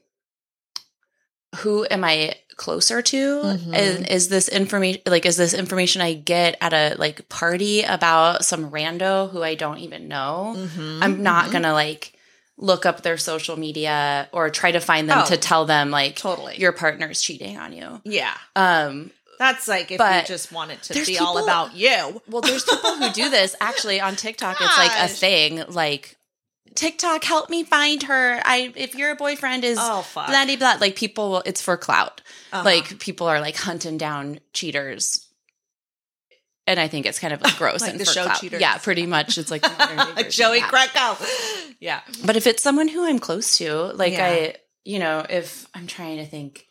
who 1.57 1.87
am 1.91 2.05
i 2.05 2.35
closer 2.57 3.03
to 3.03 3.43
Mhm. 3.43 3.75
and 3.75 4.09
is 4.09 4.29
this 4.29 4.49
information 4.49 5.03
like 5.07 5.25
is 5.27 5.37
this 5.37 5.55
information 5.55 6.03
i 6.03 6.13
get 6.15 6.57
at 6.61 6.73
a 6.73 6.95
like 6.99 7.29
party 7.29 7.83
about 7.83 8.45
some 8.45 8.71
rando 8.71 9.31
who 9.31 9.43
i 9.43 9.55
don't 9.55 9.79
even 9.79 10.09
know 10.09 10.55
Mm-hmm. 10.57 11.03
i'm 11.03 11.23
not 11.23 11.51
gonna 11.53 11.73
like 11.73 12.13
look 12.59 12.85
up 12.87 13.03
their 13.03 13.17
social 13.17 13.57
media 13.59 14.29
or 14.33 14.51
try 14.51 14.71
to 14.73 14.81
find 14.81 15.09
them 15.09 15.21
Oh. 15.23 15.27
to 15.27 15.37
tell 15.37 15.65
them 15.65 15.91
like 15.91 16.17
Totally. 16.17 16.57
your 16.59 16.73
partner's 16.73 17.21
cheating 17.23 17.57
on 17.59 17.73
you 17.73 18.01
Yeah. 18.05 18.35
um 18.57 19.11
That's 19.39 19.67
like 19.67 19.91
if 19.91 19.99
But 19.99 20.29
you 20.29 20.35
just 20.35 20.53
want 20.53 20.71
it 20.71 20.83
to 20.85 21.05
be 21.05 21.19
all 21.19 21.43
about 21.43 21.75
you. 21.75 22.23
well, 22.29 22.43
there's 22.43 22.63
people 22.65 22.95
who 22.97 23.11
do 23.13 23.29
this 23.29 23.57
actually 23.61 24.01
on 24.01 24.15
TikTok. 24.15 24.61
It's 24.61 24.79
like 24.79 24.93
a 24.93 24.95
Gosh. 25.09 25.19
thing. 25.19 25.65
Like 25.69 26.17
TikTok, 26.75 27.23
help 27.25 27.51
me 27.51 27.65
find 27.65 28.03
her. 28.05 28.41
I 28.45 28.73
if 28.77 28.95
your 28.95 29.15
boyfriend 29.17 29.65
is 29.65 29.79
Oh, 29.81 30.03
fuck. 30.03 30.29
blah 30.29 30.45
blah 30.45 30.57
blah. 30.57 30.77
Like 30.81 30.97
people, 30.97 31.31
will, 31.31 31.43
it's 31.47 31.61
for 31.63 31.77
clout. 31.77 32.21
Uh-huh. 32.53 32.65
Like 32.65 32.99
people 32.99 33.27
are 33.27 33.41
like 33.41 33.57
hunting 33.57 33.99
down 33.99 34.41
cheaters. 34.53 35.29
And 36.67 36.79
I 36.79 36.87
think 36.89 37.07
it's 37.07 37.19
kind 37.19 37.35
of 37.35 37.43
like 37.43 37.57
gross 37.59 37.81
Like 37.81 37.91
and 37.93 38.01
the 38.01 38.05
for 38.05 38.13
show 38.13 38.25
clout. 38.25 38.41
Cheaters. 38.41 38.61
Yeah, 38.61 38.79
pretty 38.79 39.05
much. 39.07 39.37
It's 39.37 39.51
like 39.51 39.63
the 39.63 39.69
modern 39.71 39.97
day 39.97 40.05
version 40.23 40.27
of 40.27 40.33
Joey. 40.33 40.61
Greco. 40.61 41.17
Yeah. 41.81 42.01
But 42.25 42.37
if 42.37 42.47
it's 42.47 42.63
someone 42.63 42.89
who 42.89 43.05
I'm 43.05 43.19
close 43.19 43.59
to, 43.59 43.75
like 43.95 44.13
Yeah. 44.13 44.25
I, 44.27 44.55
you 44.85 44.99
know, 44.99 45.27
if 45.29 45.67
I'm 45.75 45.87
trying 45.87 46.19
to 46.19 46.27
think, 46.27 46.67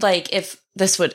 like 0.00 0.32
if 0.32 0.60
this 0.76 0.98
would, 0.98 1.14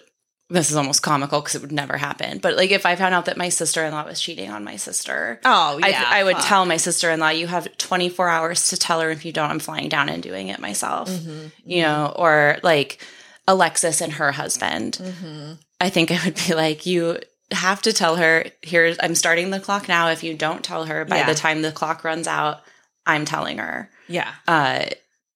this 0.54 0.70
is 0.70 0.78
almost 0.78 1.02
comical 1.02 1.42
because 1.42 1.56
it 1.56 1.62
would 1.62 1.72
never 1.72 1.98
happen. 1.98 2.38
But 2.38 2.56
like 2.56 2.72
if 2.72 2.86
I 2.86 2.96
found 2.96 3.14
out 3.14 3.26
that 3.26 3.38
my 3.38 3.50
sister 3.50 3.84
in 3.84 3.92
law 3.92 4.06
was 4.06 4.22
cheating 4.22 4.50
on 4.52 4.64
my 4.64 4.76
sister, 4.76 5.40
Oh, 5.44 5.80
yeah. 5.80 6.04
I, 6.08 6.20
I 6.20 6.24
would 6.24 6.38
tell 6.40 6.66
my 6.66 6.78
sister 6.78 7.10
in 7.10 7.20
law, 7.20 7.30
you 7.30 7.48
have 7.48 7.76
24 7.78 8.30
hours 8.30 8.68
to 8.70 8.78
tell 8.78 9.02
her. 9.02 9.10
If 9.10 9.26
you 9.26 9.32
don't, 9.34 9.50
I'm 9.50 9.60
flying 9.60 9.90
down 9.90 10.10
and 10.10 10.22
doing 10.22 10.50
it 10.50 10.60
myself. 10.60 11.10
Mm-hmm. 11.10 11.48
You 11.66 11.82
know, 11.82 12.14
or 12.16 12.58
like 12.64 13.00
Alexis 13.48 14.00
and 14.00 14.14
her 14.14 14.32
husband. 14.32 15.00
Mm-hmm. 15.02 15.54
I 15.82 15.90
think 15.90 16.12
I 16.12 16.24
would 16.24 16.36
be 16.48 16.54
like, 16.54 16.86
you 16.86 17.20
have 17.52 17.82
to 17.82 17.92
tell 17.94 18.16
her, 18.18 18.46
here's, 18.62 18.98
I'm 19.02 19.16
starting 19.16 19.50
the 19.50 19.60
clock 19.60 19.88
now. 19.88 20.10
If 20.10 20.24
you 20.24 20.36
don't 20.36 20.64
tell 20.64 20.86
her 20.86 21.04
by 21.06 21.18
Yeah. 21.18 21.26
the 21.28 21.36
time 21.36 21.62
the 21.62 21.72
clock 21.72 22.04
runs 22.04 22.28
out, 22.28 22.62
I'm 23.06 23.26
telling 23.26 23.58
her. 23.58 23.90
Yeah. 24.08 24.32
Uh, 24.48 24.86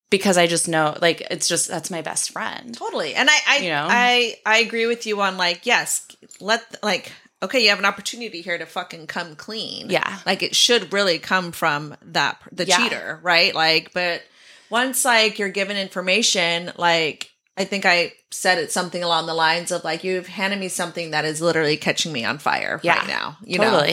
because 0.09 0.37
I 0.37 0.47
just 0.47 0.67
know, 0.67 0.97
like, 1.01 1.21
it's 1.29 1.47
just, 1.47 1.67
that's 1.67 1.91
my 1.91 2.01
best 2.01 2.31
friend. 2.31 2.73
Totally. 2.77 3.13
And 3.15 3.29
I 3.29 3.37
I 3.47 3.57
You 3.57 3.69
know? 3.69 3.87
I 3.89 4.35
I 4.45 4.57
agree 4.59 4.85
with 4.85 5.05
you 5.05 5.21
on 5.21 5.37
like 5.37 5.65
yes, 5.65 6.07
let 6.39 6.61
like 6.83 7.11
okay, 7.43 7.61
you 7.61 7.69
have 7.69 7.79
an 7.79 7.85
opportunity 7.85 8.41
here 8.41 8.57
to 8.57 8.65
fucking 8.65 9.07
come 9.07 9.35
clean. 9.35 9.89
Yeah. 9.89 10.17
Like 10.25 10.41
it 10.43 10.55
should 10.55 10.91
really 10.93 11.19
come 11.19 11.51
from 11.51 11.95
that 12.01 12.39
the 12.51 12.65
Yeah. 12.65 12.77
cheater, 12.77 13.19
right? 13.21 13.53
Like 13.53 13.93
but 13.93 14.21
once 14.69 15.05
like 15.05 15.39
you're 15.39 15.49
given 15.49 15.77
information 15.77 16.71
like 16.77 17.29
I 17.55 17.63
think 17.65 17.85
I 17.85 18.13
said 18.31 18.59
it 18.59 18.71
something 18.71 19.03
along 19.03 19.25
the 19.25 19.33
lines 19.33 19.71
of 19.71 19.83
like 19.83 20.03
you've 20.03 20.27
handed 20.27 20.59
me 20.59 20.67
something 20.69 21.11
that 21.11 21.25
is 21.25 21.41
literally 21.41 21.77
catching 21.77 22.11
me 22.13 22.23
on 22.25 22.37
fire 22.37 22.79
Yeah. 22.83 22.99
right 22.99 23.07
now. 23.07 23.37
You 23.43 23.59
know. 23.59 23.85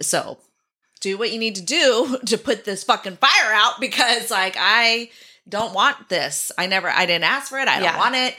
So 0.00 0.38
do 1.00 1.16
what 1.18 1.30
you 1.32 1.38
need 1.38 1.56
to 1.56 1.62
do 1.62 2.18
to 2.26 2.38
put 2.38 2.64
this 2.64 2.84
fucking 2.84 3.16
fire 3.16 3.52
out 3.52 3.80
because 3.80 4.30
like 4.30 4.56
I 4.58 5.10
don't 5.48 5.74
want 5.74 6.08
this. 6.08 6.50
I 6.58 6.66
never 6.66 6.88
I 6.88 7.06
didn't 7.06 7.24
ask 7.24 7.48
for 7.48 7.58
it. 7.58 7.68
I 7.68 7.76
don't 7.76 7.84
Yeah. 7.84 7.98
want 7.98 8.14
it. 8.16 8.34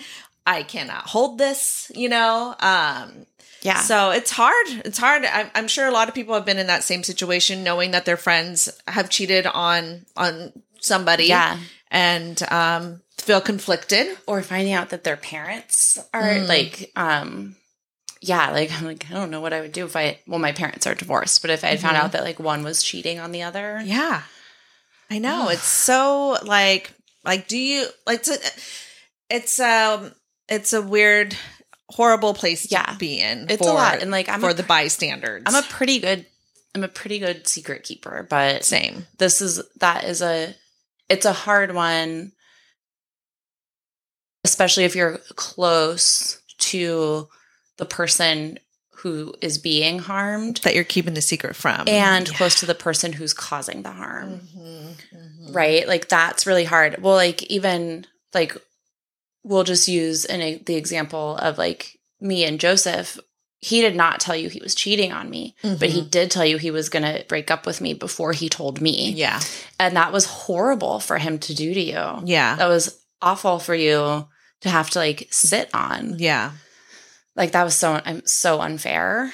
I 0.46 0.64
cannot 0.64 1.08
hold 1.08 1.38
this, 1.38 1.92
you 1.94 2.10
know? 2.10 2.56
Um, 2.60 3.26
Yeah. 3.62 3.82
so 3.82 4.12
it's 4.12 4.32
hard. 4.32 4.66
It's 4.86 4.98
hard. 4.98 5.26
I'm, 5.26 5.50
I'm 5.56 5.68
sure 5.68 5.88
a 5.88 5.92
lot 5.92 6.08
of 6.08 6.16
people 6.16 6.36
have 6.36 6.46
been 6.46 6.60
in 6.60 6.68
that 6.68 6.84
same 6.84 7.04
situation, 7.04 7.64
knowing 7.64 7.92
that 7.92 8.06
their 8.06 8.18
friends 8.18 8.70
have 8.88 9.10
cheated 9.10 9.46
on 9.48 10.06
on 10.16 10.54
somebody. 10.80 11.26
Yeah. 11.26 11.58
and 11.90 12.42
um, 12.52 13.02
feel 13.18 13.40
conflicted. 13.42 14.18
or 14.28 14.42
finding 14.44 14.74
out 14.74 14.90
that 14.90 15.04
their 15.06 15.18
parents 15.18 15.98
are 16.14 16.22
Mm. 16.36 16.48
like 16.48 16.92
um 16.98 17.56
yeah 18.22 18.50
like 18.52 18.72
i'm 18.74 18.84
like 18.86 19.06
i 19.10 19.14
don't 19.14 19.30
know 19.32 19.40
what 19.42 19.54
i 19.54 19.62
would 19.62 19.72
do 19.72 19.86
if 19.86 19.96
i 19.96 20.20
well 20.28 20.40
my 20.40 20.52
parents 20.52 20.86
are 20.88 20.96
divorced 20.96 21.40
but 21.42 21.52
if 21.52 21.64
i 21.64 21.68
had 21.68 21.80
found 21.80 21.96
Mhm. 21.96 22.00
out 22.02 22.12
that 22.14 22.24
like 22.24 22.40
one 22.40 22.64
was 22.64 22.82
cheating 22.84 23.20
on 23.20 23.32
the 23.32 23.44
other 23.44 23.80
Yeah, 23.86 24.24
I 25.10 25.20
know. 25.20 25.50
it's 25.50 25.64
so 25.68 26.38
like 26.44 26.92
like 27.28 27.48
do 27.48 27.58
you 27.58 27.86
like 28.08 28.20
it's 28.26 28.30
a, 28.30 29.36
it's 29.36 29.60
um 29.60 30.12
it's 30.50 30.74
a 30.74 30.82
weird 30.82 31.36
horrible 31.90 32.34
place 32.34 32.64
to 32.64 32.70
Yeah. 32.72 32.96
be 32.98 33.20
in. 33.20 33.48
it's 33.50 33.66
a 33.66 33.72
lot 33.72 34.02
and 34.02 34.10
like 34.12 34.28
i'm 34.30 34.42
for 34.42 34.50
a, 34.50 34.54
the 34.54 34.64
bystanders. 34.64 35.44
i'm 35.46 35.56
a 35.56 35.62
pretty 35.68 36.00
good 36.00 36.26
i'm 36.74 36.84
a 36.84 36.88
pretty 36.90 37.20
good 37.20 37.48
secret 37.48 37.84
keeper 37.84 38.26
but 38.30 38.64
same. 38.66 39.06
this 39.20 39.42
is 39.42 39.62
that 39.80 40.04
is 40.06 40.22
a 40.22 40.56
it's 41.10 41.26
a 41.26 41.34
hard 41.34 41.74
one 41.76 42.32
especially 44.44 44.86
if 44.86 44.96
you're 44.96 45.18
close 45.36 46.42
to 46.58 47.28
the 47.78 47.86
person 47.86 48.58
who 49.08 49.34
is 49.42 49.58
being 49.58 50.00
harmed 50.00 50.58
that 50.64 50.76
you're 50.76 50.84
keeping 50.84 51.14
the 51.14 51.22
secret 51.22 51.56
from. 51.56 51.88
and 51.88 52.28
Yeah. 52.28 52.34
close 52.38 52.60
to 52.60 52.66
the 52.66 52.76
person 52.76 53.14
who's 53.14 53.34
causing 53.34 53.84
the 53.84 53.92
harm. 53.92 54.42
Mhm, 54.56 54.96
mhm. 55.14 55.56
right? 55.56 55.88
Like 55.88 56.10
that's 56.10 56.46
really 56.46 56.66
hard. 56.66 57.02
Well 57.02 57.16
like 57.16 57.44
even 57.44 58.06
like 58.34 58.56
we'll 59.44 59.64
just 59.64 59.88
use 59.88 60.26
an, 60.26 60.62
the 60.66 60.76
example 60.76 61.38
of 61.38 61.58
like 61.58 61.98
me 62.20 62.44
and 62.44 62.60
joseph. 62.60 63.18
He 63.60 63.82
did 63.82 63.96
not 63.96 64.20
tell 64.20 64.36
you 64.36 64.50
he 64.50 64.62
was 64.62 64.76
cheating 64.76 65.12
on 65.12 65.30
me 65.30 65.56
but 65.64 65.90
he 65.90 66.02
did 66.02 66.30
tell 66.30 66.46
you 66.46 66.58
he 66.58 66.70
was 66.70 66.90
going 66.90 67.04
to 67.04 67.26
break 67.28 67.50
up 67.50 67.66
with 67.66 67.82
me 67.82 67.94
before 67.96 68.32
he 68.34 68.50
told 68.50 68.80
me. 68.82 69.12
Yeah, 69.12 69.40
and 69.80 69.96
that 69.96 70.12
was 70.14 70.26
horrible 70.26 71.00
for 71.00 71.18
him 71.18 71.40
to 71.40 71.56
do 71.56 71.74
to 71.74 71.82
you. 71.82 72.22
Yeah, 72.26 72.56
that 72.58 72.68
was 72.68 73.00
awful 73.22 73.58
for 73.60 73.74
you 73.74 74.28
to 74.62 74.70
have 74.70 74.90
to 74.92 75.00
like 75.00 75.28
sit 75.32 75.70
on. 75.74 76.20
Yeah. 76.20 76.52
Like 77.38 77.52
that 77.54 77.64
was 77.64 77.76
so 77.76 78.02
i'm 78.04 78.26
so 78.26 78.60
unfair 78.60 79.32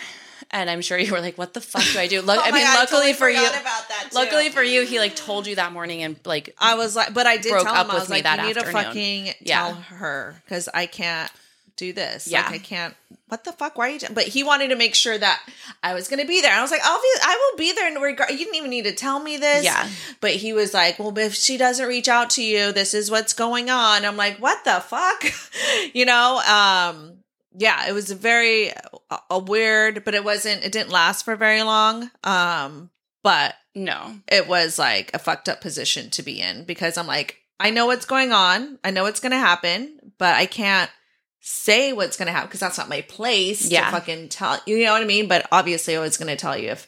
and 0.51 0.69
i'm 0.69 0.81
sure 0.81 0.97
you 0.99 1.11
were 1.11 1.21
like 1.21 1.37
what 1.37 1.53
the 1.55 1.61
fuck 1.61 1.83
do 1.93 1.97
i 1.99 2.07
do 2.07 2.21
look 2.29 2.37
Oh 2.37 2.43
i 2.45 2.51
mean 2.51 2.61
God, 2.63 2.75
luckily 2.79 3.13
totally 3.13 3.13
for 3.13 3.29
you 3.29 3.39
about 3.47 3.87
that 3.89 4.09
too. 4.11 4.15
luckily 4.15 4.49
for 4.49 4.61
you 4.61 4.85
he 4.85 4.99
like 4.99 5.15
told 5.15 5.47
you 5.47 5.55
that 5.55 5.71
morning 5.73 6.03
and 6.03 6.19
like 6.25 6.53
I 6.59 6.75
was 6.75 6.95
like, 6.95 7.13
but 7.13 7.25
I 7.25 7.37
did 7.37 7.49
broke 7.51 7.63
tell 7.63 7.73
up 7.73 7.85
him 7.85 7.91
I 7.91 7.93
with 7.95 8.03
was 8.03 8.09
me 8.09 8.15
like, 8.17 8.23
that 8.25 8.39
you 8.41 8.47
need 8.47 8.57
afternoon. 8.57 8.83
to 8.83 8.87
fucking 8.87 9.25
Yeah. 9.41 9.61
tell 9.63 9.73
her 9.75 10.35
because 10.45 10.69
I 10.73 10.85
can't 10.85 11.31
do 11.75 11.91
this. 11.91 12.27
Yeah. 12.27 12.43
like, 12.45 12.53
I 12.53 12.57
can't. 12.59 12.95
What 13.29 13.43
the 13.45 13.51
fuck? 13.51 13.77
Why 13.79 13.87
are 13.87 13.89
you? 13.89 13.99
t-" 13.99 14.07
But 14.13 14.25
he 14.27 14.43
wanted 14.43 14.67
to 14.67 14.75
make 14.75 14.93
sure 14.93 15.17
that 15.17 15.41
I 15.81 15.95
was 15.95 16.07
going 16.07 16.19
to 16.21 16.27
be 16.27 16.39
there. 16.39 16.51
And 16.51 16.59
I 16.59 16.61
was 16.61 16.69
like, 16.69 16.85
obviously, 16.85 17.21
I 17.23 17.35
will 17.51 17.57
be 17.57 17.71
there. 17.73 17.87
In 17.87 17.95
regard, 17.99 18.29
you 18.29 18.37
didn't 18.37 18.53
even 18.55 18.69
need 18.69 18.83
to 18.85 18.93
tell 18.93 19.19
me 19.19 19.37
this. 19.37 19.63
Yeah. 19.65 19.89
But 20.21 20.31
he 20.35 20.53
was 20.53 20.71
like, 20.71 20.99
well, 20.99 21.17
if 21.17 21.33
she 21.33 21.57
doesn't 21.57 21.87
reach 21.87 22.07
out 22.07 22.29
to 22.31 22.43
you, 22.43 22.71
this 22.71 22.93
is 22.93 23.09
what's 23.09 23.33
going 23.33 23.71
on. 23.71 24.05
I'm 24.05 24.17
like, 24.17 24.37
what 24.37 24.63
the 24.65 24.81
fuck? 24.81 25.23
you 25.95 26.05
know. 26.05 26.39
Um. 26.47 27.22
Yeah, 27.55 27.87
it 27.87 27.93
was 27.93 28.09
a 28.11 28.15
very 28.15 28.69
a, 28.69 29.17
a 29.31 29.39
weird, 29.39 30.03
but 30.03 30.15
it 30.15 30.23
wasn't. 30.23 30.63
It 30.65 30.71
didn't 30.71 30.89
last 30.91 31.23
for 31.25 31.35
very 31.35 31.63
long. 31.63 32.09
Um. 32.23 32.89
But 33.23 33.55
no 33.73 34.17
it 34.27 34.47
was 34.49 34.77
like 34.77 35.09
a 35.13 35.17
fucked 35.19 35.47
up 35.47 35.61
position 35.61 36.09
to 36.11 36.21
be 36.21 36.41
in 36.41 36.65
because 36.65 36.97
I'm 36.97 37.07
like, 37.07 37.37
I 37.57 37.69
know 37.69 37.85
what's 37.85 38.05
going 38.05 38.33
on. 38.33 38.77
I 38.83 38.91
know 38.91 39.03
what's 39.03 39.21
going 39.21 39.31
to 39.31 39.37
happen, 39.37 39.97
but 40.17 40.35
I 40.35 40.45
can't 40.45 40.91
say 41.39 41.93
what's 41.93 42.17
going 42.17 42.25
to 42.27 42.33
happen 42.33 42.47
because 42.49 42.59
that's 42.59 42.77
not 42.77 42.89
my 42.89 42.99
place 43.01 43.69
Yeah. 43.71 43.85
to 43.85 43.91
fucking 43.91 44.27
tell 44.27 44.59
you 44.65 44.83
know 44.83 44.91
what 44.91 45.01
I 45.01 45.05
mean? 45.05 45.29
But 45.29 45.47
obviously 45.53 45.95
I 45.95 46.01
was 46.01 46.17
going 46.17 46.27
to 46.27 46.35
tell 46.35 46.57
you 46.57 46.71
if 46.71 46.87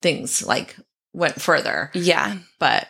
things 0.00 0.44
like 0.46 0.74
went 1.12 1.40
further. 1.40 1.90
yeah 1.92 2.38
But 2.58 2.88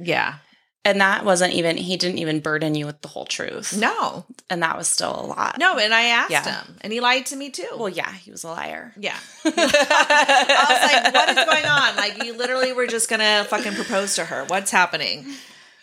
yeah. 0.00 0.36
And 0.84 1.00
that 1.00 1.24
wasn't 1.24 1.52
even 1.52 1.76
he 1.76 1.96
didn't 1.98 2.18
even 2.18 2.40
burden 2.40 2.74
you 2.74 2.86
with 2.86 3.00
the 3.02 3.08
whole 3.08 3.26
truth 3.26 3.76
No. 3.76 4.24
and 4.48 4.62
that 4.62 4.76
was 4.78 4.88
still 4.88 5.14
a 5.14 5.26
lot 5.26 5.58
No, 5.58 5.76
and 5.78 5.92
I 5.92 6.02
asked 6.04 6.30
Yeah. 6.30 6.62
him 6.62 6.76
and 6.80 6.92
he 6.92 7.00
lied 7.00 7.26
to 7.26 7.36
me 7.36 7.50
too. 7.50 7.68
well 7.76 7.88
yeah 7.88 8.10
he 8.12 8.30
was 8.30 8.44
a 8.44 8.48
liar 8.48 8.92
yeah. 8.98 9.18
I 9.44 10.66
was 10.68 10.92
like, 10.92 11.14
what 11.14 11.28
is 11.28 11.44
going 11.44 11.64
on? 11.66 11.96
Like 11.96 12.24
you 12.24 12.36
literally 12.36 12.72
were 12.72 12.86
just 12.86 13.08
to 13.20 13.46
fucking 13.48 13.74
propose 13.74 14.14
to 14.16 14.24
her. 14.24 14.44
What's 14.46 14.70
happening? 14.70 15.26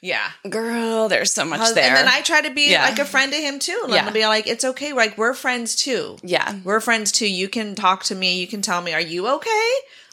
Yeah. 0.02 0.30
girl 0.50 1.08
there's 1.10 1.34
so 1.34 1.44
much 1.46 1.74
there 1.74 1.84
And 1.88 1.96
then 1.98 2.08
I 2.08 2.22
try 2.22 2.42
to 2.42 2.52
be 2.54 2.72
Yeah. 2.72 2.84
like 2.84 3.00
a 3.00 3.06
friend 3.06 3.32
to 3.32 3.38
him 3.38 3.60
too. 3.60 3.80
And 3.86 3.94
Yeah. 3.94 4.10
Be 4.12 4.26
like, 4.28 4.48
it's 4.48 4.64
okay. 4.64 4.94
Like 4.94 5.18
we're 5.18 5.34
friends 5.34 5.76
too. 5.76 6.18
yeah 6.24 6.56
We're 6.64 6.80
friends 6.82 7.12
too. 7.12 7.28
You 7.30 7.50
can 7.50 7.76
talk 7.76 8.04
to 8.06 8.16
me. 8.16 8.40
You 8.40 8.48
can 8.48 8.62
tell 8.62 8.82
me, 8.82 8.94
are 8.94 9.02
you 9.02 9.28
okay? 9.28 9.70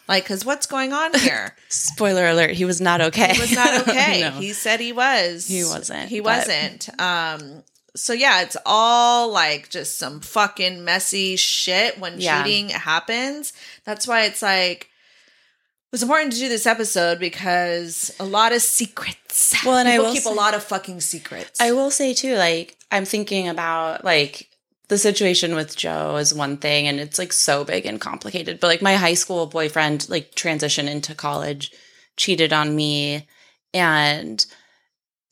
Like, 0.06 0.26
cause 0.26 0.44
what's 0.44 0.66
going 0.66 0.92
on 0.92 1.14
here? 1.18 1.54
spoiler 1.68 2.26
alert 2.28 2.50
he 2.50 2.64
was 2.64 2.80
not 2.80 3.00
okay 3.00 3.32
He 3.34 3.40
was 3.40 3.54
not 3.54 3.88
okay. 3.88 4.20
No. 4.20 4.30
He 4.32 4.52
said 4.52 4.80
he 4.80 4.92
was. 4.92 5.46
He 5.46 5.64
wasn't, 5.64 6.08
He 6.08 6.20
but- 6.20 6.38
wasn't. 6.46 6.88
Um. 7.00 7.62
So 7.96 8.12
yeah, 8.12 8.42
it's 8.42 8.56
all 8.66 9.30
like 9.32 9.70
just 9.70 9.98
some 9.98 10.20
fucking 10.20 10.84
messy 10.84 11.36
shit 11.36 11.98
when 12.00 12.20
Yeah. 12.20 12.42
cheating 12.42 12.68
happens. 12.70 13.52
That's 13.84 14.06
why 14.08 14.22
it's 14.24 14.42
like. 14.42 14.88
It 15.86 15.92
was 15.94 16.02
important 16.02 16.32
to 16.32 16.40
do 16.40 16.48
this 16.48 16.66
episode 16.66 17.20
because 17.20 18.12
a 18.18 18.24
lot 18.24 18.52
of 18.52 18.60
secrets. 18.62 19.54
Well, 19.64 19.76
and 19.76 19.88
I 19.88 20.00
will 20.00 20.12
keep 20.12 20.24
say- 20.24 20.30
a 20.30 20.34
lot 20.34 20.54
of 20.54 20.64
fucking 20.64 21.00
secrets. 21.02 21.60
I 21.60 21.70
will 21.70 21.92
say 21.92 22.14
too, 22.14 22.34
like 22.34 22.76
I'm 22.90 23.04
thinking 23.04 23.46
about 23.48 24.04
like 24.04 24.48
the 24.94 24.98
situation 24.98 25.56
with 25.56 25.74
Joe 25.76 26.16
is 26.16 26.32
one 26.32 26.56
thing, 26.56 26.86
and 26.86 27.00
it's 27.00 27.18
like 27.18 27.32
so 27.32 27.64
big 27.64 27.84
and 27.84 28.00
complicated. 28.00 28.60
But 28.60 28.68
like 28.68 28.80
my 28.82 28.94
high 28.94 29.14
school 29.14 29.46
boyfriend, 29.46 30.08
like 30.08 30.34
transitioned 30.36 30.88
into 30.88 31.14
college, 31.16 31.72
cheated 32.16 32.52
on 32.52 32.74
me, 32.76 33.26
and 33.72 34.44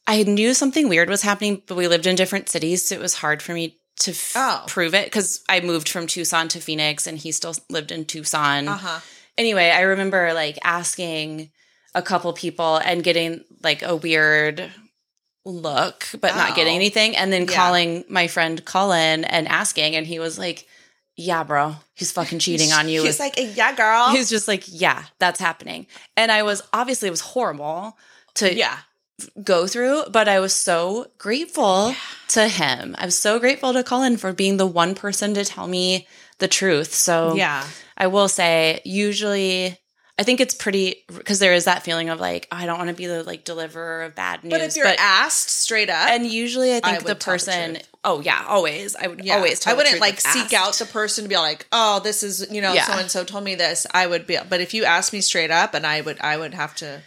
I 0.06 0.24
knew 0.24 0.52
something 0.52 0.88
weird 0.88 1.08
was 1.08 1.22
happening, 1.22 1.62
but 1.66 1.76
we 1.76 1.86
lived 1.86 2.08
in 2.08 2.16
different 2.16 2.48
cities, 2.48 2.84
so 2.88 2.96
it 2.96 3.00
was 3.00 3.14
hard 3.14 3.40
for 3.40 3.52
me 3.54 3.78
to 4.00 4.10
f- 4.10 4.32
Oh. 4.34 4.64
prove 4.66 4.94
it 4.94 5.04
because 5.06 5.42
I 5.48 5.60
moved 5.60 5.88
from 5.88 6.08
Tucson 6.08 6.48
to 6.48 6.60
Phoenix, 6.60 7.06
and 7.06 7.16
he 7.18 7.30
still 7.30 7.54
lived 7.70 7.92
in 7.92 8.04
Tucson 8.04 8.66
Uh 8.66 8.76
huh. 8.78 9.00
anyway, 9.38 9.70
I 9.70 9.82
remember 9.82 10.32
like 10.34 10.58
asking 10.64 11.50
a 11.94 12.02
couple 12.02 12.32
people 12.32 12.78
and 12.78 13.04
getting 13.04 13.44
like 13.62 13.82
a 13.82 13.94
weird 13.94 14.72
look, 15.44 16.06
but 16.20 16.34
not 16.36 16.54
getting 16.54 16.74
anything. 16.74 17.16
And 17.16 17.32
then 17.32 17.42
Yeah. 17.48 17.54
calling 17.56 18.04
my 18.08 18.28
friend 18.28 18.64
Colin 18.64 19.24
and 19.24 19.48
asking, 19.48 19.96
and 19.96 20.06
he 20.06 20.18
was 20.18 20.38
like, 20.38 20.66
Yeah, 21.16 21.44
bro, 21.44 21.76
he's 21.94 22.10
fucking 22.12 22.38
cheating 22.44 22.72
on 22.72 22.88
you. 22.88 23.02
He's 23.04 23.20
like, 23.20 23.34
yeah, 23.36 23.74
girl. 23.74 24.10
He 24.10 24.18
was 24.18 24.30
just 24.30 24.48
like, 24.48 24.64
Yeah, 24.66 25.04
that's 25.18 25.40
happening. 25.40 25.86
And 26.16 26.32
I 26.32 26.42
was 26.42 26.62
obviously, 26.72 27.08
it 27.08 27.12
was 27.12 27.20
horrible 27.20 27.96
to 28.34 28.54
yeah. 28.54 28.78
go 29.42 29.66
through, 29.66 30.04
but 30.10 30.26
I 30.28 30.40
was 30.40 30.54
so 30.54 31.08
grateful 31.18 31.94
to 32.28 32.48
him. 32.48 32.94
I 32.98 33.04
was 33.04 33.18
so 33.18 33.38
grateful 33.38 33.72
to 33.74 33.82
Colin 33.84 34.16
for 34.16 34.32
being 34.32 34.56
the 34.56 34.66
one 34.66 34.94
person 34.94 35.34
to 35.34 35.44
tell 35.44 35.66
me 35.66 36.06
the 36.38 36.48
truth. 36.48 36.94
So, 36.94 37.34
Yeah. 37.34 37.66
I 37.96 38.06
will 38.06 38.28
say, 38.28 38.80
usually, 38.84 39.78
I 40.18 40.24
think 40.24 40.40
it's 40.40 40.54
pretty 40.54 41.04
because 41.08 41.38
there 41.38 41.54
is 41.54 41.64
that 41.64 41.84
feeling 41.84 42.10
of 42.10 42.20
like, 42.20 42.46
oh, 42.52 42.56
I 42.56 42.66
don't 42.66 42.76
want 42.76 42.90
to 42.90 42.94
be 42.94 43.06
the 43.06 43.22
like 43.24 43.44
deliverer 43.44 44.02
of 44.02 44.14
bad 44.14 44.44
news. 44.44 44.50
But 44.50 44.60
if 44.60 44.76
you're 44.76 44.86
asked 44.86 45.48
straight 45.48 45.88
up, 45.88 46.10
and 46.10 46.26
usually, 46.26 46.76
I 46.76 46.80
think 46.80 46.98
would 46.98 47.00
the 47.00 47.14
tell 47.14 47.14
the 47.14 47.14
person, 47.14 47.78
oh 48.04 48.20
yeah, 48.20 48.44
always, 48.46 48.94
I 48.94 49.06
would 49.06 49.24
yeah. 49.24 49.36
always 49.36 49.58
tell 49.58 49.72
I 49.72 49.76
wouldn't 49.76 50.00
like 50.00 50.20
seek 50.20 50.52
asked. 50.52 50.54
out 50.54 50.74
the 50.74 50.92
person 50.92 51.24
to 51.24 51.28
be 51.28 51.36
like, 51.36 51.66
oh, 51.72 52.00
this 52.00 52.22
is 52.22 52.46
you 52.50 52.60
know, 52.60 52.74
so 52.74 52.92
and 52.92 53.10
so 53.10 53.24
told 53.24 53.42
me 53.42 53.54
this. 53.54 53.86
I 53.94 54.06
would 54.06 54.26
be, 54.26 54.36
but 54.48 54.60
if 54.60 54.74
you 54.74 54.84
asked 54.84 55.14
me 55.14 55.22
straight 55.22 55.50
up, 55.50 55.72
and 55.72 55.86
I 55.86 56.02
would, 56.02 56.20
I 56.20 56.36
would 56.36 56.52
have 56.52 56.74
to. 56.76 57.00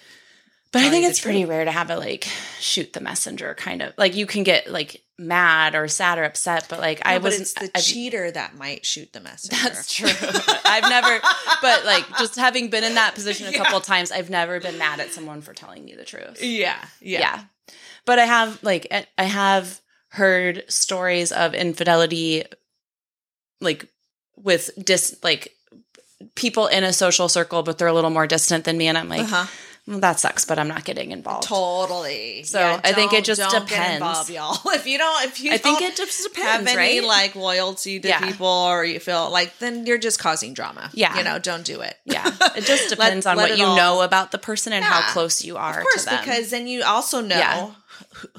But 0.72 0.82
I 0.82 0.90
think 0.90 1.06
it's 1.06 1.22
pretty 1.22 1.46
rare 1.46 1.64
to 1.64 1.72
have 1.72 1.90
it 1.92 1.98
like 1.98 2.28
shoot 2.60 2.92
the 2.92 3.00
messenger 3.00 3.54
kind 3.54 3.82
of 3.82 3.94
like 3.98 4.14
you 4.16 4.26
can 4.26 4.44
get 4.44 4.70
like 4.70 5.05
mad 5.18 5.76
or 5.76 5.88
sad 5.88 6.18
or 6.18 6.24
upset, 6.24 6.66
but 6.70 6.80
like 6.80 7.02
I 7.06 7.14
No, 7.14 7.20
but 7.22 7.24
was 7.32 7.40
it's 7.42 7.54
the 7.54 7.72
I've- 7.74 7.82
cheater 7.82 8.30
that 8.32 8.56
might 8.56 8.86
shoot 8.86 9.14
the 9.14 9.20
messenger. 9.22 9.56
That's 9.64 9.94
true. 9.94 10.10
I've 10.66 10.84
never, 10.90 11.20
but 11.62 11.86
like 11.86 12.06
just 12.18 12.36
having 12.36 12.70
been 12.70 12.84
in 12.84 12.96
that 12.96 13.16
position 13.16 13.48
a 13.48 13.54
couple 13.58 13.78
of 13.78 13.84
times, 13.84 14.12
I've 14.12 14.30
never 14.30 14.60
been 14.60 14.78
mad 14.78 15.00
at 15.00 15.12
someone 15.14 15.42
for 15.42 15.54
telling 15.54 15.86
me 15.86 15.96
the 15.96 16.04
truth. 16.06 16.44
Yeah, 16.44 16.78
yeah, 17.00 17.20
yeah. 17.20 17.44
But 18.06 18.20
I 18.20 18.26
have 18.26 18.62
like 18.64 18.88
I- 18.92 19.08
I 19.18 19.24
have 19.24 19.80
heard 20.10 20.64
stories 20.70 21.32
of 21.32 21.54
infidelity 21.54 22.44
like 23.62 23.88
with 24.38 24.70
dis 24.84 25.18
like 25.24 25.54
people 26.36 26.68
in 26.68 26.84
a 26.84 26.94
social 26.94 27.28
circle 27.30 27.64
but 27.64 27.78
they're 27.78 27.88
a 27.88 27.94
little 27.94 28.10
more 28.10 28.28
distant 28.28 28.64
than 28.66 28.78
me 28.78 28.88
and 28.88 28.98
I'm 28.98 29.10
like 29.10 29.22
Uh-huh. 29.22 29.46
Well, 29.88 30.00
that 30.00 30.20
sucks 30.20 30.46
but 30.46 30.58
I'm 30.58 30.68
not 30.68 30.84
getting 30.84 31.12
involved. 31.12 31.48
Totally. 31.48 32.44
So, 32.44 32.60
Yeah, 32.60 32.82
I 32.84 32.94
think 32.94 33.14
it 33.14 33.24
just 33.24 33.40
depends. 33.42 33.96
involved, 33.96 34.30
y'all. 34.30 34.60
If 34.74 34.88
you 34.88 34.98
don't, 34.98 35.26
if 35.26 35.40
you, 35.42 35.52
I 35.52 35.58
think 35.58 35.82
it 35.82 35.96
just 35.96 36.24
have 36.38 36.62
depends, 36.62 36.72
any 36.72 37.00
right? 37.00 37.04
like 37.08 37.36
loyalty 37.36 38.00
to 38.00 38.08
Yeah. 38.08 38.20
people, 38.26 38.48
or 38.48 38.84
you 38.84 39.00
feel 39.00 39.30
like, 39.30 39.60
then 39.60 39.86
you're 39.86 39.98
just 40.00 40.18
causing 40.20 40.54
drama. 40.54 40.90
Yeah. 40.94 41.16
you 41.18 41.24
know, 41.24 41.38
don't 41.40 41.66
do 41.66 41.82
it. 41.82 41.98
yeah. 42.06 42.26
It 42.56 42.66
just 42.66 42.84
Let- 42.84 42.98
depends 42.98 43.26
on 43.26 43.38
let 43.38 43.50
what 43.52 43.60
you 43.60 43.66
all- 43.66 43.76
know 43.78 44.02
about 44.02 44.32
the 44.32 44.38
person 44.40 44.74
and 44.74 44.84
how 44.84 45.02
close 45.14 45.44
you 45.44 45.58
are 45.58 45.78
Of 45.80 45.84
course, 45.84 46.04
to 46.06 46.10
them. 46.10 46.20
because 46.24 46.50
then 46.50 46.68
you 46.68 46.84
also 46.84 47.22
know 47.22 47.38
Yeah. 47.38 47.72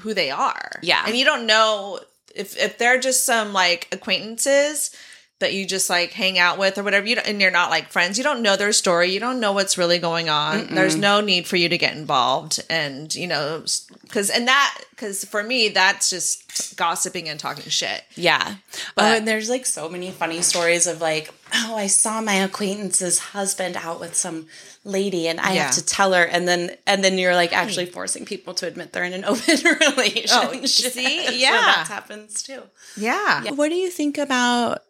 who 0.01 0.13
they 0.13 0.29
are. 0.31 0.71
Yeah. 0.83 1.03
and 1.07 1.15
you 1.15 1.23
don't 1.25 1.45
know 1.45 1.99
if 2.35 2.55
if 2.57 2.77
they're 2.77 2.99
just 2.99 3.25
some 3.25 3.51
like 3.53 3.87
acquaintances 3.91 4.91
that 5.39 5.53
you 5.53 5.65
just 5.67 5.89
like 5.89 6.11
hang 6.13 6.39
out 6.39 6.57
with 6.57 6.77
or 6.77 6.83
whatever 6.83 7.05
you 7.05 7.15
don't, 7.15 7.27
and 7.27 7.39
you're 7.41 7.51
not 7.51 7.69
like 7.69 7.89
friends 7.91 8.17
you 8.17 8.23
don't 8.23 8.41
know 8.41 8.55
their 8.55 8.73
story 8.73 9.11
you 9.11 9.19
don't 9.19 9.39
know 9.39 9.51
what's 9.53 9.77
really 9.77 9.99
going 9.99 10.29
on 10.29 10.67
there's 10.73 10.95
no 10.95 11.21
need 11.21 11.45
for 11.45 11.57
you 11.57 11.69
to 11.69 11.77
get 11.77 11.95
involved 11.95 12.63
and 12.71 13.13
you 13.13 13.27
know 13.27 13.63
because 14.01 14.29
and 14.31 14.47
that 14.47 14.79
because 14.91 15.23
for 15.25 15.43
me 15.43 15.69
that's 15.69 16.09
just 16.09 16.75
gossiping 16.75 17.29
and 17.29 17.39
talking 17.39 17.69
shit 17.69 18.03
Yeah. 18.15 18.55
But- 18.95 19.03
oh, 19.03 19.17
and 19.17 19.27
there's 19.27 19.49
like 19.49 19.65
so 19.67 19.87
many 19.89 20.09
funny 20.09 20.41
stories 20.41 20.87
of 20.87 21.01
like, 21.01 21.29
oh, 21.53 21.75
I 21.75 21.85
saw 21.87 22.19
my 22.19 22.33
acquaintance's 22.35 23.19
husband 23.19 23.75
out 23.77 23.99
with 23.99 24.15
some 24.15 24.47
lady 24.83 25.27
and 25.27 25.39
I 25.39 25.53
Yeah. 25.53 25.63
have 25.65 25.75
to 25.75 25.85
tell 25.85 26.13
her 26.13 26.23
and 26.23 26.47
then 26.47 26.75
and 26.87 27.03
then 27.03 27.19
you're 27.19 27.35
like 27.35 27.53
actually 27.53 27.85
forcing 27.85 28.25
people 28.25 28.55
to 28.55 28.65
admit 28.67 28.91
they're 28.93 29.03
in 29.03 29.13
an 29.13 29.25
open 29.31 29.55
relationship. 29.63 30.29
Oh, 30.33 30.65
see? 30.65 31.25
So 31.27 31.31
Yeah. 31.33 31.51
that 31.61 31.87
happens 31.89 32.41
too. 32.41 32.63
yeah 32.95 33.51
What 33.51 33.69
do 33.69 33.75
you 33.75 33.89
think 33.91 34.17
about 34.17 34.81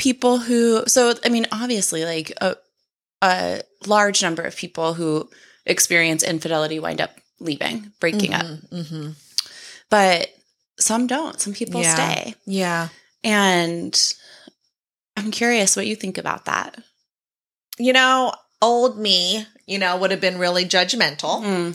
people 0.00 0.38
who 0.38 0.82
so 0.86 1.14
I 1.24 1.28
mean 1.28 1.46
obviously 1.52 2.04
like 2.04 2.32
a 2.40 2.56
a 3.22 3.60
large 3.86 4.22
number 4.22 4.42
of 4.42 4.56
people 4.56 4.94
who 4.94 5.28
experience 5.66 6.22
infidelity 6.22 6.78
wind 6.80 7.00
up 7.00 7.10
leaving, 7.38 7.92
breaking 8.00 8.32
up. 8.34 8.46
mm-hmm. 8.72 9.10
But 9.90 10.28
some 10.78 11.06
don't. 11.06 11.38
Some 11.40 11.52
people 11.52 11.82
Yeah. 11.82 11.94
stay. 11.94 12.34
yeah 12.46 12.88
And 13.22 13.94
I'm 15.16 15.30
curious 15.30 15.76
what 15.76 15.86
you 15.86 15.96
think 15.96 16.16
about 16.18 16.44
that. 16.46 16.76
you 17.78 17.92
know 17.92 18.32
old 18.62 18.98
me 18.98 19.46
you 19.66 19.78
know 19.78 19.96
would 19.96 20.10
have 20.10 20.20
been 20.20 20.38
really 20.38 20.64
judgmental 20.64 21.40
Mm. 21.42 21.70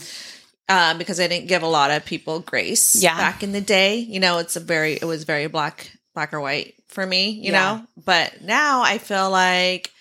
uh, 0.68 0.94
because 0.98 1.18
I 1.20 1.26
didn't 1.26 1.48
give 1.48 1.62
a 1.62 1.66
lot 1.78 1.90
of 1.90 2.04
people 2.04 2.38
grace 2.40 2.94
Yeah. 2.96 3.16
back 3.16 3.42
in 3.42 3.52
the 3.52 3.60
day. 3.60 3.96
You 3.98 4.20
know, 4.20 4.38
it's 4.38 4.56
a 4.56 4.60
very 4.74 4.94
it 4.94 5.04
was 5.04 5.24
very 5.24 5.46
black 5.48 5.90
black 6.16 6.32
or 6.32 6.40
white 6.40 6.74
for 6.88 7.06
me, 7.06 7.28
you 7.30 7.52
Yeah. 7.52 7.76
know. 7.76 7.86
But 8.04 8.40
now 8.42 8.82
I 8.82 8.98
feel 8.98 9.30
like 9.30 9.92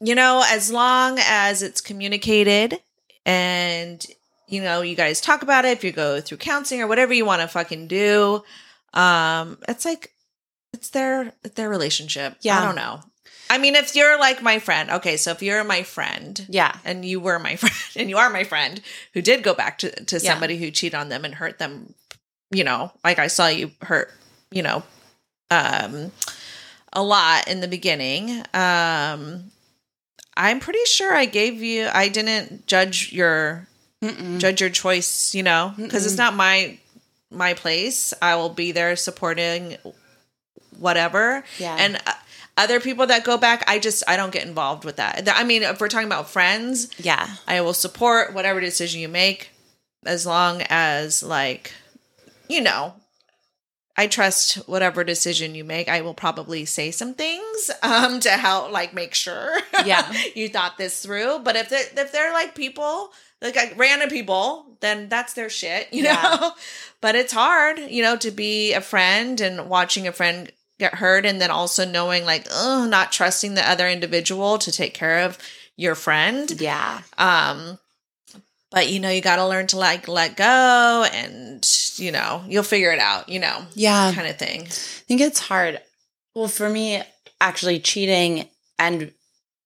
you 0.00 0.14
know, 0.16 0.42
as 0.48 0.72
long 0.72 1.18
as 1.20 1.62
it's 1.62 1.80
communicated 1.80 2.80
and 3.26 4.04
you 4.48 4.60
know, 4.62 4.82
you 4.82 4.94
guys 4.94 5.20
talk 5.20 5.42
about 5.42 5.64
it, 5.64 5.70
if 5.72 5.82
you 5.84 5.92
go 5.92 6.20
through 6.20 6.36
counseling 6.38 6.82
or 6.82 6.86
whatever 6.86 7.12
you 7.14 7.24
want 7.24 7.40
to 7.42 7.48
fucking 7.48 7.88
do, 7.88 8.42
um 8.94 9.58
it's 9.68 9.84
like 9.84 10.12
it's 10.72 10.90
their 10.90 11.32
their 11.56 11.68
relationship. 11.68 12.36
Yeah. 12.40 12.58
I 12.58 12.64
don't 12.64 12.76
know. 12.76 13.00
I 13.50 13.58
mean, 13.58 13.74
if 13.74 13.94
you're 13.94 14.18
like 14.18 14.42
my 14.42 14.58
friend, 14.60 14.90
okay, 14.90 15.16
so 15.18 15.32
if 15.32 15.42
you're 15.42 15.62
my 15.64 15.82
friend, 15.82 16.46
Yeah. 16.48 16.74
and 16.86 17.04
you 17.04 17.20
were 17.20 17.38
my 17.38 17.56
friend 17.60 17.74
and 17.96 18.08
you 18.08 18.16
are 18.16 18.30
my 18.30 18.44
friend 18.44 18.80
who 19.12 19.20
did 19.22 19.42
go 19.42 19.54
back 19.54 19.78
to, 19.78 19.90
to 20.04 20.16
Yeah. 20.18 20.30
somebody 20.30 20.56
who 20.56 20.70
cheated 20.70 20.94
on 20.98 21.08
them 21.08 21.24
and 21.24 21.34
hurt 21.34 21.58
them 21.58 21.94
you 22.54 22.64
know 22.64 22.92
like 23.02 23.18
i 23.18 23.28
saw 23.28 23.46
you 23.48 23.70
hurt 23.80 24.12
you 24.52 24.62
know 24.62 24.82
um 25.50 26.12
a 26.92 27.02
lot 27.02 27.48
in 27.48 27.60
the 27.60 27.68
beginning 27.68 28.30
um 28.54 29.44
i'm 30.36 30.60
pretty 30.60 30.84
sure 30.84 31.14
i 31.14 31.24
gave 31.24 31.62
you 31.62 31.88
i 31.92 32.08
didn't 32.08 32.66
judge 32.66 33.12
your 33.12 33.66
Mm-mm. 34.02 34.38
judge 34.38 34.60
your 34.60 34.70
choice 34.70 35.34
you 35.34 35.42
know 35.42 35.72
because 35.76 36.06
it's 36.06 36.16
not 36.18 36.34
my 36.34 36.78
my 37.30 37.54
place 37.54 38.12
i 38.22 38.36
will 38.36 38.48
be 38.50 38.72
there 38.72 38.94
supporting 38.96 39.76
whatever 40.78 41.44
Yeah. 41.58 41.76
and 41.78 41.96
uh, 42.06 42.12
other 42.56 42.80
people 42.80 43.06
that 43.06 43.24
go 43.24 43.38
back 43.38 43.64
i 43.66 43.78
just 43.78 44.02
i 44.08 44.16
don't 44.16 44.32
get 44.32 44.46
involved 44.46 44.84
with 44.84 44.96
that 44.96 45.26
i 45.34 45.44
mean 45.44 45.62
if 45.62 45.80
we're 45.80 45.88
talking 45.88 46.06
about 46.06 46.28
friends 46.30 46.88
yeah. 46.98 47.28
I 47.46 47.60
will 47.62 47.74
support 47.74 48.34
whatever 48.34 48.60
decision 48.60 49.00
you 49.00 49.08
make 49.08 49.50
as 50.04 50.26
long 50.26 50.62
as 50.68 51.22
like 51.22 51.72
you 52.48 52.60
know 52.60 52.94
I 53.96 54.06
trust 54.06 54.54
whatever 54.68 55.04
decision 55.04 55.54
you 55.54 55.64
make. 55.64 55.88
I 55.88 56.00
will 56.00 56.14
probably 56.14 56.64
say 56.64 56.90
some 56.90 57.14
things 57.14 57.70
um 57.82 58.20
to 58.20 58.30
help 58.30 58.72
like 58.72 58.94
make 58.94 59.14
sure 59.14 59.58
Yeah. 59.84 60.10
you 60.34 60.48
thought 60.48 60.78
this 60.78 61.02
through. 61.02 61.40
But 61.40 61.56
if 61.56 61.68
they 61.68 61.82
if 62.00 62.12
they're 62.12 62.32
like 62.32 62.54
people 62.54 63.10
like, 63.42 63.56
like 63.56 63.74
random 63.76 64.08
people, 64.08 64.76
then 64.80 65.08
that's 65.08 65.34
their 65.34 65.50
shit, 65.50 65.92
you 65.92 66.04
know. 66.04 66.52
But 67.00 67.16
it's 67.16 67.32
hard, 67.32 67.80
you 67.80 68.00
know, 68.00 68.16
to 68.18 68.30
be 68.30 68.72
a 68.74 68.80
friend 68.80 69.40
and 69.40 69.68
watching 69.68 70.06
a 70.06 70.12
friend 70.12 70.52
get 70.78 70.94
hurt, 70.94 71.26
and 71.26 71.40
then 71.40 71.50
also 71.50 71.84
knowing 71.84 72.24
like, 72.24 72.46
oh, 72.52 72.86
not 72.88 73.10
trusting 73.10 73.54
the 73.54 73.68
other 73.68 73.88
individual 73.88 74.56
to 74.58 74.70
take 74.70 74.94
care 74.94 75.18
of 75.24 75.36
your 75.76 75.94
friend 75.96 76.60
Yeah. 76.60 77.02
um 77.18 77.78
but 78.72 78.88
you 78.90 78.98
know 79.00 79.10
you 79.10 79.20
got 79.20 79.36
to 79.36 79.46
learn 79.46 79.66
to 79.68 79.78
like 79.78 80.08
let 80.08 80.36
go 80.36 81.06
and 81.12 81.64
you 81.96 82.10
know 82.10 82.42
you'll 82.48 82.62
figure 82.62 82.90
it 82.92 82.98
out 82.98 83.28
you 83.28 83.38
know 83.38 83.64
Yeah. 83.74 84.12
kind 84.14 84.26
of 84.28 84.38
thing 84.38 84.62
I 84.62 84.64
think 85.06 85.20
it's 85.20 85.40
hard. 85.40 85.80
Well, 86.34 86.48
for 86.48 86.68
me, 86.70 87.02
actually, 87.40 87.78
cheating 87.80 88.48
and 88.78 89.12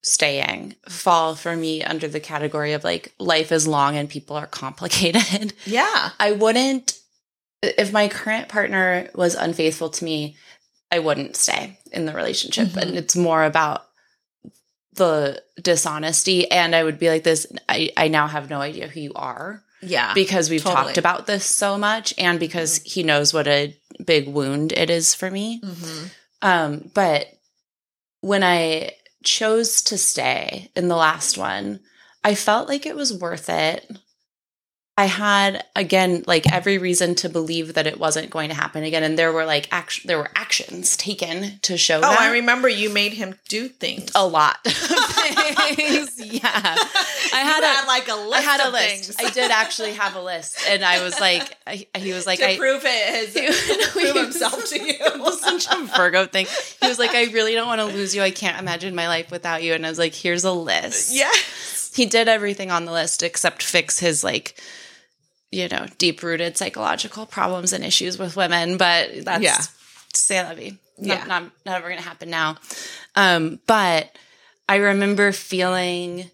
staying 0.02 0.74
fall 0.88 1.34
for 1.36 1.56
me 1.56 1.82
under 1.84 2.08
the 2.08 2.20
category 2.20 2.72
of 2.72 2.84
like 2.84 3.14
life 3.18 3.52
is 3.52 3.66
long 3.68 3.96
and 3.96 4.08
people 4.08 4.36
are 4.36 4.46
complicated. 4.46 5.52
yeah 5.64 6.10
I 6.18 6.32
wouldn't, 6.32 6.98
if 7.62 7.92
my 7.92 8.08
current 8.08 8.48
partner 8.48 9.08
was 9.14 9.34
unfaithful 9.34 9.90
to 9.90 10.04
me, 10.04 10.36
I 10.90 10.98
wouldn't 11.00 11.36
stay 11.36 11.78
in 11.92 12.06
the 12.06 12.12
relationship. 12.14 12.68
Mhm. 12.68 12.82
And 12.82 12.96
it's 12.96 13.16
more 13.16 13.44
about 13.44 13.85
the 14.96 15.42
dishonesty. 15.60 16.50
And 16.50 16.74
I 16.74 16.84
would 16.84 16.98
be 16.98 17.08
like 17.08 17.22
this 17.22 17.46
I, 17.68 17.90
I 17.96 18.08
now 18.08 18.26
have 18.26 18.50
no 18.50 18.60
idea 18.60 18.88
who 18.88 19.00
you 19.00 19.12
are 19.14 19.62
yeah 19.82 20.14
because 20.14 20.48
we've 20.48 20.62
totally. 20.62 20.84
talked 20.86 20.98
about 20.98 21.26
this 21.26 21.44
so 21.44 21.76
much 21.76 22.14
and 22.16 22.40
because 22.40 22.78
he 22.78 23.02
knows 23.02 23.34
what 23.34 23.46
a 23.46 23.76
big 24.04 24.28
wound 24.28 24.72
it 24.72 24.90
is 24.90 25.14
for 25.14 25.30
me. 25.30 25.60
Mhm. 25.62 26.10
Um, 26.42 26.90
but 26.94 27.26
when 28.20 28.42
I 28.42 28.92
chose 29.24 29.82
to 29.82 29.98
stay 29.98 30.70
in 30.76 30.88
the 30.88 30.96
last 30.96 31.38
one, 31.38 31.80
I 32.24 32.34
felt 32.34 32.68
like 32.68 32.86
it 32.86 32.96
was 32.96 33.12
worth 33.12 33.48
it. 33.48 33.90
I 34.98 35.04
had 35.04 35.62
again 35.74 36.24
like 36.26 36.50
every 36.50 36.78
reason 36.78 37.14
to 37.16 37.28
believe 37.28 37.74
that 37.74 37.86
it 37.86 38.00
wasn't 38.00 38.30
going 38.30 38.48
to 38.48 38.54
happen 38.54 38.82
again, 38.82 39.02
and 39.02 39.18
there 39.18 39.30
were 39.32 39.44
like 39.44 39.68
action, 39.70 40.08
there 40.08 40.16
were 40.16 40.30
actions 40.34 40.96
taken 40.96 41.58
to 41.62 41.76
show 41.76 41.98
oh 41.98 42.00
that. 42.00 42.18
i 42.18 42.32
remember 42.32 42.66
you 42.66 42.88
made 42.88 43.12
him 43.12 43.34
do 43.48 43.68
things 43.68 44.10
a 44.14 44.26
lot 44.26 44.56
of 44.64 44.72
things. 45.76 46.18
yeah, 46.32 46.40
I 46.44 47.40
had 47.40 47.62
a 47.62 47.86
like 47.86 48.08
a 48.08 48.14
list 48.14 48.36
I 48.36 48.40
had 48.40 48.60
a 48.60 48.68
of 48.68 48.72
list. 48.72 49.04
things 49.04 49.16
I 49.18 49.30
did 49.30 49.50
actually 49.50 49.92
have 49.92 50.16
a 50.16 50.22
list, 50.22 50.58
and 50.68 50.82
I 50.82 51.02
was 51.02 51.20
like, 51.20 51.56
I, 51.66 51.86
he 51.96 52.12
was 52.14 52.26
like, 52.26 52.38
to 52.38 52.48
I 52.48 52.56
prove 52.56 52.82
it 52.84 53.34
his 53.34 53.88
prove 53.92 54.16
himself 54.16 54.64
to 54.70 54.82
you 54.82 54.94
such 55.32 55.66
a 55.72 55.84
Virgo 55.96 56.26
thing. 56.26 56.46
He 56.80 56.88
was 56.88 56.98
like, 56.98 57.10
I 57.10 57.24
really 57.24 57.52
don't 57.54 57.66
want 57.66 57.80
to 57.80 57.86
lose 57.86 58.14
you. 58.14 58.22
I 58.22 58.30
can't 58.30 58.58
imagine 58.58 58.94
my 58.94 59.08
life 59.08 59.30
without 59.30 59.62
you. 59.62 59.74
And 59.74 59.84
I 59.86 59.88
was 59.88 59.98
like, 59.98 60.14
here's 60.14 60.44
a 60.44 60.52
list. 60.52 61.14
yeah 61.14 61.30
He 61.94 62.06
did 62.06 62.28
everything 62.28 62.70
on 62.70 62.84
the 62.84 62.92
list 62.92 63.22
except 63.22 63.62
fix 63.62 63.98
his 64.00 64.24
like, 64.24 64.60
you 65.56 65.68
know, 65.68 65.86
deep 65.98 66.22
rooted 66.22 66.56
psychological 66.56 67.26
problems 67.26 67.72
and 67.72 67.82
issues 67.84 68.18
with 68.18 68.36
women. 68.36 68.76
But 68.76 69.24
that's 69.24 69.42
Yeah. 69.42 69.60
say 70.14 70.42
la 70.42 70.54
vie. 70.54 70.78
Yeah. 70.98 71.16
Not, 71.18 71.28
not, 71.28 71.42
not 71.66 71.76
ever 71.78 71.88
going 71.88 71.98
to 72.02 72.08
happen 72.08 72.30
now. 72.30 72.56
Um, 73.16 73.60
but 73.66 74.16
I 74.68 74.76
remember 74.76 75.32
feeling 75.32 76.30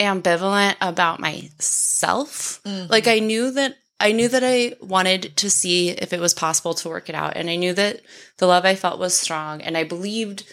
ambivalent 0.00 0.76
about 0.80 1.20
myself. 1.20 2.60
Mhm. 2.64 2.88
Like 2.88 3.06
I 3.08 3.18
knew 3.18 3.50
that 3.52 3.76
I 4.00 4.12
knew 4.12 4.28
that 4.28 4.44
I 4.44 4.76
wanted 4.80 5.36
to 5.38 5.50
see 5.50 5.90
if 5.90 6.12
it 6.12 6.20
was 6.20 6.32
possible 6.32 6.72
to 6.74 6.88
work 6.88 7.08
it 7.08 7.16
out. 7.16 7.32
And 7.36 7.50
I 7.50 7.56
knew 7.56 7.72
that 7.74 8.00
the 8.36 8.46
love 8.46 8.64
I 8.64 8.76
felt 8.76 9.00
was 9.00 9.18
strong. 9.18 9.60
And 9.60 9.76
I 9.76 9.82
believed 9.82 10.44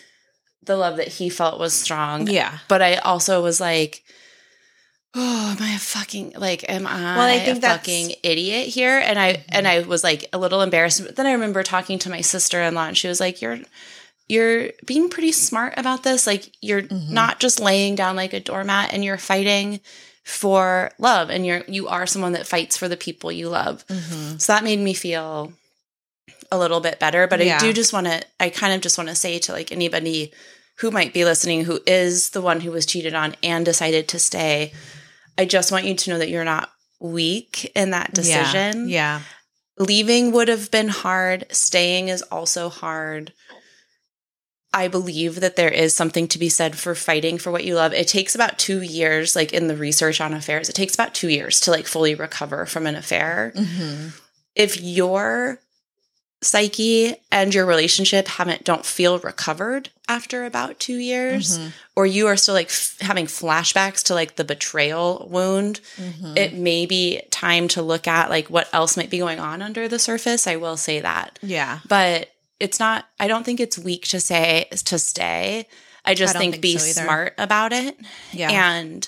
the 0.64 0.76
love 0.76 0.98
that 0.98 1.10
he 1.10 1.30
felt 1.30 1.60
was 1.60 1.74
strong. 1.74 2.26
yeah 2.28 2.58
But 2.68 2.82
I 2.82 2.96
also 2.96 3.44
was 3.44 3.62
like, 3.62 4.02
oh, 5.16 5.56
am 5.58 5.64
I 5.64 5.74
a 5.76 5.80
fucking 5.80 6.34
like 6.38 6.66
am 6.70 6.86
I, 6.86 7.16
Well, 7.18 7.22
I 7.30 7.40
think 7.40 7.60
a 7.60 7.62
fucking 7.62 8.16
idiot 8.24 8.68
here? 8.68 9.00
And 9.00 9.18
I 9.18 9.44
and 9.50 9.68
I 9.68 9.82
was 9.82 10.04
like 10.04 10.26
a 10.34 10.38
little 10.38 10.62
embarrassed. 10.62 11.04
But 11.06 11.16
then 11.16 11.26
I 11.26 11.32
remember 11.32 11.64
talking 11.64 11.98
to 12.00 12.10
my 12.10 12.22
sister 12.22 12.62
in 12.62 12.76
law 12.76 12.86
and 12.88 12.98
she 12.98 13.08
was 13.08 13.20
like, 13.20 13.42
You're 13.42 13.60
you're 14.28 14.70
being 14.86 15.10
pretty 15.10 15.32
smart 15.32 15.74
about 15.78 16.04
this. 16.04 16.26
Like 16.28 16.52
you're 16.62 16.82
Mhm. 16.82 17.10
not 17.10 17.40
just 17.40 17.60
laying 17.60 17.96
down 17.96 18.16
like 18.16 18.34
a 18.34 18.40
doormat 18.40 18.92
and 18.94 19.04
you're 19.06 19.18
fighting 19.18 19.80
for 20.24 20.92
love 20.98 21.30
and 21.30 21.46
you're 21.46 21.64
you 21.68 21.88
are 21.88 22.08
someone 22.08 22.32
that 22.34 22.48
fights 22.48 22.76
for 22.76 22.88
the 22.88 22.98
people 22.98 23.32
you 23.32 23.50
love. 23.50 23.86
Mhm. 23.88 24.42
So 24.42 24.54
that 24.54 24.64
made 24.64 24.80
me 24.80 24.94
feel 24.94 25.54
a 26.52 26.58
little 26.58 26.80
bit 26.80 27.00
better. 27.00 27.28
But 27.28 27.44
Yeah. 27.46 27.58
I 27.58 27.60
do 27.60 27.74
just 27.74 27.94
want 27.94 28.08
to, 28.08 28.22
I 28.40 28.50
kind 28.50 28.74
of 28.74 28.82
just 28.82 28.98
want 28.98 29.10
to 29.10 29.16
say 29.16 29.40
to 29.40 29.52
like 29.52 29.72
anybody 29.72 30.32
who 30.78 30.92
might 30.92 31.14
be 31.14 31.24
listening 31.26 31.64
who 31.66 31.80
is 31.88 32.32
the 32.32 32.42
one 32.42 32.62
who 32.62 32.72
was 32.72 32.86
cheated 32.86 33.14
on 33.14 33.36
and 33.44 33.64
decided 33.66 34.08
to 34.10 34.20
stay, 34.20 34.74
I 35.38 35.46
just 35.46 35.72
want 35.72 35.86
you 35.86 35.96
to 35.96 36.10
know 36.12 36.18
that 36.18 36.30
you're 36.30 36.44
not 36.46 36.70
weak 37.00 37.72
in 37.76 37.92
that 37.92 38.14
decision. 38.14 38.90
yeah 38.90 39.22
Leaving 39.78 40.32
would 40.32 40.48
have 40.48 40.72
been 40.72 40.88
hard, 40.88 41.46
staying 41.52 42.08
is 42.08 42.22
also 42.24 42.70
hard. 42.70 43.34
I 44.74 44.88
believe 44.88 45.40
that 45.42 45.56
there 45.58 45.70
is 45.70 45.94
something 45.94 46.28
to 46.30 46.40
be 46.40 46.48
said 46.50 46.78
for 46.78 46.96
fighting 46.96 47.38
for 47.38 47.52
what 47.52 47.64
you 47.66 47.76
love. 47.76 47.94
It 47.94 48.08
takes 48.08 48.36
about 48.36 48.58
two 48.58 48.82
years, 48.82 49.36
like 49.36 49.52
in 49.54 49.68
the 49.68 49.76
research 49.76 50.20
on 50.22 50.34
affairs, 50.34 50.70
it 50.70 50.76
takes 50.76 50.94
about 50.94 51.14
two 51.14 51.30
years 51.30 51.60
to 51.62 51.72
like 51.72 51.88
fully 51.88 52.16
recover 52.16 52.66
from 52.66 52.88
an 52.88 52.96
affair. 52.96 53.52
Mhm. 53.56 54.14
if 54.56 54.80
your 54.82 55.60
psyche 56.46 57.16
and 57.32 57.54
your 57.54 57.66
relationship 57.66 58.28
haven't 58.28 58.64
don't 58.64 58.86
feel 58.86 59.20
recovered 59.20 59.90
after 60.08 60.46
about 60.46 60.80
2 60.80 60.96
years 60.98 61.58
Mm-hmm. 61.58 61.70
or 61.96 62.06
you 62.06 62.28
are 62.28 62.38
still 62.38 62.54
like 62.54 62.68
f- 62.68 62.98
having 63.02 63.26
flashbacks 63.26 64.04
to 64.04 64.14
like 64.14 64.36
the 64.36 64.44
betrayal 64.44 65.28
wound 65.30 65.82
Mm-hmm. 65.98 66.38
it 66.38 66.54
may 66.54 66.86
be 66.86 67.22
time 67.32 67.68
to 67.70 67.82
look 67.82 68.08
at 68.08 68.30
like 68.30 68.48
what 68.50 68.70
else 68.74 68.96
might 68.98 69.10
be 69.10 69.18
going 69.18 69.40
on 69.40 69.62
under 69.62 69.88
the 69.88 70.00
surface 70.00 70.46
i 70.48 70.56
will 70.56 70.78
say 70.78 71.00
that 71.02 71.40
Yeah. 71.42 71.80
but 71.90 72.30
it's 72.60 72.80
not 72.80 73.06
i 73.20 73.28
don't 73.28 73.44
think 73.46 73.60
it's 73.60 73.78
weak 73.78 74.08
to 74.10 74.20
say 74.20 74.68
to 74.72 74.98
stay 75.00 75.68
i 76.06 76.14
just 76.14 76.34
don't 76.34 76.42
think, 76.42 76.54
think 76.56 76.62
be 76.62 76.78
so 76.78 77.02
smart 77.04 77.34
about 77.38 77.74
it 77.74 77.98
Yeah. 78.32 78.52
and 78.52 79.08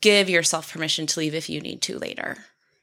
give 0.00 0.30
yourself 0.30 0.72
permission 0.72 1.06
to 1.06 1.20
leave 1.20 1.34
if 1.34 1.50
you 1.50 1.60
need 1.60 1.82
to 1.82 1.98
later 1.98 2.38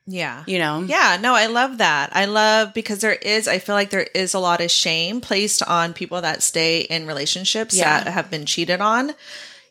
Yeah. 0.09 0.43
you 0.47 0.57
know 0.57 0.81
Yeah, 0.81 1.17
no, 1.21 1.35
I 1.35 1.47
love 1.47 1.79
that. 1.79 2.11
I 2.15 2.25
love 2.25 2.73
because 2.73 2.99
there 3.01 3.13
is, 3.13 3.47
I 3.47 3.59
feel 3.59 3.75
like 3.75 3.89
there 3.89 4.07
is 4.15 4.33
a 4.33 4.39
lot 4.39 4.61
of 4.61 4.71
shame 4.71 5.19
placed 5.21 5.61
on 5.61 5.93
people 5.93 6.21
that 6.21 6.41
stay 6.41 6.79
in 6.81 7.05
relationships 7.05 7.75
Yeah. 7.75 8.03
that 8.03 8.13
have 8.13 8.31
been 8.31 8.45
cheated 8.45 8.79
on, 8.79 9.11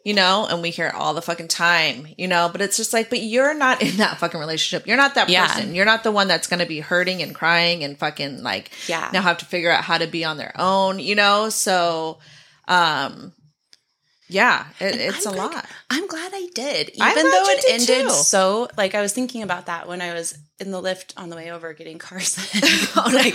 you 0.05 0.13
know, 0.15 0.47
and 0.49 0.61
we 0.63 0.71
hear 0.71 0.89
it 0.89 0.95
all 0.95 1.15
the 1.15 1.23
fucking 1.23 1.49
time, 1.49 2.07
you 2.19 2.29
know, 2.29 2.49
but 2.53 2.61
it's 2.61 2.77
just 2.77 2.93
like, 2.93 3.09
but 3.11 3.21
you're 3.23 3.55
not 3.55 3.81
in 3.89 3.97
that 3.97 4.19
fucking 4.19 4.39
relationship. 4.39 4.87
You're 4.87 4.99
not 4.99 5.15
that 5.15 5.29
Yeah. 5.31 5.47
person. 5.47 5.75
You're 5.75 5.87
not 5.87 6.05
the 6.05 6.13
one 6.13 6.29
that's 6.29 6.47
going 6.49 6.61
to 6.61 6.67
be 6.67 6.81
hurting 6.81 7.23
and 7.23 7.35
crying 7.35 7.83
and 7.83 7.99
fucking 7.99 8.43
like, 8.43 8.71
Yeah. 8.87 9.09
now 9.15 9.23
have 9.23 9.39
to 9.39 9.47
figure 9.47 9.71
out 9.71 9.85
how 9.85 9.97
to 9.99 10.07
be 10.07 10.25
on 10.25 10.37
their 10.37 10.53
own, 10.61 10.99
you 10.99 11.15
know? 11.15 11.49
So, 11.49 12.19
um, 12.69 13.33
yeah, 14.29 14.67
it, 14.81 14.97
it's 14.97 15.27
a 15.27 15.31
I'm 15.31 15.35
glad- 15.37 15.53
lot. 15.55 15.67
I'm 15.91 16.07
glad 16.07 16.33
I 16.35 16.49
did. 16.55 16.91
Even 16.91 17.31
though 17.31 17.45
it 17.47 17.65
ended 17.69 18.05
too. 18.09 18.11
so 18.11 18.69
like 18.77 18.95
I 18.95 19.01
was 19.01 19.13
thinking 19.13 19.43
about 19.43 19.67
that 19.67 19.87
when 19.89 20.01
I 20.01 20.15
was 20.15 20.37
in 20.59 20.71
the 20.71 20.81
lift 20.81 21.15
on 21.17 21.29
the 21.29 21.37
way 21.37 21.51
over 21.51 21.73
getting 21.75 21.99
car 21.99 22.21
sick. 22.21 22.63
Oh, 22.97 23.11
like, 23.13 23.35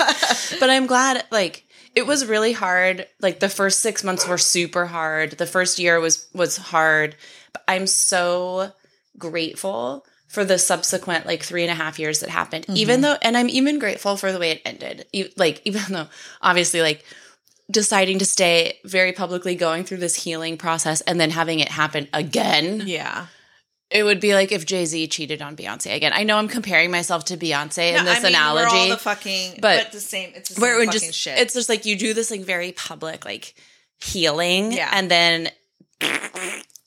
but 0.59 0.69
I'm 0.69 0.87
glad 0.87 1.23
like 1.31 1.65
it 1.95 2.05
was 2.05 2.25
really 2.25 2.51
hard. 2.53 3.07
Like 3.21 3.39
the 3.39 3.49
first 3.49 3.79
six 3.81 4.03
months 4.03 4.27
were 4.27 4.37
super 4.37 4.85
hard. 4.85 5.31
The 5.33 5.45
first 5.45 5.79
year 5.79 5.99
was 5.99 6.27
was 6.33 6.57
hard. 6.57 7.15
But 7.53 7.63
I'm 7.67 7.87
so 7.87 8.71
grateful 9.17 10.05
for 10.27 10.45
the 10.45 10.57
subsequent 10.57 11.25
like 11.25 11.43
three 11.43 11.63
and 11.63 11.71
a 11.71 11.75
half 11.75 11.99
years 11.99 12.21
that 12.21 12.29
happened. 12.29 12.65
Mm-hmm. 12.65 12.77
Even 12.77 13.01
though 13.01 13.17
and 13.21 13.37
I'm 13.37 13.49
even 13.49 13.79
grateful 13.79 14.17
for 14.17 14.31
the 14.31 14.39
way 14.39 14.51
it 14.51 14.61
ended. 14.65 15.05
Like 15.37 15.61
even 15.65 15.83
though 15.89 16.07
obviously 16.41 16.81
like 16.81 17.03
deciding 17.71 18.19
to 18.19 18.25
stay 18.25 18.79
very 18.85 19.11
publicly 19.13 19.55
going 19.55 19.83
through 19.83 19.97
this 19.97 20.23
healing 20.23 20.57
process 20.57 21.01
and 21.01 21.19
then 21.19 21.29
having 21.31 21.59
it 21.59 21.69
happen 21.69 22.07
again. 22.13 22.83
Yeah. 22.85 23.27
It 23.89 24.03
would 24.03 24.19
be 24.21 24.33
like 24.33 24.51
if 24.53 24.65
Jay 24.65 24.85
Z 24.85 25.07
cheated 25.07 25.41
on 25.41 25.55
Beyonce 25.57 25.93
again. 25.93 26.13
I 26.13 26.23
know 26.23 26.37
I'm 26.37 26.47
comparing 26.47 26.91
myself 26.91 27.25
to 27.25 27.37
Beyonce 27.37 27.97
in 27.97 28.05
this 28.05 28.19
I 28.19 28.23
mean, 28.23 28.35
analogy, 28.35 28.73
We're 28.73 28.79
all 28.79 28.89
the 28.89 28.97
fucking, 28.97 29.59
but- 29.61 29.83
but, 29.85 29.91
the 29.91 29.99
same. 29.99 30.31
It's 30.35 30.49
the 30.49 30.55
same 30.55 30.61
where 30.61 30.75
it 30.75 30.79
would 30.85 30.91
just 30.93 31.13
shit. 31.13 31.37
it's 31.37 31.53
just 31.53 31.67
like 31.67 31.85
you 31.85 31.97
do 31.97 32.13
this 32.13 32.31
like 32.31 32.41
very 32.41 32.71
public 32.71 33.25
like 33.25 33.53
healing, 34.03 34.71
Yeah. 34.71 34.89
and 34.93 35.11
then 35.11 35.49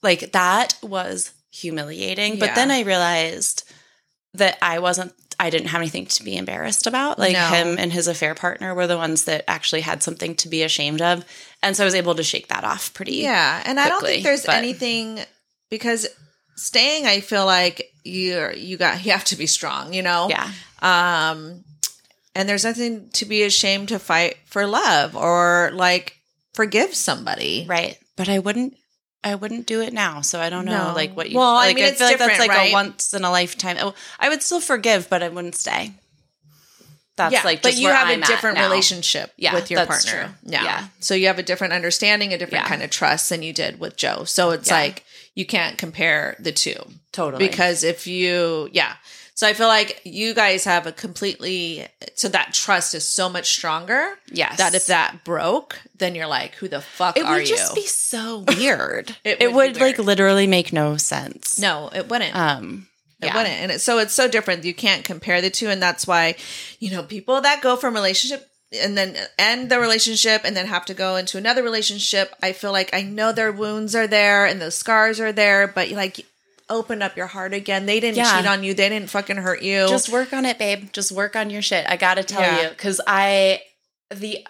like 0.02 0.32
that 0.32 0.76
was 0.82 1.32
humiliating. 1.50 2.38
But 2.38 2.54
then 2.54 2.70
I 2.70 2.80
realized 2.80 3.70
that 4.34 4.58
I 4.62 4.78
wasn't. 4.78 5.12
I 5.38 5.50
didn't 5.50 5.68
have 5.68 5.80
anything 5.80 6.06
to 6.06 6.22
be 6.24 6.36
embarrassed 6.36 6.86
about. 6.86 7.18
Like 7.18 7.32
No. 7.34 7.46
him 7.48 7.76
and 7.78 7.92
his 7.92 8.06
affair 8.08 8.34
partner 8.34 8.74
were 8.74 8.86
the 8.86 8.96
ones 8.96 9.24
that 9.24 9.44
actually 9.48 9.80
had 9.82 10.02
something 10.02 10.34
to 10.36 10.48
be 10.48 10.62
ashamed 10.62 11.02
of, 11.02 11.24
and 11.62 11.76
so 11.76 11.84
I 11.84 11.86
was 11.86 11.94
able 11.94 12.14
to 12.16 12.22
shake 12.22 12.48
that 12.48 12.64
off 12.64 12.92
pretty. 12.94 13.16
Yeah, 13.16 13.62
and 13.66 13.78
I 13.80 13.88
don't 13.88 14.02
think 14.02 14.22
there's 14.24 14.46
but- 14.46 14.54
anything 14.56 15.20
because 15.70 16.06
staying. 16.56 17.06
I 17.06 17.20
feel 17.20 17.46
like 17.46 17.90
you 18.04 18.50
you 18.56 18.76
got 18.76 19.04
you 19.04 19.12
have 19.12 19.24
to 19.26 19.36
be 19.36 19.46
strong. 19.46 19.92
You 19.94 20.02
know. 20.02 20.28
yeah, 20.28 20.50
Um, 20.82 21.64
and 22.34 22.48
there's 22.48 22.64
nothing 22.64 23.10
to 23.14 23.24
be 23.24 23.42
ashamed 23.44 23.88
to 23.88 23.98
fight 23.98 24.36
for 24.46 24.66
love 24.66 25.14
or 25.16 25.70
like 25.74 26.16
forgive 26.54 26.94
somebody. 26.94 27.64
right. 27.68 27.96
But 28.16 28.28
I 28.28 28.38
wouldn't. 28.38 28.76
I 29.24 29.34
wouldn't 29.34 29.66
do 29.66 29.80
it 29.80 29.92
now, 29.92 30.20
so 30.20 30.38
I 30.38 30.50
don't 30.50 30.66
know, 30.66 30.88
No. 30.88 30.94
like 30.94 31.16
what 31.16 31.30
you. 31.30 31.38
Well, 31.38 31.56
I 31.56 31.72
mean, 31.72 31.84
I 31.84 31.88
it's 31.88 31.98
feel 31.98 32.08
like 32.08 32.18
that's 32.18 32.38
like 32.38 32.50
right? 32.50 32.70
a 32.70 32.72
once 32.72 33.14
in 33.14 33.24
a 33.24 33.30
lifetime. 33.30 33.78
oh, 33.80 33.94
I 34.20 34.28
would 34.28 34.42
still 34.42 34.60
forgive, 34.60 35.08
but 35.08 35.22
I 35.22 35.28
wouldn't 35.30 35.54
stay. 35.56 35.92
That's 37.16 37.32
yeah, 37.32 37.42
like, 37.44 37.62
but 37.62 37.76
you 37.76 37.88
have 37.88 38.08
I'm 38.08 38.22
a 38.22 38.26
different 38.26 38.58
relationship 38.58 39.32
Yeah, 39.36 39.54
with 39.54 39.70
your 39.70 39.84
that's 39.86 40.04
partner. 40.04 40.34
true. 40.42 40.52
Yeah. 40.52 40.64
Yeah. 40.64 40.88
So 40.98 41.14
you 41.14 41.28
have 41.28 41.38
a 41.38 41.44
different 41.44 41.72
understanding, 41.72 42.32
a 42.32 42.38
different 42.38 42.66
kind 42.66 42.82
of 42.82 42.90
trust 42.90 43.28
than 43.30 43.42
you 43.42 43.52
did 43.52 43.78
with 43.78 43.96
Joe. 43.96 44.24
So 44.24 44.50
it's 44.50 44.70
like 44.70 45.04
you 45.34 45.46
can't 45.46 45.78
compare 45.78 46.36
the 46.40 46.50
two. 46.52 46.74
Totally, 47.12 47.46
because 47.46 47.84
if 47.84 48.08
you 48.08 48.68
yeah 48.72 48.94
so 49.34 49.46
i 49.46 49.52
feel 49.52 49.66
like 49.68 50.00
you 50.04 50.32
guys 50.34 50.64
have 50.64 50.86
a 50.86 50.92
completely 50.92 51.86
so 52.14 52.28
that 52.28 52.52
trust 52.54 52.94
is 52.94 53.04
so 53.08 53.28
much 53.28 53.50
stronger 53.50 54.16
Yes. 54.30 54.58
that 54.58 54.74
if 54.74 54.86
that 54.86 55.24
broke 55.24 55.80
then 55.98 56.14
you're 56.14 56.26
like 56.26 56.54
who 56.56 56.68
the 56.68 56.80
fuck 56.80 57.16
it 57.16 57.24
are 57.24 57.36
would 57.36 57.46
just 57.46 57.74
be 57.74 57.86
so 57.86 58.38
weird. 58.48 59.16
It 59.24 59.40
it, 59.42 59.52
would 59.52 59.72
would, 59.74 59.80
like 59.80 59.98
literally 59.98 60.46
make 60.46 60.72
no 60.72 60.96
sense. 60.96 61.58
no 61.58 61.90
it 61.94 62.08
wouldn't 62.08 62.34
Um. 62.34 62.88
it 63.20 63.26
yeah. 63.26 63.36
wouldn't 63.36 63.54
and 63.60 63.72
it, 63.72 63.80
so 63.80 63.98
it's 63.98 64.14
so 64.14 64.28
different 64.28 64.64
you 64.64 64.74
can't 64.74 65.04
compare 65.04 65.40
the 65.40 65.50
two 65.50 65.68
and 65.68 65.80
that's 65.82 66.06
why 66.06 66.34
you 66.80 66.90
know 66.90 67.02
people 67.02 67.40
that 67.40 67.62
go 67.62 67.76
from 67.76 67.94
relationship 67.94 68.48
and 68.82 68.98
then 68.98 69.16
end 69.38 69.70
the 69.70 69.78
relationship 69.78 70.42
and 70.44 70.56
then 70.56 70.66
have 70.66 70.84
to 70.86 70.94
go 70.94 71.14
into 71.16 71.38
another 71.38 71.62
relationship 71.62 72.34
i 72.42 72.52
feel 72.52 72.72
like 72.72 72.92
i 72.92 73.02
know 73.02 73.30
their 73.32 73.52
wounds 73.52 73.94
are 73.94 74.08
there 74.08 74.46
and 74.46 74.60
those 74.60 74.74
scars 74.74 75.20
are 75.20 75.30
there 75.32 75.68
but 75.68 75.90
like 75.90 76.26
open 76.74 77.00
up 77.02 77.16
your 77.16 77.26
heart 77.28 77.54
again 77.54 77.86
they 77.86 78.00
didn't 78.00 78.16
Yeah. 78.18 78.36
cheat 78.38 78.46
on 78.46 78.64
you 78.64 78.74
they 78.74 78.88
didn't 78.88 79.08
fucking 79.10 79.36
hurt 79.36 79.62
you 79.62 79.86
Just 79.88 80.08
work 80.10 80.32
on 80.32 80.44
it, 80.44 80.58
babe. 80.58 80.88
Just 80.92 81.12
work 81.12 81.36
on 81.36 81.48
your 81.50 81.62
shit. 81.62 81.86
I 81.88 81.96
gotta 81.96 82.24
tell 82.24 82.42
Yeah. 82.42 82.62
you, 82.62 82.68
because 82.70 83.00
I 83.06 83.62
the 84.10 84.46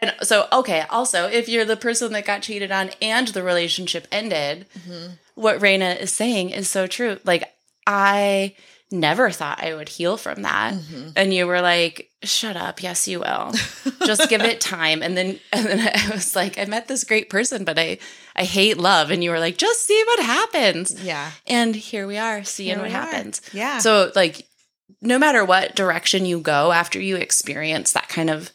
and 0.00 0.12
so 0.22 0.48
okay. 0.52 0.84
Also, 0.90 1.28
if 1.28 1.48
you're 1.48 1.64
the 1.64 1.76
person 1.76 2.12
that 2.12 2.24
got 2.24 2.42
cheated 2.42 2.70
on 2.72 2.90
and 3.00 3.28
the 3.28 3.42
relationship 3.42 4.06
ended, 4.12 4.66
Mm-hmm. 4.78 5.12
what 5.36 5.60
Reyna 5.62 5.90
is 6.00 6.12
saying 6.12 6.50
is 6.50 6.68
so 6.68 6.86
true. 6.86 7.18
Like 7.24 7.44
I 7.86 8.54
never 8.92 9.30
thought 9.30 9.62
I 9.62 9.74
would 9.74 9.88
heal 9.88 10.16
from 10.16 10.42
that, 10.42 10.74
Mm-hmm. 10.74 11.08
and 11.16 11.32
you 11.34 11.46
were 11.46 11.60
like, 11.60 12.10
"Shut 12.22 12.56
up. 12.56 12.82
Yes, 12.82 13.08
you 13.08 13.20
will. 13.20 13.52
Just 14.06 14.28
give 14.28 14.42
it 14.42 14.60
time." 14.60 15.02
And 15.02 15.16
then 15.16 15.38
and 15.52 15.66
then 15.66 15.80
I 15.80 16.10
was 16.14 16.36
like, 16.36 16.58
"I 16.58 16.64
met 16.66 16.88
this 16.88 17.04
great 17.04 17.30
person, 17.30 17.64
but 17.64 17.78
I 17.78 17.98
I 18.36 18.44
hate 18.44 18.78
love," 18.78 19.10
and 19.10 19.22
you 19.24 19.30
were 19.30 19.40
like, 19.40 19.56
"Just 19.58 19.86
see 19.86 20.02
what 20.06 20.20
happens." 20.24 21.02
yeah 21.02 21.30
And 21.46 21.74
here 21.74 22.06
we 22.06 22.18
are, 22.18 22.44
seeing 22.44 22.70
Here 22.76 22.78
what 22.78 22.88
are. 22.88 22.90
happens. 22.94 23.40
Yeah. 23.52 23.78
So 23.78 24.12
like 24.14 24.46
no 25.00 25.18
matter 25.18 25.44
what 25.44 25.74
direction 25.74 26.24
you 26.26 26.38
go 26.40 26.70
after 26.70 27.00
you 27.00 27.16
experience 27.16 27.92
that 27.92 28.08
kind 28.08 28.30
of 28.30 28.50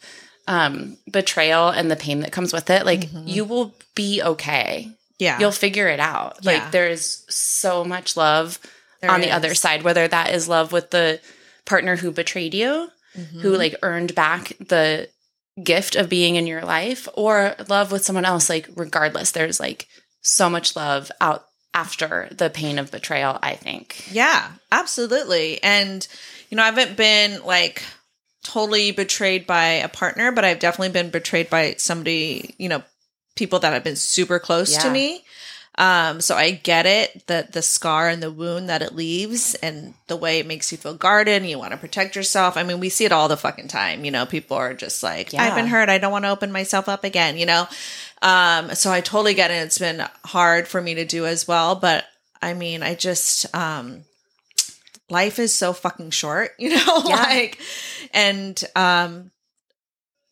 um 0.46 0.96
betrayal 1.12 1.68
and 1.68 1.90
the 1.90 1.96
pain 1.96 2.20
that 2.20 2.32
comes 2.32 2.52
with 2.52 2.70
it, 2.70 2.86
like 2.86 3.00
Mm-hmm. 3.00 3.26
you 3.28 3.44
will 3.44 3.74
be 3.94 4.22
okay. 4.22 4.88
yeah 5.18 5.38
You'll 5.40 5.50
figure 5.52 5.88
it 5.88 6.00
out. 6.00 6.38
Yeah. 6.42 6.52
Like 6.52 6.70
there's 6.72 7.24
so 7.28 7.84
much 7.84 8.16
love 8.16 8.58
There 9.00 9.10
on 9.10 9.20
the 9.20 9.30
other 9.30 9.54
side, 9.54 9.82
whether 9.82 10.08
that 10.08 10.34
is 10.34 10.48
love 10.48 10.72
with 10.72 10.90
the 10.90 11.20
partner 11.64 11.96
who 11.96 12.10
betrayed 12.10 12.54
you, 12.54 12.88
Mm-hmm. 13.16 13.40
who 13.40 13.56
like 13.56 13.74
earned 13.82 14.14
back 14.14 14.52
the 14.60 15.08
gift 15.60 15.96
of 15.96 16.08
being 16.08 16.36
in 16.36 16.46
your 16.46 16.62
life, 16.62 17.08
or 17.14 17.56
love 17.68 17.90
with 17.90 18.04
someone 18.04 18.26
else, 18.26 18.48
like 18.48 18.68
regardless, 18.76 19.32
there's 19.32 19.58
like 19.58 19.88
so 20.20 20.48
much 20.48 20.76
love 20.76 21.10
out 21.20 21.46
after 21.74 22.28
the 22.30 22.50
pain 22.50 22.78
of 22.78 22.90
betrayal, 22.90 23.38
I 23.42 23.54
think. 23.54 24.06
Yeah, 24.12 24.52
absolutely. 24.70 25.60
And, 25.62 26.06
you 26.50 26.56
know, 26.56 26.62
I 26.62 26.66
haven't 26.66 26.96
been 26.96 27.42
like 27.44 27.82
totally 28.44 28.92
betrayed 28.92 29.46
by 29.46 29.64
a 29.64 29.88
partner, 29.88 30.30
but 30.30 30.44
I've 30.44 30.60
definitely 30.60 30.90
been 30.92 31.10
betrayed 31.10 31.50
by 31.50 31.74
somebody, 31.78 32.54
you 32.58 32.68
know, 32.68 32.82
people 33.36 33.58
that 33.60 33.72
have 33.72 33.84
been 33.84 33.96
super 33.96 34.38
close 34.38 34.76
to 34.76 34.90
me. 34.90 35.24
Um, 35.78 36.20
so 36.20 36.34
I 36.34 36.50
get 36.50 36.86
it, 36.86 37.24
the 37.28 37.46
the 37.50 37.62
scar 37.62 38.08
and 38.08 38.20
the 38.20 38.32
wound 38.32 38.68
that 38.68 38.82
it 38.82 38.96
leaves 38.96 39.54
and 39.54 39.94
the 40.08 40.16
way 40.16 40.40
it 40.40 40.46
makes 40.46 40.72
you 40.72 40.76
feel 40.76 40.94
guarded 40.94 41.36
and 41.40 41.48
you 41.48 41.56
want 41.56 41.70
to 41.70 41.78
protect 41.78 42.16
yourself. 42.16 42.56
I 42.56 42.64
mean, 42.64 42.80
we 42.80 42.88
see 42.88 43.04
it 43.04 43.12
all 43.12 43.28
the 43.28 43.36
fucking 43.36 43.68
time. 43.68 44.04
You 44.04 44.10
know, 44.10 44.26
people 44.26 44.56
are 44.56 44.74
just 44.74 45.04
like, 45.04 45.32
I've 45.34 45.54
been 45.54 45.68
hurt, 45.68 45.88
I 45.88 45.98
don't 45.98 46.10
want 46.10 46.24
to 46.24 46.30
open 46.30 46.50
myself 46.50 46.88
up 46.88 47.04
again, 47.04 47.38
you 47.38 47.46
know? 47.46 47.68
Um, 48.22 48.74
so 48.74 48.90
I 48.90 49.00
totally 49.00 49.34
get 49.34 49.52
it. 49.52 49.62
It's 49.62 49.78
been 49.78 50.04
hard 50.24 50.66
for 50.66 50.80
me 50.80 50.94
to 50.96 51.04
do 51.04 51.26
as 51.26 51.46
well. 51.46 51.76
But 51.76 52.04
I 52.42 52.54
mean, 52.54 52.82
I 52.82 52.96
just 52.96 53.54
um 53.54 54.02
life 55.08 55.38
is 55.38 55.54
so 55.54 55.72
fucking 55.72 56.10
short, 56.10 56.50
you 56.58 56.70
know? 56.70 57.02
Yeah. 57.06 57.14
like 57.14 57.60
and 58.12 58.60
um 58.74 59.30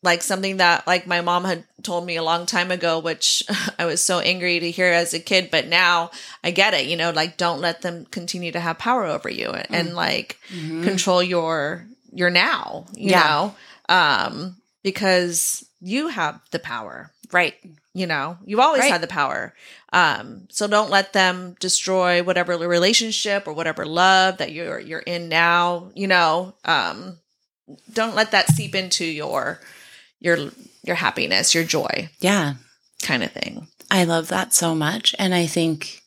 like 0.07 0.23
something 0.23 0.57
that 0.57 0.87
like 0.87 1.07
my 1.07 1.21
mom 1.21 1.45
had 1.45 1.65
told 1.83 2.07
me 2.07 2.17
a 2.17 2.23
long 2.23 2.47
time 2.47 2.71
ago 2.71 2.99
which 2.99 3.43
I 3.79 3.85
was 3.85 4.01
so 4.03 4.21
angry 4.21 4.59
to 4.61 4.71
hear 4.71 4.91
as 4.93 5.13
a 5.13 5.21
kid 5.21 5.51
but 5.51 5.67
now 5.69 6.11
I 6.43 6.51
get 6.53 6.73
it 6.73 6.87
you 6.87 6.97
know 6.97 7.11
like 7.11 7.37
don't 7.37 7.61
let 7.61 7.83
them 7.83 8.07
continue 8.07 8.53
to 8.53 8.61
have 8.61 8.79
power 8.79 9.05
over 9.05 9.29
you 9.29 9.51
and, 9.51 9.67
and 9.71 9.95
like 9.95 10.39
control 10.83 11.23
your 11.23 11.87
your 12.13 12.31
now 12.31 12.87
you 12.95 13.11
Yeah. 13.11 13.27
know? 13.29 13.55
Um 13.95 14.57
because 14.83 15.67
you 15.81 16.09
have 16.09 16.41
the 16.53 16.59
power. 16.61 17.11
Right. 17.33 17.55
you 17.93 18.07
know? 18.07 18.39
You've 18.47 18.61
always 18.61 18.81
Right. 18.83 18.93
had 18.93 19.01
the 19.03 19.07
power. 19.21 19.53
Um 19.93 20.47
so 20.51 20.67
don't 20.69 20.91
let 20.91 21.13
them 21.13 21.57
destroy 21.61 22.23
whatever 22.23 22.57
relationship 22.57 23.47
or 23.49 23.53
whatever 23.53 23.85
love 23.85 24.39
that 24.39 24.53
you're 24.53 24.79
you're 24.81 25.01
in 25.15 25.29
now 25.29 25.91
you 25.95 26.07
know? 26.07 26.55
Um 26.65 27.19
don't 27.93 28.15
let 28.15 28.31
that 28.31 28.49
seep 28.55 28.75
into 28.77 29.05
your 29.05 29.59
your 30.21 30.51
your 30.85 30.97
happiness, 30.97 31.55
your 31.55 31.65
joy 31.65 32.09
Yeah. 32.21 32.55
kind 33.03 33.23
of 33.23 33.33
thing. 33.33 33.67
I 33.91 34.05
love 34.05 34.29
that 34.29 34.53
so 34.55 34.75
much. 34.75 35.15
And 35.19 35.35
I 35.35 35.47
think 35.47 36.03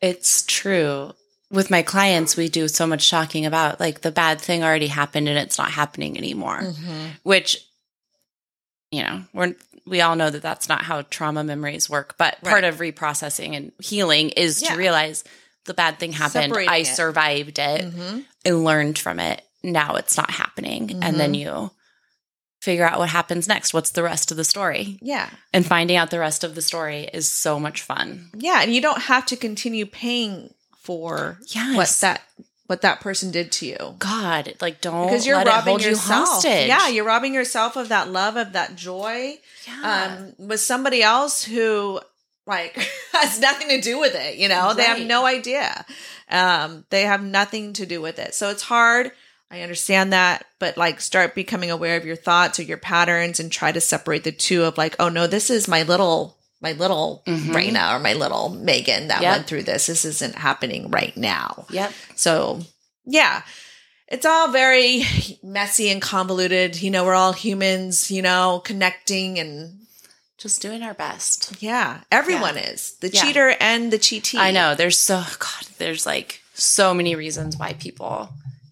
it's 0.00 0.44
true. 0.46 1.12
With 1.50 1.70
my 1.70 1.82
clients, 1.82 2.36
we 2.36 2.48
do 2.48 2.68
so 2.68 2.86
much 2.86 3.10
talking 3.10 3.46
about 3.46 3.80
like 3.80 4.00
the 4.02 4.10
bad 4.12 4.40
thing 4.40 4.62
already 4.62 4.86
happened 4.88 5.28
and 5.28 5.38
it's 5.38 5.58
not 5.58 5.70
happening 5.70 6.16
anymore, 6.18 6.60
Mm-hmm. 6.62 7.06
which, 7.22 7.58
you 8.90 9.02
know, 9.02 9.22
we're, 9.32 9.54
we 9.86 10.00
all 10.02 10.16
know 10.16 10.28
that 10.30 10.42
that's 10.42 10.68
not 10.68 10.82
how 10.82 11.02
trauma 11.02 11.44
memories 11.44 11.88
work. 11.88 12.16
But 12.18 12.42
part 12.42 12.64
of 12.64 12.76
reprocessing 12.78 13.56
and 13.56 13.72
healing 13.80 14.30
is 14.30 14.60
Yeah. 14.62 14.70
to 14.72 14.76
realize 14.78 15.24
the 15.64 15.74
bad 15.74 15.98
thing 15.98 16.12
happened. 16.12 16.44
Separating 16.50 16.70
I 16.72 16.76
it. 16.78 16.86
survived 16.86 17.58
it. 17.58 17.80
Mm-hmm. 17.94 18.20
I 18.46 18.50
learned 18.50 18.98
from 18.98 19.18
it. 19.20 19.42
Now 19.62 19.96
it's 19.96 20.16
not 20.16 20.30
happening. 20.30 20.98
And 21.02 21.18
then 21.18 21.34
you 21.34 21.70
figure 22.68 22.84
out 22.84 22.98
what 22.98 23.08
happens 23.08 23.48
next. 23.48 23.72
What's 23.72 23.92
the 23.92 24.02
rest 24.02 24.30
of 24.30 24.36
the 24.36 24.44
story? 24.44 24.98
Yeah. 25.00 25.30
And 25.54 25.64
finding 25.64 25.96
out 25.96 26.10
the 26.10 26.18
rest 26.18 26.44
of 26.44 26.54
the 26.54 26.60
story 26.60 27.08
is 27.14 27.26
so 27.32 27.58
much 27.58 27.80
fun. 27.80 28.28
Yeah, 28.36 28.60
and 28.60 28.74
you 28.74 28.82
don't 28.82 29.00
have 29.04 29.24
to 29.26 29.36
continue 29.36 29.86
paying 29.86 30.52
for 30.82 31.38
Yes. 31.46 31.74
what 31.76 31.88
that 32.02 32.20
what 32.66 32.82
that 32.82 33.00
person 33.00 33.30
did 33.30 33.50
to 33.52 33.64
you. 33.66 33.94
God, 33.98 34.52
like 34.60 34.82
don't 34.82 35.06
Because 35.06 35.26
you're 35.26 35.36
let 35.38 35.46
it 35.46 35.50
robbing 35.50 35.80
you 35.80 35.88
yourself. 35.88 36.28
hostage. 36.28 36.68
Yeah, 36.68 36.88
you're 36.88 37.06
robbing 37.06 37.32
yourself 37.32 37.76
of 37.76 37.88
that 37.88 38.10
love, 38.10 38.36
of 38.36 38.52
that 38.52 38.76
joy. 38.76 39.38
Yeah. 39.66 40.16
Um, 40.18 40.46
with 40.46 40.60
somebody 40.60 41.02
else 41.02 41.42
who 41.44 42.00
like 42.46 42.74
has 43.12 43.40
nothing 43.40 43.68
to 43.70 43.80
do 43.80 43.98
with 43.98 44.14
it, 44.14 44.36
you 44.36 44.48
know? 44.50 44.74
They 44.74 44.84
have 44.84 45.00
no 45.00 45.24
idea. 45.24 45.86
Um, 46.30 46.84
they 46.90 47.02
have 47.04 47.22
nothing 47.22 47.72
to 47.74 47.86
do 47.86 48.02
with 48.02 48.18
it. 48.18 48.34
So 48.34 48.50
it's 48.50 48.62
hard. 48.64 49.12
I 49.50 49.62
understand 49.62 50.12
that, 50.12 50.44
but 50.58 50.76
like 50.76 51.00
start 51.00 51.34
becoming 51.34 51.70
aware 51.70 51.96
of 51.96 52.04
your 52.04 52.16
thoughts 52.16 52.58
or 52.58 52.62
your 52.64 52.76
patterns 52.76 53.40
and 53.40 53.50
try 53.50 53.72
to 53.72 53.80
separate 53.80 54.24
the 54.24 54.32
two 54.32 54.64
of 54.64 54.76
like, 54.76 54.94
oh 55.00 55.08
no, 55.08 55.26
this 55.26 55.48
is 55.50 55.66
my 55.68 55.82
little 55.82 56.36
my 56.60 56.72
little 56.72 57.22
Mhm. 57.26 57.54
Reyna 57.54 57.90
or 57.92 57.98
my 58.00 58.14
little 58.14 58.48
Megan 58.48 59.08
that 59.08 59.22
Yep. 59.22 59.32
went 59.32 59.46
through 59.46 59.62
this. 59.62 59.86
This 59.86 60.04
isn't 60.04 60.34
happening 60.34 60.90
right 60.90 61.16
now. 61.16 61.66
Yep. 61.70 61.92
So, 62.16 62.62
yeah, 63.06 63.42
it's 64.08 64.26
all 64.26 64.48
very 64.50 65.04
messy 65.42 65.88
and 65.88 66.02
convoluted. 66.02 66.82
You 66.82 66.90
know, 66.90 67.04
we're 67.04 67.14
all 67.14 67.32
humans, 67.32 68.10
you 68.10 68.22
know, 68.22 68.60
connecting 68.64 69.38
and 69.38 69.78
Just 70.36 70.60
doing 70.60 70.82
our 70.82 70.94
best. 70.94 71.52
yeah, 71.60 72.00
everyone 72.10 72.56
is 72.58 72.94
the 73.00 73.08
Yeah. 73.08 73.22
cheater 73.22 73.56
and 73.60 73.92
the 73.92 73.98
cheatee. 73.98 74.38
I 74.38 74.50
know. 74.50 74.74
There's 74.74 75.00
so 75.00 75.24
God, 75.38 75.66
there's 75.78 76.06
like 76.06 76.42
so 76.54 76.92
many 76.92 77.14
reasons 77.14 77.56
why 77.56 77.74
people 77.74 78.30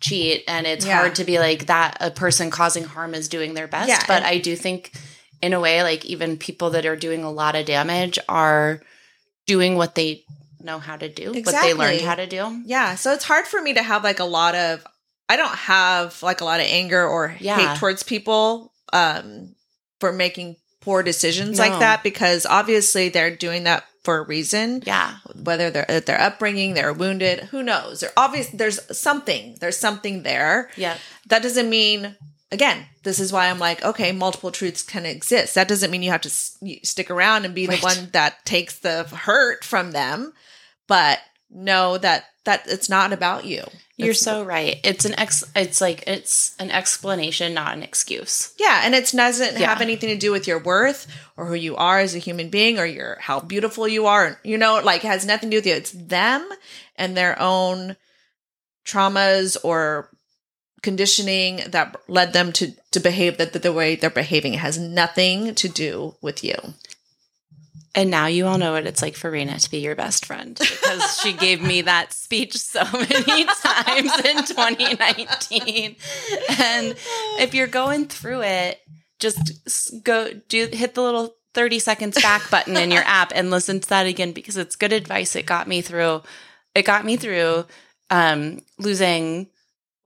cheat 0.09 0.45
and 0.49 0.67
it's 0.67 0.85
Yeah. 0.87 0.97
hard 0.99 1.15
to 1.17 1.25
be 1.25 1.39
like 1.39 1.67
that 1.67 1.97
a 2.01 2.11
person 2.11 2.51
causing 2.51 2.85
harm 2.85 3.15
is 3.15 3.29
doing 3.29 3.55
their 3.55 3.67
best. 3.67 3.89
Yeah, 3.89 4.03
but 4.07 4.23
I 4.23 4.39
do 4.39 4.57
think 4.57 4.93
in 5.43 5.53
a 5.53 5.61
way, 5.61 5.83
like 5.83 6.05
even 6.05 6.37
people 6.39 6.71
that 6.71 6.87
are 6.87 6.97
doing 6.97 7.25
a 7.25 7.31
lot 7.31 7.55
of 7.57 7.67
damage 7.67 8.19
are 8.29 8.81
doing 9.47 9.77
what 9.77 9.95
they 9.95 10.25
know 10.61 10.79
how 10.79 10.97
to 10.97 11.09
do, 11.09 11.33
what 11.33 11.45
they 11.63 11.75
learned 11.75 12.01
how 12.01 12.15
to 12.15 12.27
do. 12.27 12.63
Yeah, 12.65 12.95
so 12.97 13.13
it's 13.13 13.25
hard 13.25 13.47
for 13.47 13.61
me 13.61 13.75
to 13.75 13.83
have 13.83 14.03
like 14.05 14.19
a 14.19 14.25
lot 14.25 14.55
of. 14.55 14.85
I 15.29 15.37
don't 15.37 15.55
have 15.55 16.23
like 16.23 16.41
a 16.41 16.45
lot 16.45 16.61
of 16.61 16.67
anger 16.67 17.05
or 17.07 17.37
Yeah. 17.41 17.57
hate 17.57 17.79
towards 17.81 18.03
people 18.05 18.73
um, 18.93 19.55
for 20.01 20.13
making 20.13 20.57
poor 20.81 21.03
decisions 21.03 21.59
No. 21.59 21.65
like 21.69 21.81
that 21.81 22.03
because 22.05 22.47
obviously 22.47 23.09
they're 23.09 23.35
doing 23.35 23.65
that 23.65 23.85
for 24.07 24.19
a 24.19 24.23
reason. 24.27 24.83
Yeah. 24.87 25.17
whether 25.49 25.71
they're 25.71 26.01
their 26.01 26.21
upbringing, 26.21 26.73
they're 26.75 26.93
wounded, 26.95 27.41
who 27.51 27.63
knows? 27.63 28.01
They're 28.01 28.13
obvious. 28.17 28.49
There's 28.49 28.79
something. 28.97 29.57
There's 29.61 29.77
something 29.77 30.23
there. 30.23 30.71
Yeah. 30.77 30.97
That 31.27 31.43
doesn't 31.43 31.69
mean. 31.69 32.17
Again, 32.53 32.87
this 33.03 33.19
is 33.19 33.33
why 33.33 33.49
I'm 33.51 33.59
like, 33.59 33.85
okay, 33.85 34.13
multiple 34.13 34.53
truths 34.53 34.85
can 34.85 35.05
exist. 35.05 35.57
That 35.57 35.67
doesn't 35.67 35.91
mean 35.91 36.05
you 36.05 36.13
have 36.13 36.21
to 36.23 36.29
s- 36.29 36.57
stick 36.85 37.11
around 37.11 37.45
and 37.45 37.55
be 37.57 37.67
Right. 37.67 37.81
the 37.81 37.85
one 37.85 38.11
that 38.13 38.45
takes 38.47 38.79
the 38.79 39.03
hurt 39.03 39.65
from 39.65 39.91
them, 39.91 40.33
but 40.87 41.19
know 41.51 41.99
that 41.99 42.27
that 42.47 42.63
it's 42.67 42.89
not 42.89 43.13
about 43.13 43.45
you. 43.45 43.63
You're 43.99 44.11
It's- 44.11 44.21
so 44.25 44.43
right. 44.43 44.81
It's 44.85 45.05
an 45.05 45.19
ex 45.19 45.45
it's 45.55 45.81
like 45.81 46.03
it's 46.07 46.55
an 46.59 46.71
explanation, 46.71 47.55
not 47.55 47.75
an 47.77 47.83
excuse. 47.83 48.51
Yeah, 48.59 48.81
and 48.85 48.95
it 48.95 49.11
doesn't 49.13 49.59
Yeah. 49.59 49.69
have 49.69 49.81
anything 49.81 50.09
to 50.11 50.17
do 50.17 50.33
with 50.33 50.47
your 50.47 50.59
worth 50.59 51.07
or 51.37 51.47
who 51.47 51.55
you 51.55 51.77
are 51.77 51.99
as 52.01 52.15
a 52.15 52.19
human 52.19 52.49
being 52.51 52.79
or 52.79 52.85
your 52.87 53.19
how 53.21 53.41
beautiful 53.41 53.87
you 53.89 54.07
are. 54.07 54.41
You 54.43 54.59
know, 54.59 54.81
like 54.83 55.05
it 55.05 55.09
has 55.09 55.25
nothing 55.27 55.51
to 55.51 55.55
do 55.57 55.59
with 55.59 55.67
you. 55.67 55.75
It's 55.75 55.93
them 55.93 56.47
and 56.97 57.17
their 57.17 57.41
own 57.41 57.97
traumas 58.87 59.57
or 59.63 60.11
conditioning 60.83 61.63
that 61.69 61.97
led 62.09 62.33
them 62.33 62.53
to 62.53 62.73
to 62.93 63.01
behave 63.01 63.39
that 63.39 63.53
the, 63.53 63.59
the 63.59 63.73
way 63.73 63.97
they're 63.97 64.11
behaving. 64.11 64.55
It 64.55 64.61
has 64.61 64.79
nothing 64.79 65.55
to 65.55 65.69
do 65.69 66.17
with 66.21 66.45
you. 66.45 66.55
And 67.97 68.11
now 68.11 68.27
you 68.27 68.47
all 68.47 68.59
know 68.59 68.73
what 68.73 68.87
it's 68.87 69.01
like 69.01 69.17
for 69.17 69.31
Reyna 69.31 69.59
to 69.59 69.71
be 69.71 69.79
your 69.79 69.97
best 69.97 70.27
friend 70.27 70.55
because 70.55 71.19
she 71.19 71.33
gave 71.33 71.63
me 71.63 71.81
that 71.81 72.13
speech 72.13 72.55
so 72.59 72.85
many 72.93 73.47
times 73.47 74.13
in 74.19 74.45
2019. 74.45 75.97
And 76.61 76.95
if 77.41 77.55
you're 77.55 77.67
going 77.67 78.05
through 78.05 78.43
it, 78.43 78.83
just 79.19 80.05
go 80.05 80.31
do 80.49 80.69
hit 80.71 80.95
the 80.95 81.03
little 81.03 81.37
30 81.55 81.79
seconds 81.79 82.21
back 82.21 82.51
button 82.51 82.77
in 82.77 82.91
your 82.91 83.03
app 83.05 83.33
and 83.35 83.51
listen 83.51 83.81
to 83.81 83.89
that 83.89 84.05
again 84.05 84.33
because 84.33 84.59
it's 84.59 84.77
good 84.77 84.93
advice. 84.93 85.35
It 85.35 85.47
got 85.47 85.67
me 85.67 85.81
through 85.81 86.23
it 86.75 86.85
got 86.85 87.07
me 87.07 87.17
through 87.17 87.65
um 88.11 88.61
losing 88.79 89.49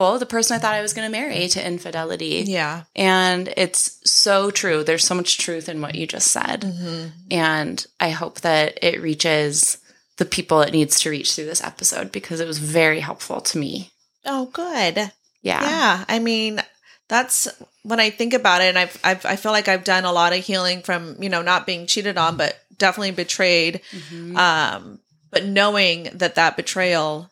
well, 0.00 0.18
the 0.18 0.24
person 0.24 0.56
I 0.56 0.58
thought 0.58 0.74
I 0.74 0.80
was 0.80 0.94
going 0.94 1.06
to 1.06 1.12
marry 1.12 1.46
to 1.48 1.64
infidelity. 1.64 2.44
Yeah. 2.46 2.84
And 2.96 3.52
it's 3.56 4.00
so 4.10 4.50
true. 4.50 4.82
There's 4.82 5.04
so 5.04 5.14
much 5.14 5.36
truth 5.36 5.68
in 5.68 5.82
what 5.82 5.94
you 5.94 6.06
just 6.06 6.28
said. 6.28 6.62
Mm-hmm. 6.62 7.08
And 7.30 7.86
I 8.00 8.08
hope 8.08 8.40
that 8.40 8.78
it 8.82 9.02
reaches 9.02 9.76
the 10.16 10.24
people 10.24 10.62
it 10.62 10.72
needs 10.72 10.98
to 11.00 11.10
reach 11.10 11.34
through 11.34 11.44
this 11.44 11.62
episode 11.62 12.12
because 12.12 12.40
it 12.40 12.46
was 12.46 12.58
very 12.58 13.00
helpful 13.00 13.42
to 13.42 13.58
me. 13.58 13.90
Oh, 14.24 14.46
good. 14.46 15.12
Yeah. 15.42 15.62
Yeah, 15.62 16.04
I 16.08 16.18
mean, 16.18 16.62
that's 17.08 17.48
when 17.82 18.00
I 18.00 18.08
think 18.10 18.32
about 18.34 18.62
it, 18.62 18.68
and 18.68 18.78
I've, 18.78 18.98
I've 19.02 19.26
I 19.26 19.36
feel 19.36 19.52
like 19.52 19.68
I've 19.68 19.84
done 19.84 20.04
a 20.04 20.12
lot 20.12 20.32
of 20.34 20.44
healing 20.44 20.82
from 20.82 21.16
you 21.22 21.28
know 21.28 21.40
not 21.42 21.66
being 21.66 21.86
cheated 21.86 22.18
on, 22.18 22.36
but 22.36 22.58
definitely 22.76 23.12
betrayed. 23.12 23.80
Mhm. 23.90 24.36
Um, 24.36 25.00
but 25.30 25.46
knowing 25.46 26.10
that 26.12 26.34
that 26.34 26.56
betrayal, 26.56 27.30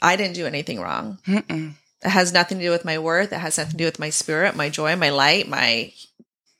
I 0.00 0.16
didn't 0.16 0.34
do 0.34 0.46
anything 0.46 0.80
wrong. 0.80 1.18
Mm-mm. 1.26 1.74
It 2.02 2.08
has 2.10 2.32
nothing 2.32 2.58
to 2.58 2.64
do 2.64 2.70
with 2.70 2.84
my 2.84 2.98
worth. 2.98 3.32
It 3.32 3.38
has 3.40 3.58
nothing 3.58 3.72
to 3.72 3.76
do 3.76 3.84
with 3.84 3.98
my 3.98 4.10
spirit, 4.10 4.56
my 4.56 4.68
joy, 4.70 4.96
my 4.96 5.10
light, 5.10 5.48
my 5.48 5.92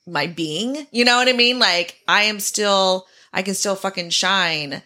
my 0.07 0.27
being. 0.27 0.87
You 0.91 1.05
know 1.05 1.17
what 1.17 1.27
I 1.29 1.33
mean? 1.33 1.59
Like 1.59 1.97
I 2.07 2.23
am 2.23 2.39
still, 2.39 3.07
I 3.33 3.41
can 3.41 3.53
still 3.55 3.75
fucking 3.75 4.09
shine. 4.09 4.81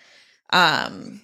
Um, 0.51 1.21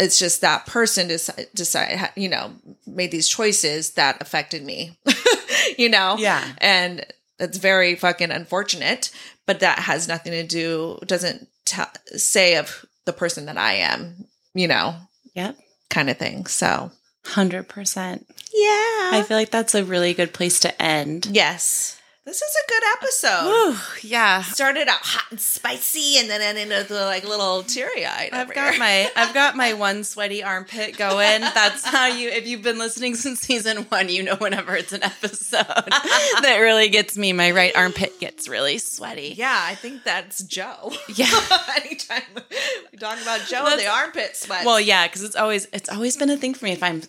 it's 0.00 0.18
just 0.18 0.40
that 0.42 0.66
person 0.66 1.08
decide, 1.08 1.46
decide, 1.54 2.10
you 2.16 2.28
know, 2.28 2.52
made 2.86 3.10
these 3.10 3.28
choices 3.28 3.92
that 3.92 4.20
affected 4.22 4.64
me. 4.64 4.96
you 5.78 5.88
know, 5.88 6.16
Yeah. 6.18 6.44
and 6.58 7.04
it's 7.38 7.58
very 7.58 7.94
fucking 7.96 8.30
unfortunate. 8.30 9.10
But 9.46 9.60
that 9.60 9.78
has 9.80 10.08
nothing 10.08 10.32
to 10.32 10.44
do. 10.46 10.98
Doesn't 11.06 11.48
t- 11.64 11.82
say 12.16 12.56
of 12.56 12.84
the 13.06 13.12
person 13.12 13.46
that 13.46 13.56
I 13.56 13.74
am. 13.74 14.26
You 14.54 14.68
know, 14.68 14.94
Yep. 15.34 15.56
kind 15.90 16.10
of 16.10 16.16
thing. 16.18 16.46
So 16.46 16.90
100%. 17.24 18.24
yeah, 18.52 19.10
I 19.12 19.24
feel 19.26 19.36
like 19.36 19.50
that's 19.50 19.74
a 19.74 19.84
really 19.84 20.14
good 20.14 20.32
place 20.32 20.60
to 20.60 20.82
end. 20.82 21.26
Yes. 21.26 21.97
This 22.28 22.42
is 22.42 22.56
a 22.56 22.68
good 22.68 22.82
episode. 22.98 23.44
Whew, 23.46 23.78
yeah. 24.02 24.42
Started 24.42 24.86
out 24.86 25.00
hot 25.00 25.24
and 25.30 25.40
spicy 25.40 26.18
and 26.18 26.28
then 26.28 26.42
ended 26.42 26.78
up 26.78 26.90
like 26.90 27.26
little 27.26 27.62
teary 27.62 28.04
eyed. 28.04 28.28
I've 28.34 28.52
got 28.52 28.76
my 28.76 29.10
I've 29.16 29.32
got 29.32 29.56
my 29.56 29.72
one 29.72 30.04
sweaty 30.04 30.42
armpit 30.42 30.98
going. 30.98 31.40
That's 31.40 31.86
how 31.86 32.06
you 32.06 32.28
if 32.28 32.46
you've 32.46 32.60
been 32.60 32.76
listening 32.76 33.14
since 33.14 33.40
season 33.40 33.84
one, 33.84 34.10
you 34.10 34.22
know 34.22 34.36
whenever 34.36 34.76
it's 34.76 34.92
an 34.92 35.02
episode 35.04 35.62
that 35.62 36.58
really 36.60 36.90
gets 36.90 37.16
me, 37.16 37.32
my 37.32 37.50
right 37.50 37.74
armpit 37.74 38.20
gets 38.20 38.46
really 38.46 38.76
sweaty. 38.76 39.32
Yeah, 39.34 39.58
I 39.64 39.74
think 39.74 40.04
that's 40.04 40.44
Joe. 40.44 40.92
Yeah. 41.08 41.30
Anytime 41.80 42.24
we 42.92 42.98
talk 42.98 43.22
about 43.22 43.40
Joe, 43.48 43.64
That's- 43.64 43.82
the 43.82 43.88
armpit 43.88 44.36
sweat. 44.36 44.66
Well, 44.66 44.78
yeah, 44.78 45.08
because 45.08 45.24
it's 45.24 45.36
always 45.36 45.66
it's 45.72 45.88
always 45.88 46.18
been 46.18 46.28
a 46.28 46.36
thing 46.36 46.52
for 46.52 46.66
me. 46.66 46.72
If 46.72 46.82
I'm 46.82 47.00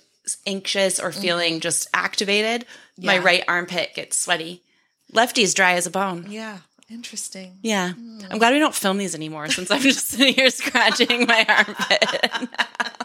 anxious 0.47 0.97
or 0.97 1.09
mm-hmm. 1.09 1.21
feeling 1.21 1.59
just 1.59 1.89
activated, 1.93 2.65
my 2.97 3.17
right 3.17 3.43
armpit 3.49 3.95
gets 3.95 4.17
sweaty. 4.17 4.63
Lefty's 5.11 5.53
dry 5.53 5.73
as 5.73 5.85
a 5.87 5.91
bone. 5.91 6.25
yeah, 6.29 6.59
interesting. 6.89 7.57
Yeah, 7.61 7.93
I'm 8.29 8.37
glad 8.37 8.53
we 8.53 8.59
don't 8.59 8.75
film 8.75 8.97
these 8.97 9.15
anymore 9.15 9.47
since 9.49 9.71
I'm 9.71 9.81
just 9.91 10.07
sitting 10.07 10.33
here 10.33 10.49
scratching 10.49 11.25
my 11.25 11.45
armpit. 11.47 12.49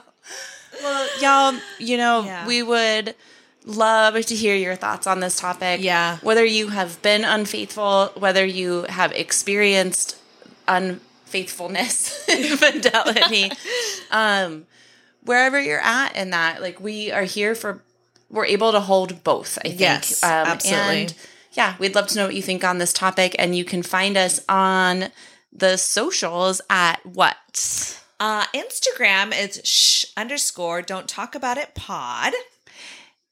well, 0.83 1.09
y'all, 1.21 1.61
you 1.79 1.97
know, 1.97 2.25
Yeah. 2.25 2.47
we 2.47 2.63
would 2.63 3.15
love 3.65 4.15
to 4.27 4.35
hear 4.35 4.55
your 4.55 4.77
thoughts 4.77 5.07
on 5.07 5.21
this 5.21 5.37
topic. 5.37 5.81
Yeah. 5.83 6.19
whether 6.19 6.45
you 6.45 6.69
have 6.69 7.01
been 7.01 7.25
unfaithful, 7.25 8.13
whether 8.17 8.45
you 8.45 8.83
have 8.91 9.11
experienced 9.13 10.17
unfaithfulness, 10.69 12.29
infidelity, 12.29 13.51
um, 14.11 14.67
wherever 15.23 15.59
you're 15.61 15.81
at 15.81 16.15
in 16.17 16.31
that, 16.31 16.61
like 16.61 16.81
we 16.81 17.11
are 17.11 17.23
here 17.25 17.55
for 17.55 17.83
we're 18.31 18.47
able 18.47 18.73
to 18.73 18.81
hold 18.81 19.23
both, 19.25 19.59
I 19.65 19.69
think. 19.69 19.81
Yes, 19.81 20.23
absolutely. 20.25 21.03
And 21.03 21.15
yeah, 21.55 21.75
we'd 21.79 21.95
love 21.95 22.07
to 22.09 22.17
know 22.17 22.27
what 22.27 22.35
you 22.35 22.43
think 22.43 22.63
on 22.65 22.79
this 22.79 22.93
topic. 22.93 23.35
And 23.39 23.57
you 23.57 23.65
can 23.65 23.83
find 23.83 24.17
us 24.17 24.41
on 24.49 25.07
the 25.53 25.77
socials 25.77 26.61
at 26.69 27.05
what? 27.07 28.01
Uh, 28.21 28.45
Instagram 28.55 29.33
is 29.37 29.61
shh 29.65 30.05
underscore 30.17 30.83
don't 30.83 31.09
talk 31.09 31.35
about 31.35 31.59
it 31.59 31.75
pod. 31.75 32.33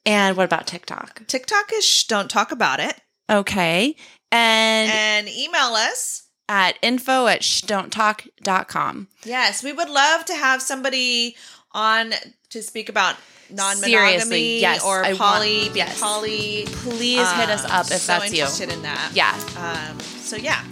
And 0.05 0.37
what 0.37 0.45
about 0.45 0.67
TikTok? 0.67 1.27
TikTok 1.27 1.71
is 1.75 1.85
shh 1.85 2.05
don't 2.05 2.31
talk 2.31 2.51
about 2.53 2.81
it. 2.81 3.01
Okay. 3.31 3.95
And, 4.33 4.91
And 4.91 5.29
email 5.29 5.75
us. 5.75 6.25
at 6.49 6.77
info 6.83 7.27
at 7.27 7.43
shdon'ttalk.com. 7.43 9.09
Yes, 9.25 9.63
we 9.63 9.73
would 9.73 9.89
love 9.91 10.25
to 10.27 10.35
have 10.35 10.61
somebody 10.63 11.37
on 11.73 12.13
to 12.51 12.63
speak 12.63 12.89
about 12.89 13.17
non-monogamy 13.55 14.61
yes, 14.61 14.85
or 14.85 15.05
I 15.05 15.15
poly, 15.15 15.65
want- 15.65 15.77
yes. 15.77 16.01
poly. 16.01 16.65
Please 16.67 17.31
hit 17.33 17.51
us 17.51 17.65
Um, 17.65 17.71
up 17.71 17.91
if 17.91 17.99
so 18.01 18.13
that's 18.19 18.33
you. 18.33 18.39
interested 18.41 18.73
in 18.73 18.83
that. 18.83 19.11
Yeah. 19.15 19.39
Um, 19.57 19.99
so 20.01 20.37
yeah, 20.37 20.63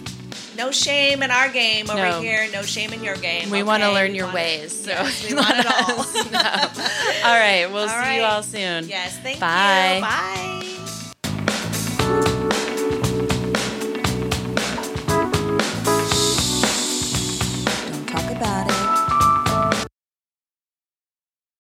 no 0.57 0.71
shame 0.71 1.23
in 1.23 1.31
our 1.31 1.49
game 1.49 1.89
over 1.89 2.01
No. 2.01 2.21
here. 2.21 2.47
No 2.53 2.61
shame 2.63 2.93
in 2.93 3.03
your 3.03 3.15
game. 3.15 3.49
We 3.49 3.63
want 3.63 3.83
to 3.83 3.91
learn 3.91 4.11
We 4.11 4.17
your 4.17 4.27
it. 4.29 4.33
ways. 4.33 4.83
So 4.85 4.91
Yes, 4.91 5.25
we 5.29 5.35
want 5.35 5.49
it 5.57 5.65
all. 5.65 5.97
all 7.29 7.39
right. 7.39 7.67
We'll 7.71 7.77
All 7.83 7.87
see 7.89 7.95
right. 7.95 8.15
you 8.17 8.23
all 8.23 8.43
soon. 8.43 8.87
yes, 8.87 9.17
thank 9.19 9.39
Bye. 9.39 9.95
you. 9.95 10.01
Bye. 10.01 11.00